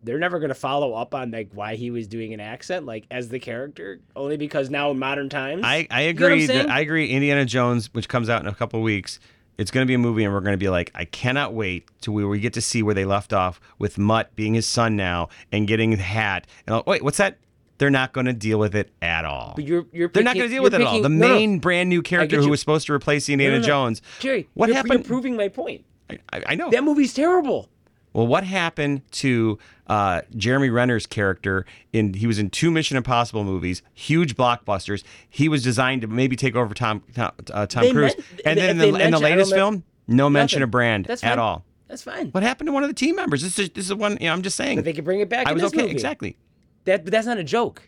they're 0.04 0.20
never 0.20 0.39
going 0.39 0.50
to 0.50 0.56
follow 0.56 0.93
up 0.93 1.14
on 1.16 1.32
like 1.32 1.50
why 1.54 1.76
he 1.76 1.91
was 1.91 2.08
doing 2.08 2.34
an 2.34 2.39
accent 2.39 2.86
like 2.86 3.06
as 3.12 3.30
the 3.30 3.39
character 3.39 4.00
only 4.16 4.38
because 4.38 4.70
now 4.70 4.91
in 4.91 5.00
modern 5.00 5.30
times. 5.30 5.64
I, 5.66 5.88
I 5.89 6.04
You 6.04 6.14
know 6.14 6.26
agree. 6.28 6.45
that, 6.45 6.70
I 6.70 6.80
agree. 6.82 7.08
Indiana 7.10 7.45
Jones, 7.45 7.93
which 7.93 8.08
comes 8.08 8.30
out 8.30 8.41
in 8.41 8.48
a 8.48 8.54
couple 8.56 8.82
weeks, 8.82 9.20
it's 9.58 9.72
going 9.72 9.84
to 9.86 9.88
be 9.88 9.95
a 9.95 9.98
movie, 9.98 10.24
and 10.24 10.32
we're 10.32 10.41
going 10.41 10.54
to 10.54 10.58
be 10.58 10.70
like, 10.70 10.91
I 10.93 11.06
cannot 11.06 11.54
wait 11.56 11.89
to 12.02 12.12
where 12.12 12.28
we 12.28 12.39
get 12.39 12.54
to 12.54 12.62
see 12.62 12.84
where 12.84 12.93
they 12.93 13.06
left 13.06 13.34
off 13.34 13.60
with 13.80 13.98
Mutt 13.98 14.36
being 14.36 14.54
his 14.54 14.68
son 14.68 14.95
now 14.95 15.30
and 15.52 15.68
getting 15.68 15.89
the 15.89 15.98
hat. 15.98 16.45
And 16.68 16.76
I'll, 16.76 16.84
wait, 16.86 17.02
what's 17.02 17.18
that? 17.18 17.39
They're 17.80 17.89
not 17.89 18.14
going 18.14 18.26
to 18.28 18.34
deal 18.34 18.60
with 18.60 18.76
it 18.76 18.91
at 19.02 19.26
all. 19.26 19.54
but 19.56 19.64
you're 19.66 19.86
you're 19.91 20.10
They're 20.10 20.24
not 20.24 20.36
going 20.36 20.48
to 20.50 20.54
deal 20.56 20.64
with 20.64 20.74
it 20.76 20.82
at 20.82 20.88
all. 20.88 21.02
The 21.02 21.10
no, 21.10 21.28
no. 21.28 21.34
main 21.34 21.60
brand 21.60 21.89
new 21.89 22.02
character 22.04 22.39
who 22.41 22.50
was 22.50 22.60
supposed 22.60 22.86
to 22.88 22.93
replace 22.93 23.30
Indiana 23.30 23.56
No, 23.56 23.58
no, 23.58 23.62
no. 23.62 23.68
Jones. 23.68 24.02
Jerry, 24.20 24.48
What 24.54 24.70
happened? 24.70 24.93
You're 25.00 25.04
proving 25.04 25.36
my 25.36 25.48
point. 25.48 25.86
I, 26.10 26.18
I 26.48 26.56
know. 26.56 26.70
That 26.70 26.84
movie's 26.84 27.14
terrible. 27.14 27.70
Well, 28.18 28.26
what 28.26 28.43
happened 28.45 29.03
to 29.11 29.59
uh, 29.86 30.22
Jeremy 30.36 30.72
Renner's 30.72 31.05
character? 31.05 31.68
In 31.93 32.15
he 32.15 32.26
was 32.26 32.39
in 32.39 32.49
two 32.49 32.72
Mission 32.72 32.97
Impossible 32.97 33.43
movies, 33.43 33.84
huge 33.93 34.36
blockbusters. 34.36 35.03
He 35.30 35.47
was 35.47 35.61
designed 35.61 36.01
to 36.01 36.07
maybe 36.07 36.36
take 36.36 36.55
over 36.55 36.74
Tom 36.74 37.03
Tom, 37.13 37.32
uh, 37.53 37.68
Tom 37.68 37.84
They 37.84 37.91
Cruise. 37.91 38.15
and 38.43 38.57
then 38.57 38.72
in 38.72 38.78
the, 38.80 38.86
in 38.88 38.93
the 38.93 38.97
mention- 38.97 39.22
latest 39.22 39.53
film, 39.53 39.84
no 40.07 40.32
mention 40.32 40.57
Nothing. 40.57 40.63
of 40.63 40.72
brand 40.72 41.05
That's 41.05 41.24
at 41.24 41.30
fine. 41.30 41.39
all. 41.39 41.63
That's 41.89 42.01
fine. 42.01 42.30
What 42.32 42.41
happened 42.41 42.70
to 42.70 42.72
one 42.72 42.82
of 42.82 42.89
the 42.89 42.95
team 42.95 43.15
members? 43.18 43.43
This 43.43 43.59
is 43.59 43.70
this 43.70 43.86
is 43.86 43.93
one. 43.93 44.13
You 44.20 44.30
know, 44.30 44.34
I'm 44.34 44.41
just 44.41 44.55
saying. 44.57 44.78
But 44.80 44.86
they 44.86 44.93
could 44.93 45.05
bring 45.05 45.20
it 45.20 45.30
back. 45.30 45.45
I 45.45 45.53
was 45.53 45.61
okay. 45.65 45.82
movie. 45.84 45.91
Exactly. 45.91 46.38
That, 46.86 47.03
but 47.03 47.11
that's 47.11 47.28
not 47.28 47.38
a 47.38 47.43
joke. 47.43 47.88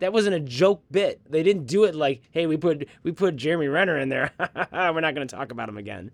That 0.00 0.12
wasn't 0.12 0.34
a 0.34 0.40
joke 0.40 0.82
bit. 0.90 1.20
They 1.30 1.44
didn't 1.44 1.66
do 1.66 1.84
it 1.84 1.94
like, 1.94 2.22
"Hey, 2.32 2.46
we 2.48 2.56
put 2.56 2.88
we 3.04 3.12
put 3.12 3.36
Jeremy 3.36 3.68
Renner 3.68 3.96
in 3.96 4.08
there. 4.08 4.32
We're 4.72 5.00
not 5.00 5.14
going 5.14 5.28
to 5.28 5.36
talk 5.36 5.52
about 5.52 5.68
him 5.68 5.78
again." 5.78 6.10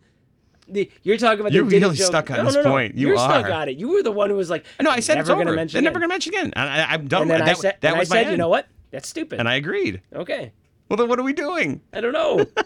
The- 0.69 0.91
You're 1.03 1.17
talking 1.17 1.41
about. 1.41 1.53
You're 1.53 1.65
they 1.65 1.71
did 1.71 1.83
a 1.83 1.87
really 1.87 1.97
joke. 1.97 2.07
stuck 2.07 2.31
on 2.31 2.39
No, 2.39 2.45
this 2.45 2.55
no, 2.57 2.63
no. 2.63 2.71
point. 2.71 2.97
You 2.97 3.09
You're 3.09 3.17
stuck 3.19 3.47
on 3.47 3.69
it. 3.69 3.79
You 3.79 3.89
were 3.89 4.03
the 4.03 4.13
one 4.13 4.31
who 4.31 4.37
was 4.37 4.51
like, 4.51 4.65
No, 4.81 4.91
I 4.91 5.01
said 5.01 5.15
never 5.15 5.21
it's 5.23 5.31
over. 5.31 5.45
gonna 5.45 5.57
mention 5.57 5.77
They're 5.83 5.91
never 5.91 5.99
going 6.01 6.09
to 6.09 6.15
mention 6.15 6.35
again. 6.35 6.53
I, 6.57 6.81
I, 6.83 6.85
I'm 6.95 7.09
done. 7.09 7.23
And 7.23 7.31
then 7.31 7.41
with 7.41 7.49
I 7.49 7.53
that, 7.53 7.57
said, 7.59 7.77
that 7.81 7.97
was 7.99 8.11
I 8.11 8.15
my 8.15 8.19
said, 8.21 8.27
you 8.27 8.33
end. 8.33 8.39
know 8.39 8.49
what? 8.49 8.67
That's 8.91 9.09
stupid. 9.09 9.39
And 9.41 9.49
I 9.49 9.55
agreed. 9.55 10.03
okay, 10.15 10.53
Well, 10.89 10.97
then 10.97 11.09
what 11.09 11.19
are 11.19 11.23
we 11.23 11.33
doing? 11.33 11.81
I 11.93 12.01
don't 12.01 12.13
know. 12.13 12.45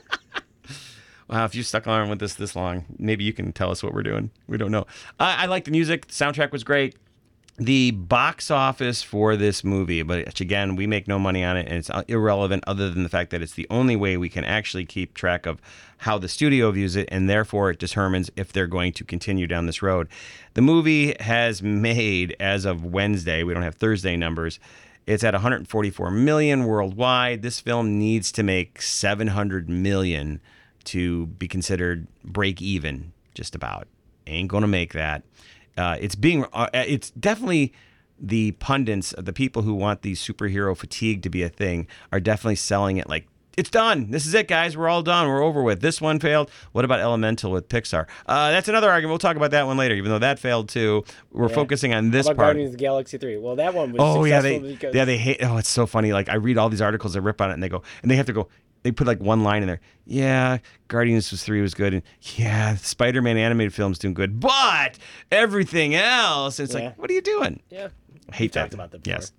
Wow, 1.29 1.47
if 1.47 1.55
you 1.55 1.63
stuck 1.63 1.87
on 1.87 2.11
with 2.11 2.19
this 2.19 2.35
this 2.35 2.55
long, 2.55 2.85
maybe 2.99 3.25
you 3.25 3.33
can 3.33 3.53
tell 3.53 3.71
us 3.71 3.83
what 3.83 3.95
we're 3.95 4.03
doing. 4.03 4.31
We 4.49 4.59
don't 4.59 4.71
know. 4.71 4.87
I, 5.19 5.45
I 5.45 5.47
like 5.47 5.65
the 5.65 5.71
music. 5.71 6.09
The 6.09 6.13
soundtrack 6.13 6.53
was 6.53 6.63
great. 6.63 6.97
The 7.63 7.93
box 7.93 8.51
office 8.51 9.05
for 9.05 9.37
this 9.37 9.63
movie, 9.63 10.03
but 10.03 10.41
again, 10.41 10.75
we 10.75 10.89
make 10.89 11.07
no 11.07 11.17
money 11.17 11.45
on 11.45 11.57
it, 11.57 11.69
and 11.69 11.77
it's 11.77 11.91
uh, 11.91 12.03
irrelevant 12.09 12.65
other 12.67 12.91
than 12.91 13.05
the 13.05 13.09
fact 13.09 13.31
that 13.31 13.41
it's 13.41 13.53
the 13.53 13.69
only 13.71 13.95
way 13.95 14.17
we 14.17 14.29
can 14.29 14.45
actually 14.45 14.85
keep 14.85 15.15
track 15.15 15.47
of 15.47 15.61
how 15.99 16.19
the 16.19 16.29
studio 16.29 16.73
views 16.73 16.97
it, 16.97 17.09
and 17.13 17.31
therefore 17.31 17.71
it 17.71 17.79
determines 17.79 18.33
if 18.35 18.53
they're 18.53 18.67
going 18.67 18.93
to 18.95 19.05
continue 19.05 19.47
down 19.47 19.67
this 19.67 19.81
road. 19.81 20.09
The 20.55 20.61
movie 20.61 21.15
has 21.21 21.63
made, 21.63 22.35
as 22.41 22.65
of 22.65 22.85
Wednesday, 22.85 23.45
we 23.45 23.55
don't 23.55 23.63
have 23.63 23.77
Thursday 23.77 24.17
numbers. 24.17 24.59
It's 25.07 25.23
at 25.23 25.33
144 25.33 26.11
million 26.11 26.65
worldwide. 26.65 27.43
This 27.43 27.61
film 27.61 27.97
needs 27.97 28.33
to 28.33 28.43
make 28.43 28.83
700 28.83 29.69
million 29.69 30.41
to 30.87 31.27
be 31.27 31.47
considered 31.47 32.09
break 32.25 32.61
even, 32.61 33.13
just 33.37 33.55
about. 33.55 33.87
Ain't 34.27 34.49
gonna 34.49 34.67
make 34.67 34.95
that. 34.95 35.23
Uh, 35.77 35.97
it's 36.01 36.15
being, 36.15 36.45
uh, 36.53 36.69
it's 36.73 37.11
definitely 37.11 37.73
the 38.19 38.53
pundits, 38.53 39.13
of 39.13 39.25
the 39.25 39.33
people 39.33 39.63
who 39.63 39.75
want 39.75 40.03
the 40.03 40.13
superhero 40.13 40.77
fatigue 40.77 41.23
to 41.23 41.31
be 41.31 41.43
a 41.43 41.49
thing, 41.49 41.87
are 42.13 42.21
definitely 42.21 42.57
selling 42.57 42.99
it 42.99 43.09
like 43.09 43.27
it's 43.57 43.71
done. 43.71 44.11
This 44.11 44.27
is 44.27 44.35
it, 44.35 44.49
guys. 44.49 44.77
We're 44.77 44.89
all 44.89 45.03
done. 45.03 45.29
We're 45.29 45.43
over 45.43 45.63
with. 45.63 45.81
This 45.81 46.01
one 46.01 46.19
failed. 46.21 46.51
What 46.73 46.85
about 46.85 47.01
Elemental 47.01 47.51
with 47.51 47.69
Pixar? 47.69 48.07
Uh, 48.27 48.51
that's 48.51 48.69
another 48.69 48.91
argument. 48.91 49.13
We'll 49.13 49.19
talk 49.19 49.37
about 49.37 49.51
that 49.51 49.67
one 49.67 49.77
later, 49.77 49.95
even 49.95 50.11
though 50.11 50.19
that 50.21 50.39
failed 50.39 50.69
too. 50.69 51.05
We're 51.33 51.49
focusing 51.49 51.93
on 51.93 52.11
this 52.11 52.27
part. 52.27 52.39
Guardians 52.39 52.69
of 52.69 52.73
the 52.73 52.79
Galaxy 52.79 53.19
three? 53.19 53.37
Well, 53.37 53.57
that 53.57 53.75
one 53.75 53.93
was 53.93 54.01
Oh 54.01 54.25
yeah, 54.25 54.41
they 54.41 54.59
because 54.59 54.95
yeah 54.95 55.05
they 55.05 55.19
hate. 55.19 55.39
Oh, 55.43 55.59
it's 55.59 55.69
so 55.69 55.87
funny. 55.87 56.13
Like 56.13 56.29
I 56.29 56.37
read 56.37 56.57
all 56.57 56.71
these 56.71 56.81
articles 56.81 57.13
that 57.15 57.21
rip 57.21 57.41
on 57.41 57.51
it, 57.51 57.55
and 57.55 57.63
they 57.63 57.69
go 57.69 57.83
and 58.03 58.11
they 58.11 58.17
have 58.17 58.27
to 58.27 58.33
go. 58.33 58.49
They 58.83 58.91
put 58.93 59.07
like 59.07 59.21
one 59.21 59.45
line 59.45 59.63
in 59.63 59.69
there. 59.69 59.81
Yeah, 60.05 60.59
Guardians 60.89 61.31
was 61.31 61.45
three 61.45 61.61
was 61.61 61.75
good, 61.75 61.95
and 61.95 62.03
yeah, 62.37 62.75
Spider-Man 62.77 63.37
animated 63.37 63.73
film's 63.73 63.99
doing 63.99 64.15
good, 64.15 64.41
but 64.41 64.99
everything 65.31 65.95
else, 65.95 66.59
it's 66.59 66.75
Yeah. 66.75 66.81
like, 66.87 66.99
what 66.99 67.11
are 67.11 67.15
you 67.15 67.23
doing? 67.23 67.63
yeah, 67.71 67.89
I 68.31 68.35
hate 68.37 68.53
that. 68.53 68.63
talked 68.63 68.75
about 68.75 68.91
that 68.91 69.03
before. 69.03 69.19
Yes. 69.21 69.33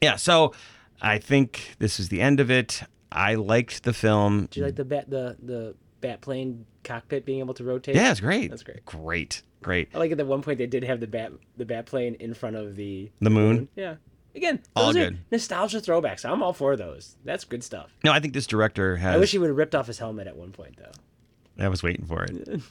Yeah. 0.00 0.16
So 0.16 0.54
I 1.02 1.18
think 1.18 1.74
this 1.78 1.98
is 1.98 2.08
the 2.08 2.20
end 2.20 2.38
of 2.40 2.50
it. 2.50 2.82
I 3.10 3.34
liked 3.34 3.82
the 3.84 3.92
film. 3.92 4.48
Do 4.50 4.60
you 4.60 4.66
like 4.66 4.76
the 4.76 4.84
bat 4.84 5.10
the 5.10 5.36
the 5.42 5.74
bat 6.00 6.20
plane 6.20 6.64
cockpit 6.84 7.24
being 7.24 7.40
able 7.40 7.54
to 7.54 7.64
rotate? 7.64 7.96
Yeah, 7.96 8.10
it's 8.12 8.20
great. 8.20 8.50
That's 8.50 8.62
great. 8.62 8.84
Great. 8.84 9.42
Great. 9.60 9.88
I 9.92 9.98
like 9.98 10.12
at 10.12 10.24
one 10.24 10.42
point 10.42 10.58
they 10.58 10.68
did 10.68 10.84
have 10.84 11.00
the 11.00 11.08
bat 11.08 11.32
the 11.56 11.64
bat 11.64 11.86
plane 11.86 12.14
in 12.20 12.32
front 12.34 12.54
of 12.54 12.76
the 12.76 13.10
The 13.20 13.30
moon. 13.30 13.68
Yeah. 13.74 13.96
Again, 14.38 14.60
All 14.76 14.90
are 14.90 14.92
good. 14.92 15.18
nostalgia 15.32 15.80
throwbacks. 15.80 16.24
I'm 16.24 16.44
all 16.44 16.52
for 16.52 16.76
those. 16.76 17.16
That's 17.24 17.42
good 17.44 17.64
stuff. 17.64 17.90
No, 18.04 18.12
I 18.12 18.20
think 18.20 18.34
this 18.34 18.46
director 18.46 18.96
has. 18.96 19.16
I 19.16 19.18
wish 19.18 19.32
he 19.32 19.38
would 19.38 19.48
have 19.48 19.56
ripped 19.56 19.74
off 19.74 19.88
his 19.88 19.98
helmet 19.98 20.28
at 20.28 20.36
one 20.36 20.52
point 20.52 20.76
though. 20.78 21.64
I 21.64 21.68
was 21.68 21.82
waiting 21.82 22.06
for 22.06 22.24
it. 22.24 22.60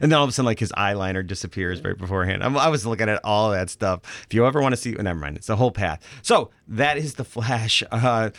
And 0.00 0.10
then 0.10 0.16
all 0.16 0.24
of 0.24 0.30
a 0.30 0.32
sudden, 0.32 0.46
like 0.46 0.60
his 0.60 0.72
eyeliner 0.72 1.26
disappears 1.26 1.82
right 1.82 1.96
beforehand. 1.98 2.42
I'm, 2.42 2.56
I 2.56 2.68
was 2.68 2.86
looking 2.86 3.08
at 3.08 3.20
all 3.24 3.50
that 3.50 3.68
stuff. 3.68 4.00
If 4.26 4.32
you 4.32 4.46
ever 4.46 4.62
want 4.62 4.72
to 4.72 4.76
see, 4.76 4.92
never 4.92 5.18
mind. 5.18 5.36
It's 5.36 5.48
the 5.48 5.56
whole 5.56 5.72
path. 5.72 6.02
So 6.22 6.50
that 6.68 6.96
is 6.96 7.14
the 7.14 7.24
Flash. 7.24 7.82
Uh, 7.92 8.30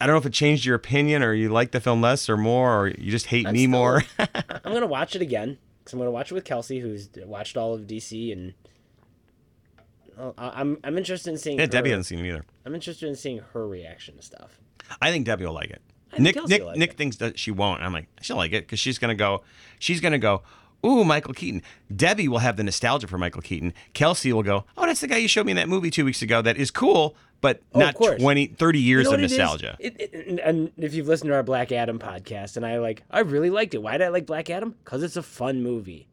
I 0.00 0.06
don't 0.06 0.14
know 0.14 0.18
if 0.18 0.26
it 0.26 0.32
changed 0.32 0.64
your 0.64 0.74
opinion 0.76 1.22
or 1.22 1.32
you 1.32 1.48
like 1.48 1.70
the 1.72 1.80
film 1.80 2.00
less 2.02 2.28
or 2.28 2.36
more 2.36 2.76
or 2.80 2.88
you 2.88 3.10
just 3.10 3.26
hate 3.26 3.50
me 3.50 3.60
still- 3.60 3.70
more. 3.70 4.02
I'm 4.18 4.72
gonna 4.72 4.86
watch 4.86 5.16
it 5.16 5.22
again 5.22 5.58
because 5.78 5.92
I'm 5.94 5.98
gonna 5.98 6.10
watch 6.10 6.30
it 6.30 6.34
with 6.34 6.44
Kelsey, 6.44 6.80
who's 6.80 7.08
watched 7.24 7.56
all 7.56 7.74
of 7.74 7.82
DC, 7.82 8.32
and 8.32 8.52
Oh, 10.18 10.34
I'm 10.38 10.78
I'm 10.84 10.98
interested 10.98 11.30
in 11.30 11.38
seeing. 11.38 11.58
yeah, 11.58 11.66
Debbie 11.66 11.90
hasn't 11.90 12.06
seen 12.06 12.18
it 12.24 12.28
either. 12.28 12.44
I'm 12.64 12.74
interested 12.74 13.08
in 13.08 13.14
seeing 13.16 13.38
her 13.52 13.66
reaction 13.66 14.16
to 14.16 14.22
stuff. 14.22 14.58
I 15.00 15.10
think 15.10 15.26
Debbie 15.26 15.44
will 15.46 15.52
like 15.52 15.70
it. 15.70 15.82
Nick 16.18 16.36
Nick 16.48 16.64
like 16.64 16.76
Nick 16.76 16.90
it. 16.92 16.96
thinks 16.96 17.16
that 17.18 17.38
she 17.38 17.50
won't. 17.50 17.82
I'm 17.82 17.92
like, 17.92 18.08
she'll 18.22 18.36
like 18.36 18.52
it 18.52 18.64
because 18.66 18.80
she's 18.80 18.98
gonna 18.98 19.14
go. 19.14 19.42
She's 19.78 20.00
gonna 20.00 20.18
go. 20.18 20.42
Ooh, 20.86 21.04
Michael 21.04 21.34
Keaton. 21.34 21.62
Debbie 21.94 22.28
will 22.28 22.38
have 22.38 22.56
the 22.56 22.62
nostalgia 22.62 23.06
for 23.08 23.18
Michael 23.18 23.42
Keaton. 23.42 23.74
Kelsey 23.94 24.32
will 24.32 24.44
go. 24.44 24.64
Oh, 24.76 24.86
that's 24.86 25.00
the 25.00 25.08
guy 25.08 25.16
you 25.16 25.26
showed 25.28 25.44
me 25.44 25.52
in 25.52 25.56
that 25.56 25.68
movie 25.68 25.90
two 25.90 26.04
weeks 26.04 26.22
ago. 26.22 26.40
That 26.40 26.56
is 26.56 26.70
cool, 26.70 27.16
but 27.40 27.60
Oh, 27.74 27.80
not 27.80 27.94
course. 27.94 28.22
20, 28.22 28.46
30 28.46 28.78
years 28.80 29.04
You 29.04 29.10
know 29.10 29.14
of 29.14 29.20
it 29.20 29.22
nostalgia. 29.22 29.76
It, 29.80 30.00
it, 30.00 30.14
and- 30.28 30.38
and 30.38 30.72
if 30.76 30.94
you've 30.94 31.08
listened 31.08 31.28
to 31.30 31.34
our 31.34 31.42
Black 31.42 31.72
Adam 31.72 31.98
podcast, 31.98 32.56
and 32.56 32.64
I 32.64 32.78
like, 32.78 33.02
I 33.10 33.20
really 33.20 33.50
liked 33.50 33.74
it. 33.74 33.82
Why 33.82 33.98
did 33.98 34.02
I 34.04 34.08
like 34.08 34.24
Black 34.26 34.50
Adam? 34.50 34.76
Because 34.84 35.02
it's 35.02 35.16
a 35.16 35.22
fun 35.22 35.62
movie. 35.64 36.06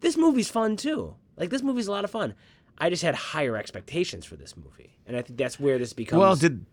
This 0.00 0.16
movie's 0.16 0.50
fun 0.50 0.76
too. 0.76 1.14
Like 1.36 1.50
this 1.50 1.62
movie's 1.62 1.86
a 1.86 1.92
lot 1.92 2.04
of 2.04 2.10
fun. 2.10 2.34
I 2.78 2.90
just 2.90 3.02
had 3.02 3.14
higher 3.14 3.56
expectations 3.56 4.24
for 4.24 4.36
this 4.36 4.56
movie, 4.56 4.96
and 5.06 5.16
I 5.16 5.22
think 5.22 5.38
that's 5.38 5.58
where 5.58 5.78
this 5.78 5.92
becomes. 5.92 6.20
Well, 6.20 6.36
did 6.36 6.64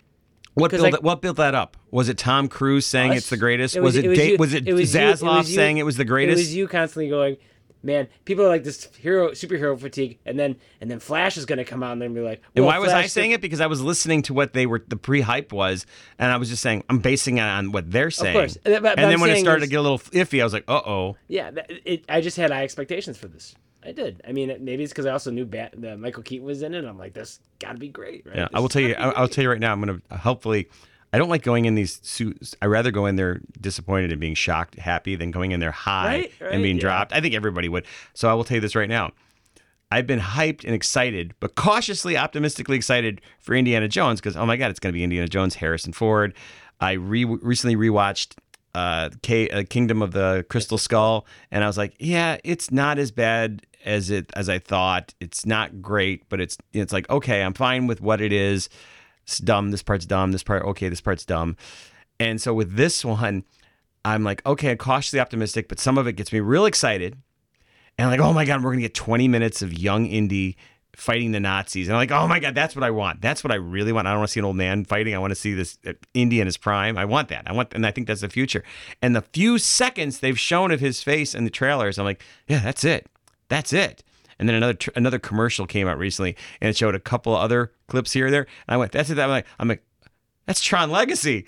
what 0.53 0.71
built 0.71 0.83
like- 0.83 0.91
that, 0.93 1.03
what 1.03 1.21
built 1.21 1.37
that 1.37 1.55
up? 1.55 1.77
Was 1.91 2.09
it 2.09 2.17
Tom 2.17 2.47
Cruise 2.47 2.85
saying 2.85 3.11
us. 3.11 3.17
it's 3.19 3.29
the 3.29 3.37
greatest? 3.37 3.75
It 3.75 3.81
was, 3.81 3.95
it, 3.95 4.03
Da- 4.03 4.31
you- 4.31 4.37
was 4.37 4.53
it, 4.53 4.65
Zaslav 4.65 5.37
was 5.37 5.49
you- 5.49 5.55
saying 5.55 5.77
it 5.77 5.83
was 5.83 5.97
the 5.97 6.05
greatest? 6.05 6.37
It 6.39 6.41
was 6.43 6.55
you 6.55 6.67
constantly 6.67 7.09
going, 7.09 7.37
man. 7.83 8.07
People 8.23 8.45
are 8.45 8.49
like 8.49 8.63
this 8.63 8.87
hero 8.99 9.31
superhero 9.31 9.77
fatigue, 9.79 10.19
and 10.25 10.39
then 10.39 10.55
and 10.79 10.89
then 10.89 10.99
Flash 10.99 11.35
is 11.37 11.45
going 11.45 11.57
to 11.57 11.65
come 11.65 11.83
out 11.83 11.91
and 11.93 12.01
then 12.01 12.13
be 12.13 12.21
like, 12.21 12.41
and 12.55 12.63
well, 12.65 12.73
why 12.73 12.79
was 12.79 12.89
I 12.91 13.01
Flash 13.01 13.11
saying 13.11 13.31
it? 13.31 13.41
Because 13.41 13.59
I 13.61 13.67
was 13.67 13.81
listening 13.81 14.21
to 14.23 14.33
what 14.33 14.53
they 14.53 14.65
were 14.65 14.83
the 14.87 14.95
pre-hype 14.97 15.51
was, 15.51 15.85
and 16.19 16.31
I 16.31 16.37
was 16.37 16.49
just 16.49 16.61
saying 16.61 16.83
I'm 16.89 16.99
basing 16.99 17.37
it 17.37 17.41
on 17.41 17.71
what 17.71 17.91
they're 17.91 18.11
saying. 18.11 18.35
Of 18.35 18.41
course. 18.41 18.57
But- 18.63 18.81
but 18.81 18.99
and 18.99 19.07
then 19.07 19.13
I'm 19.15 19.19
when 19.21 19.31
it 19.31 19.39
started 19.39 19.65
to 19.65 19.69
get 19.69 19.79
a 19.79 19.81
little 19.81 19.99
iffy, 19.99 20.39
I 20.39 20.43
was 20.45 20.53
like, 20.53 20.65
uh 20.67 20.81
oh. 20.85 21.17
Yeah, 21.27 21.51
it, 21.67 22.05
I 22.07 22.21
just 22.21 22.37
had 22.37 22.51
high 22.51 22.63
expectations 22.63 23.17
for 23.17 23.27
this. 23.27 23.55
I 23.85 23.91
did. 23.91 24.21
I 24.27 24.31
mean, 24.31 24.55
maybe 24.61 24.83
it's 24.83 24.91
because 24.91 25.05
I 25.05 25.11
also 25.11 25.31
knew 25.31 25.45
Bat, 25.45 25.75
the 25.77 25.97
Michael 25.97 26.23
Keaton 26.23 26.45
was 26.45 26.61
in 26.63 26.73
it. 26.73 26.83
I'm 26.85 26.97
like, 26.97 27.13
this 27.13 27.39
got 27.59 27.73
to 27.73 27.77
be 27.77 27.89
great, 27.89 28.25
right? 28.25 28.35
Yeah, 28.35 28.47
I 28.53 28.59
will 28.59 28.69
tell 28.69 28.81
you. 28.81 28.93
gotta 28.95 29.11
be 29.11 29.15
I, 29.15 29.19
I'll 29.21 29.27
tell 29.27 29.43
you 29.43 29.49
right 29.49 29.59
now. 29.59 29.71
I'm 29.71 29.79
gonna 29.79 30.01
hopefully. 30.17 30.67
I 31.13 31.17
don't 31.17 31.29
like 31.29 31.43
going 31.43 31.63
in 31.63 31.75
these 31.75 32.01
suits. 32.05 32.55
I 32.61 32.65
rather 32.65 32.91
go 32.91 33.05
in 33.05 33.15
there 33.15 33.39
disappointed 33.61 34.11
and 34.11 34.19
being 34.19 34.33
shocked, 34.33 34.75
happy, 34.75 35.15
than 35.15 35.31
going 35.31 35.51
in 35.51 35.61
there 35.61 35.71
high 35.71 36.05
Right, 36.07 36.33
right, 36.41 36.51
and 36.51 36.61
being 36.61 36.75
yeah. 36.75 36.81
dropped. 36.81 37.13
I 37.13 37.21
think 37.21 37.33
everybody 37.33 37.69
would. 37.69 37.85
So 38.13 38.29
I 38.29 38.33
will 38.33 38.43
tell 38.43 38.55
you 38.55 38.61
this 38.61 38.75
right 38.75 38.89
now. 38.89 39.11
I've 39.91 40.07
been 40.07 40.19
hyped 40.19 40.65
and 40.65 40.73
excited, 40.73 41.33
but 41.39 41.55
cautiously 41.55 42.17
optimistically 42.17 42.75
excited 42.75 43.21
for 43.39 43.55
Indiana 43.55 43.87
Jones 43.87 44.19
because 44.19 44.35
oh 44.35 44.45
my 44.45 44.57
god, 44.57 44.71
it's 44.71 44.79
going 44.79 44.91
to 44.91 44.97
be 44.97 45.03
Indiana 45.03 45.27
Jones, 45.27 45.55
Harrison 45.55 45.93
Ford. 45.93 46.33
I 46.81 46.93
re- 46.93 47.23
recently 47.23 47.77
rewatched 47.77 48.35
uh, 48.73 49.09
K- 49.21 49.47
uh, 49.49 49.63
Kingdom 49.69 50.01
of 50.01 50.11
the 50.11 50.45
Crystal 50.49 50.77
Skull, 50.77 51.25
and 51.49 51.63
I 51.63 51.67
was 51.67 51.77
like, 51.77 51.95
yeah, 51.97 52.37
it's 52.43 52.71
not 52.71 52.97
as 52.97 53.11
bad 53.11 53.65
as 53.85 54.09
it 54.09 54.31
as 54.35 54.49
I 54.49 54.59
thought. 54.59 55.13
It's 55.19 55.45
not 55.45 55.81
great, 55.81 56.27
but 56.29 56.41
it's 56.41 56.57
it's 56.73 56.93
like 56.93 57.09
okay, 57.09 57.43
I'm 57.43 57.53
fine 57.53 57.87
with 57.87 58.01
what 58.01 58.21
it 58.21 58.33
is. 58.33 58.69
It's 59.23 59.37
dumb. 59.39 59.71
This 59.71 59.83
part's 59.83 60.05
dumb. 60.05 60.31
This 60.31 60.43
part 60.43 60.63
okay. 60.63 60.89
This 60.89 61.01
part's 61.01 61.25
dumb. 61.25 61.55
And 62.19 62.41
so 62.41 62.53
with 62.53 62.75
this 62.75 63.05
one, 63.05 63.43
I'm 64.03 64.23
like 64.23 64.45
okay, 64.45 64.71
I'm 64.71 64.77
cautiously 64.77 65.19
optimistic, 65.19 65.67
but 65.69 65.79
some 65.79 65.97
of 65.97 66.07
it 66.07 66.13
gets 66.13 66.33
me 66.33 66.39
real 66.39 66.65
excited 66.65 67.17
and 67.97 68.09
like, 68.09 68.19
oh 68.19 68.33
my 68.33 68.45
god, 68.45 68.63
we're 68.63 68.71
gonna 68.71 68.81
get 68.81 68.93
20 68.93 69.27
minutes 69.27 69.61
of 69.61 69.73
young 69.73 70.05
Indy 70.05 70.57
fighting 70.95 71.31
the 71.31 71.39
Nazis. 71.39 71.87
And 71.87 71.95
I'm 71.95 72.01
like, 72.01 72.11
oh 72.11 72.27
my 72.27 72.39
god, 72.39 72.55
that's 72.55 72.75
what 72.75 72.83
I 72.83 72.91
want. 72.91 73.21
That's 73.21 73.43
what 73.43 73.51
I 73.51 73.55
really 73.55 73.91
want. 73.91 74.07
I 74.07 74.11
don't 74.11 74.19
want 74.19 74.29
to 74.29 74.33
see 74.33 74.39
an 74.39 74.45
old 74.45 74.55
man 74.55 74.85
fighting. 74.85 75.13
I 75.13 75.19
want 75.19 75.31
to 75.31 75.35
see 75.35 75.53
this 75.53 75.77
uh, 75.85 75.93
Indy 76.13 76.39
in 76.39 76.47
his 76.47 76.57
prime. 76.57 76.97
I 76.97 77.05
want 77.05 77.29
that. 77.29 77.43
I 77.47 77.53
want, 77.53 77.73
and 77.73 77.85
I 77.85 77.91
think 77.91 78.07
that's 78.07 78.21
the 78.21 78.29
future. 78.29 78.63
And 79.01 79.15
the 79.15 79.21
few 79.21 79.57
seconds 79.57 80.19
they've 80.19 80.39
shown 80.39 80.71
of 80.71 80.79
his 80.79 81.03
face 81.03 81.35
in 81.35 81.43
the 81.43 81.49
trailers, 81.49 81.99
I'm 81.99 82.05
like, 82.05 82.23
yeah, 82.47 82.59
that's 82.59 82.83
it. 82.83 83.07
That's 83.49 83.73
it. 83.73 84.03
And 84.37 84.49
then 84.49 84.55
another 84.55 84.77
another 84.95 85.19
commercial 85.19 85.65
came 85.65 85.87
out 85.87 85.97
recently, 85.97 86.35
and 86.59 86.69
it 86.69 86.75
showed 86.75 86.95
a 86.95 86.99
couple 86.99 87.35
other 87.35 87.71
clips 87.87 88.11
here 88.11 88.27
or 88.27 88.31
there. 88.31 88.47
And 88.67 88.75
I 88.75 88.77
went, 88.77 88.91
that's 88.91 89.09
it. 89.09 89.17
I'm 89.17 89.29
like, 89.29 89.45
I'm 89.59 89.67
like, 89.67 89.83
that's 90.45 90.61
Tron 90.61 90.91
Legacy. 90.91 91.45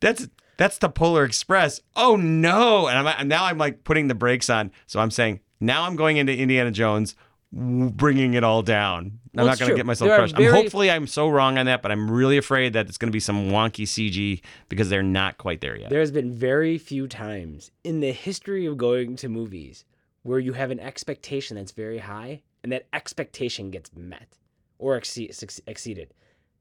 That's 0.00 0.28
that's 0.56 0.78
the 0.78 0.88
Polar 0.88 1.24
Express. 1.24 1.80
Oh 1.96 2.16
no! 2.16 2.86
And 2.86 3.08
I'm 3.08 3.28
now 3.28 3.46
I'm 3.46 3.58
like 3.58 3.82
putting 3.82 4.08
the 4.08 4.14
brakes 4.14 4.48
on. 4.48 4.70
So 4.86 5.00
I'm 5.00 5.10
saying 5.10 5.40
now 5.58 5.84
I'm 5.84 5.96
going 5.96 6.18
into 6.18 6.36
Indiana 6.36 6.70
Jones, 6.70 7.16
bringing 7.52 8.34
it 8.34 8.44
all 8.44 8.62
down. 8.62 9.18
I'm 9.36 9.44
Well, 9.44 9.46
not 9.46 9.58
going 9.58 9.70
to 9.70 9.76
get 9.76 9.86
myself 9.86 10.08
There 10.08 10.18
crushed. 10.18 10.36
I'm, 10.36 10.44
hopefully, 10.52 10.90
I'm 10.90 11.06
so 11.06 11.28
wrong 11.28 11.56
on 11.56 11.66
that, 11.66 11.82
but 11.82 11.92
I'm 11.92 12.10
really 12.10 12.36
afraid 12.36 12.72
that 12.72 12.88
it's 12.88 12.98
going 12.98 13.10
to 13.10 13.12
be 13.12 13.20
some 13.20 13.50
wonky 13.50 13.84
CG 13.84 14.40
because 14.68 14.88
they're 14.88 15.02
not 15.02 15.38
quite 15.38 15.60
there 15.60 15.76
yet. 15.76 15.90
There 15.90 16.00
has 16.00 16.10
been 16.10 16.34
very 16.34 16.78
few 16.78 17.06
times 17.06 17.70
in 17.84 18.00
the 18.00 18.12
history 18.12 18.66
of 18.66 18.76
going 18.76 19.16
to 19.16 19.28
movies 19.28 19.84
where 20.22 20.38
you 20.38 20.52
have 20.52 20.70
an 20.70 20.80
expectation 20.80 21.56
that's 21.56 21.72
very 21.72 21.98
high 21.98 22.42
and 22.62 22.70
that 22.72 22.86
expectation 22.92 23.70
gets 23.70 23.90
met 23.94 24.36
or 24.78 24.96
exceed, 24.96 25.34
exceeded. 25.66 26.12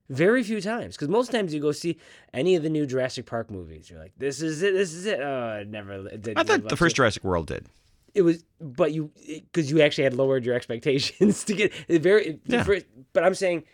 Very 0.09 0.41
few 0.43 0.59
times, 0.59 0.95
because 0.95 1.07
most 1.07 1.31
times 1.31 1.53
you 1.53 1.59
go 1.59 1.71
see 1.71 1.97
any 2.33 2.55
of 2.55 2.63
the 2.63 2.69
new 2.69 2.87
Jurassic 2.87 3.27
Park 3.27 3.51
movies, 3.51 3.89
you're 3.91 3.99
like, 3.99 4.13
"This 4.17 4.41
is 4.41 4.63
it, 4.63 4.73
this 4.73 4.91
is 4.91 5.05
it." 5.05 5.19
Oh, 5.19 5.59
it 5.61 5.67
never. 5.67 6.07
It 6.07 6.23
didn't 6.23 6.39
I 6.39 6.43
thought 6.43 6.67
the 6.67 6.75
first 6.75 6.95
Jurassic 6.95 7.23
World 7.23 7.45
did. 7.45 7.67
it 8.15 8.23
was 8.23 8.43
but 8.59 8.91
you 8.91 9.11
because 9.27 9.69
you 9.69 9.81
actually 9.81 10.05
had 10.05 10.15
lowered 10.15 10.43
your 10.43 10.55
expectations 10.55 11.43
to 11.45 11.53
get 11.53 11.71
it 11.87 12.01
very 12.01 12.39
Yeah. 12.47 12.63
first- 12.63 12.87
but 13.13 13.23
i'm 13.23 13.35
saying 13.35 13.65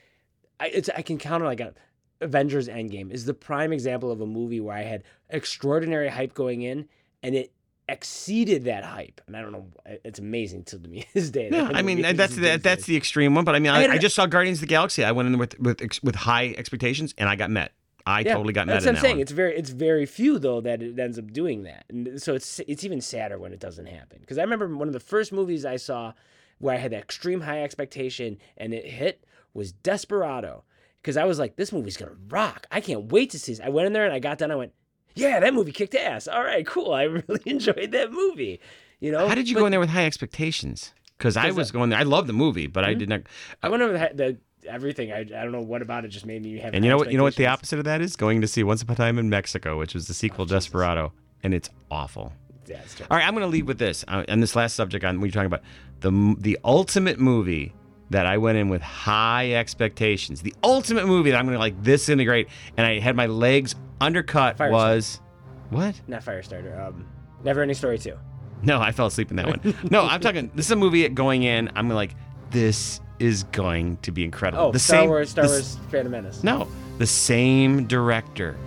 I, 0.60 0.68
it's, 0.68 0.90
I 0.90 1.04
can 1.04 1.18
counter 1.18 1.46
like 1.46 1.62
a 1.62 1.74
avengers 2.20 2.68
endgame 2.68 3.12
is 3.12 3.24
the 3.24 3.34
prime 3.34 3.72
example 3.72 4.12
of 4.12 4.20
a 4.20 4.26
movie 4.26 4.60
where 4.60 4.76
i 4.76 4.82
had 4.82 5.04
extraordinary 5.30 6.10
hype 6.10 6.34
going 6.34 6.64
in 6.64 6.90
and 7.24 7.34
it 7.34 7.54
exceeded 7.88 8.64
that 8.66 8.84
hype 8.84 9.22
and 9.28 9.38
i 9.38 9.42
don't 9.42 9.52
know 9.52 9.68
it's 10.04 10.18
amazing 10.20 10.64
to 10.64 10.80
me 10.80 11.06
this 11.14 11.30
day 11.30 11.50
Yeah, 11.52 11.70
I 11.74 11.82
mean 11.82 12.02
that's 12.16 12.36
the, 12.36 12.58
that's 12.58 12.86
the 12.86 12.98
extreme 12.98 13.36
one, 13.36 13.46
but 13.46 13.56
I 13.56 13.60
mean 13.60 13.72
I 13.72 13.86
I, 13.86 13.92
I 13.94 13.98
just 13.98 14.16
saw 14.16 14.26
Guardians 14.26 14.58
of 14.58 14.62
the 14.62 14.68
Galaxy. 14.68 15.04
I 15.04 15.12
went 15.12 15.28
in 15.28 15.38
with 15.38 15.60
with 15.60 15.82
with 16.02 16.16
high 16.16 16.56
expectations, 16.58 17.14
and 17.18 17.30
I 17.30 17.36
got 17.36 17.52
met. 17.52 17.74
I 18.08 18.24
totally 18.24 18.54
got 18.54 18.68
met. 18.68 18.74
That's 18.74 18.86
in 18.86 18.94
what 18.94 18.98
I'm 18.98 19.02
saying. 19.02 19.16
one. 19.18 19.22
It's 19.22 19.32
very 19.32 19.56
it's 19.56 19.70
very 19.70 20.06
few 20.06 20.40
though 20.40 20.62
that 20.62 20.82
it 20.82 20.98
ends 21.00 21.20
up 21.20 21.32
doing 21.32 21.64
that, 21.64 21.86
and 21.90 22.22
so 22.22 22.34
it's 22.34 22.60
it's 22.68 22.84
even 22.84 23.02
sadder 23.02 23.38
when 23.38 23.54
it 23.54 23.60
doesn't 23.60 23.86
happen. 23.88 24.20
Because 24.22 24.38
I 24.38 24.42
remember 24.42 24.68
one 24.76 24.88
of 24.88 24.94
the 24.94 25.00
first 25.00 25.32
movies 25.32 25.66
I 25.66 25.78
saw 25.78 26.14
where 26.60 26.74
I 26.74 26.78
had 26.78 26.92
that 26.92 27.04
extreme 27.04 27.42
high 27.42 27.62
expectation 27.64 28.38
and 28.58 28.74
it 28.74 28.86
hit 28.86 29.24
was 29.54 29.72
Desperado. 29.72 30.64
Because 31.02 31.18
I 31.18 31.26
was 31.26 31.38
like, 31.38 31.56
this 31.56 31.72
movie's 31.72 31.98
gonna 31.98 32.16
rock. 32.30 32.66
I 32.72 32.82
can't 32.82 33.12
wait 33.12 33.30
to 33.32 33.40
see 33.40 33.52
this. 33.52 33.62
I 33.62 33.70
went 33.70 33.86
in 33.88 33.94
there 33.94 34.06
and 34.06 34.14
I 34.14 34.20
got 34.20 34.38
done. 34.40 34.52
I 34.52 34.56
went, 34.56 34.74
yeah, 35.16 35.40
that 35.40 35.54
movie 35.54 35.72
kicked 35.72 35.96
ass. 35.96 36.28
All 36.28 36.44
right, 36.44 36.66
cool. 36.66 36.94
I 36.94 37.04
really 37.04 37.42
enjoyed 37.46 37.92
that 37.92 38.12
movie. 38.12 38.60
You 39.00 39.12
know, 39.12 39.28
How 39.28 39.36
did 39.36 39.50
you 39.50 39.56
But 39.56 39.62
go 39.62 39.66
in 39.66 39.72
there 39.72 39.80
with 39.80 39.90
high 39.90 40.06
expectations? 40.06 40.94
Because 41.18 41.38
I 41.38 41.52
was 41.52 41.72
uh, 41.72 41.74
going 41.74 41.90
there. 41.90 42.00
I 42.00 42.04
love 42.04 42.28
the 42.28 42.34
movie, 42.34 42.68
but 42.68 42.84
I 42.84 42.94
did 42.94 43.10
not. 43.10 43.22
I 43.64 43.70
went 43.70 43.82
over 43.84 43.94
the, 43.94 44.12
the 44.14 44.38
everything. 44.70 45.12
I, 45.12 45.20
I 45.20 45.24
don't 45.24 45.52
know 45.52 45.62
what 45.62 45.82
about 45.82 46.04
it 46.06 46.10
just 46.10 46.26
made 46.26 46.44
me 46.44 46.58
have. 46.60 46.74
And 46.74 46.84
you 46.84 46.90
know 46.90 46.98
what? 46.98 47.12
You 47.12 47.18
know 47.18 47.24
what 47.24 47.36
the 47.36 47.48
opposite 47.48 47.80
of 47.80 47.86
that 47.86 48.02
is? 48.02 48.16
Going 48.16 48.42
to 48.42 48.48
see 48.48 48.64
Once 48.64 48.82
Upon 48.82 48.96
a 48.96 48.98
Time 48.98 49.20
in 49.20 49.30
Mexico, 49.30 49.78
which 49.78 49.94
was 49.94 50.08
the 50.08 50.14
sequel 50.14 50.46
Desperado, 50.46 51.14
and 51.44 51.54
it's 51.54 51.70
awful. 51.90 52.34
Yeah, 52.68 52.82
it's. 52.84 53.00
All 53.00 53.18
right, 53.18 53.26
I'm 53.26 53.34
going 53.34 53.46
to 53.46 53.52
leave 53.52 53.68
with 53.68 53.78
this. 53.78 54.04
Uh, 54.08 54.26
and 54.28 54.44
this 54.44 54.56
last 54.56 54.76
subject 54.76 55.06
on 55.06 55.22
we 55.22 55.30
are 55.30 55.32
talking 55.32 55.48
about 55.48 55.62
the 56.02 56.36
the 56.40 56.60
ultimate 56.66 57.20
movie 57.20 57.74
that 58.10 58.26
I 58.26 58.38
went 58.38 58.58
in 58.58 58.70
with 58.70 58.82
high 58.82 59.54
expectations. 59.54 60.42
The 60.42 60.54
ultimate 60.64 61.08
movie 61.08 61.32
that 61.32 61.38
I'm 61.38 61.46
going 61.46 61.56
to 61.56 61.60
like 61.60 61.82
this 61.84 62.08
great, 62.08 62.50
and 62.78 62.86
I 62.86 63.00
had 63.00 63.16
my 63.16 63.26
legs 63.26 63.76
undercut 64.00 64.58
Firestarter. 64.58 64.72
was 64.72 65.22
what? 65.70 66.00
Not 66.08 66.24
Firestarter. 66.24 66.88
Um, 66.88 67.08
Never 67.44 67.62
Ending 67.62 67.76
Story 67.76 67.98
two. 67.98 68.18
No, 68.62 68.80
I 68.80 68.92
fell 68.92 69.08
asleep 69.08 69.30
in 69.32 69.38
that 69.38 69.48
one. 69.48 69.76
No, 69.92 70.04
I'm 70.04 70.22
talking. 70.22 70.50
This 70.56 70.68
is 70.68 70.72
a 70.72 70.76
movie 70.76 71.08
going 71.10 71.44
in. 71.44 71.70
I'm 71.76 71.90
like, 71.90 72.16
this 72.52 73.02
is 73.20 73.44
going 73.46 73.98
to 73.98 74.12
be 74.12 74.24
incredible. 74.24 74.66
Oh, 74.66 74.72
the 74.72 74.80
Star 74.80 75.02
same, 75.02 75.10
Wars. 75.10 75.30
Star 75.30 75.46
the 75.46 75.52
Wars. 75.52 75.78
Phantom 75.90 76.12
Menace. 76.12 76.44
No, 76.44 76.68
the 76.98 77.08
same 77.08 77.86
director. 77.86 78.58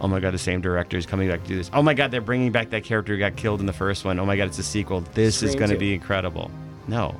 Oh 0.00 0.06
my 0.08 0.20
god, 0.20 0.32
the 0.32 0.38
same 0.38 0.60
director 0.60 0.96
is 0.96 1.06
coming 1.06 1.28
back 1.28 1.42
to 1.42 1.48
do 1.48 1.56
this. 1.56 1.70
Oh 1.72 1.82
my 1.82 1.94
god, 1.94 2.10
they're 2.10 2.20
bringing 2.20 2.52
back 2.52 2.70
that 2.70 2.84
character 2.84 3.14
who 3.14 3.18
got 3.18 3.36
killed 3.36 3.60
in 3.60 3.66
the 3.66 3.72
first 3.72 4.04
one. 4.04 4.18
Oh 4.18 4.26
my 4.26 4.36
god, 4.36 4.48
it's 4.48 4.58
a 4.58 4.62
sequel. 4.62 5.00
This 5.14 5.42
is 5.42 5.54
going 5.54 5.70
to 5.70 5.78
be 5.78 5.94
incredible. 5.94 6.50
No, 6.86 7.16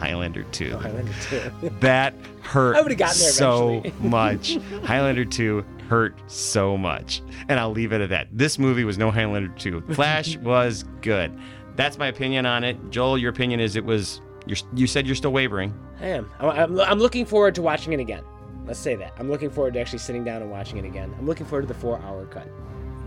Highlander 0.00 0.44
2. 0.44 0.72
Oh, 0.72 0.78
Highlander 0.78 1.12
two. 1.20 1.70
That 1.80 2.14
hurt 2.40 2.74
I 2.76 2.80
gotten 2.80 2.96
there 2.96 3.12
so 3.12 3.82
much. 4.00 4.56
Highlander 4.84 5.26
2 5.26 5.62
hurt 5.88 6.14
so 6.26 6.78
much. 6.78 7.20
And 7.48 7.60
I'll 7.60 7.70
leave 7.70 7.92
it 7.92 8.00
at 8.00 8.08
that. 8.08 8.28
This 8.32 8.58
movie 8.58 8.84
was 8.84 8.96
no 8.96 9.10
Highlander 9.10 9.52
2. 9.56 9.80
Flash 9.92 10.38
was 10.38 10.84
good. 11.02 11.38
That's 11.76 11.98
my 11.98 12.06
opinion 12.06 12.46
on 12.46 12.64
it. 12.64 12.78
Joel, 12.90 13.18
your 13.18 13.30
opinion 13.30 13.60
is 13.60 13.76
it 13.76 13.84
was. 13.84 14.22
You're, 14.46 14.56
you 14.74 14.86
said 14.86 15.06
you're 15.06 15.16
still 15.16 15.32
wavering. 15.32 15.74
I'm, 16.00 16.26
I'm, 16.40 16.80
I'm 16.80 16.98
looking 16.98 17.26
forward 17.26 17.54
to 17.56 17.62
watching 17.62 17.92
it 17.92 18.00
again. 18.00 18.24
Let's 18.64 18.80
say 18.80 18.96
that. 18.96 19.12
I'm 19.18 19.30
looking 19.30 19.50
forward 19.50 19.74
to 19.74 19.80
actually 19.80 19.98
sitting 19.98 20.24
down 20.24 20.40
and 20.40 20.50
watching 20.50 20.78
it 20.78 20.86
again. 20.86 21.14
I'm 21.18 21.26
looking 21.26 21.44
forward 21.44 21.62
to 21.62 21.68
the 21.68 21.78
four 21.78 22.00
hour 22.00 22.24
cut. 22.26 22.48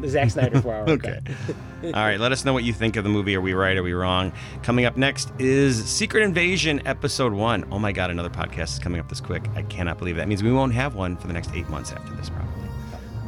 The 0.04 0.10
Zack 0.10 0.30
Snyder 0.32 0.62
four 0.62 0.74
hour 0.74 0.90
Okay. 0.90 1.20
All 1.86 1.92
right, 1.92 2.20
let 2.20 2.32
us 2.32 2.46
know 2.46 2.54
what 2.54 2.64
you 2.64 2.74
think 2.74 2.96
of 2.98 3.04
the 3.04 3.10
movie. 3.10 3.36
Are 3.36 3.42
we 3.42 3.54
right? 3.54 3.78
Are 3.78 3.84
we 3.84 3.94
wrong? 3.94 4.32
Coming 4.62 4.86
up 4.86 4.98
next 4.98 5.32
is 5.40 5.84
Secret 5.86 6.24
Invasion 6.24 6.86
Episode 6.86 7.34
1. 7.34 7.68
Oh 7.72 7.80
my 7.80 7.92
God, 7.92 8.12
another 8.12 8.30
podcast 8.30 8.74
is 8.74 8.80
coming 8.80 9.00
up 9.00 9.10
this 9.10 9.22
quick. 9.22 9.44
I 9.56 9.64
cannot 9.64 9.98
believe 9.98 10.18
that. 10.18 10.28
means 10.28 10.44
we 10.44 10.52
won't 10.52 10.74
have 10.74 10.96
one 10.96 11.18
for 11.18 11.28
the 11.28 11.34
next 11.34 11.52
eight 11.54 11.70
months 11.70 11.92
after 11.92 12.14
this, 12.16 12.30
probably. 12.30 12.70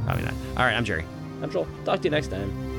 Probably 0.05 0.23
not. 0.23 0.33
All 0.57 0.65
right, 0.65 0.75
I'm 0.75 0.85
Jerry. 0.85 1.05
I'm 1.41 1.49
Joel. 1.49 1.67
Talk 1.85 2.01
to 2.01 2.03
you 2.05 2.11
next 2.11 2.27
time. 2.27 2.74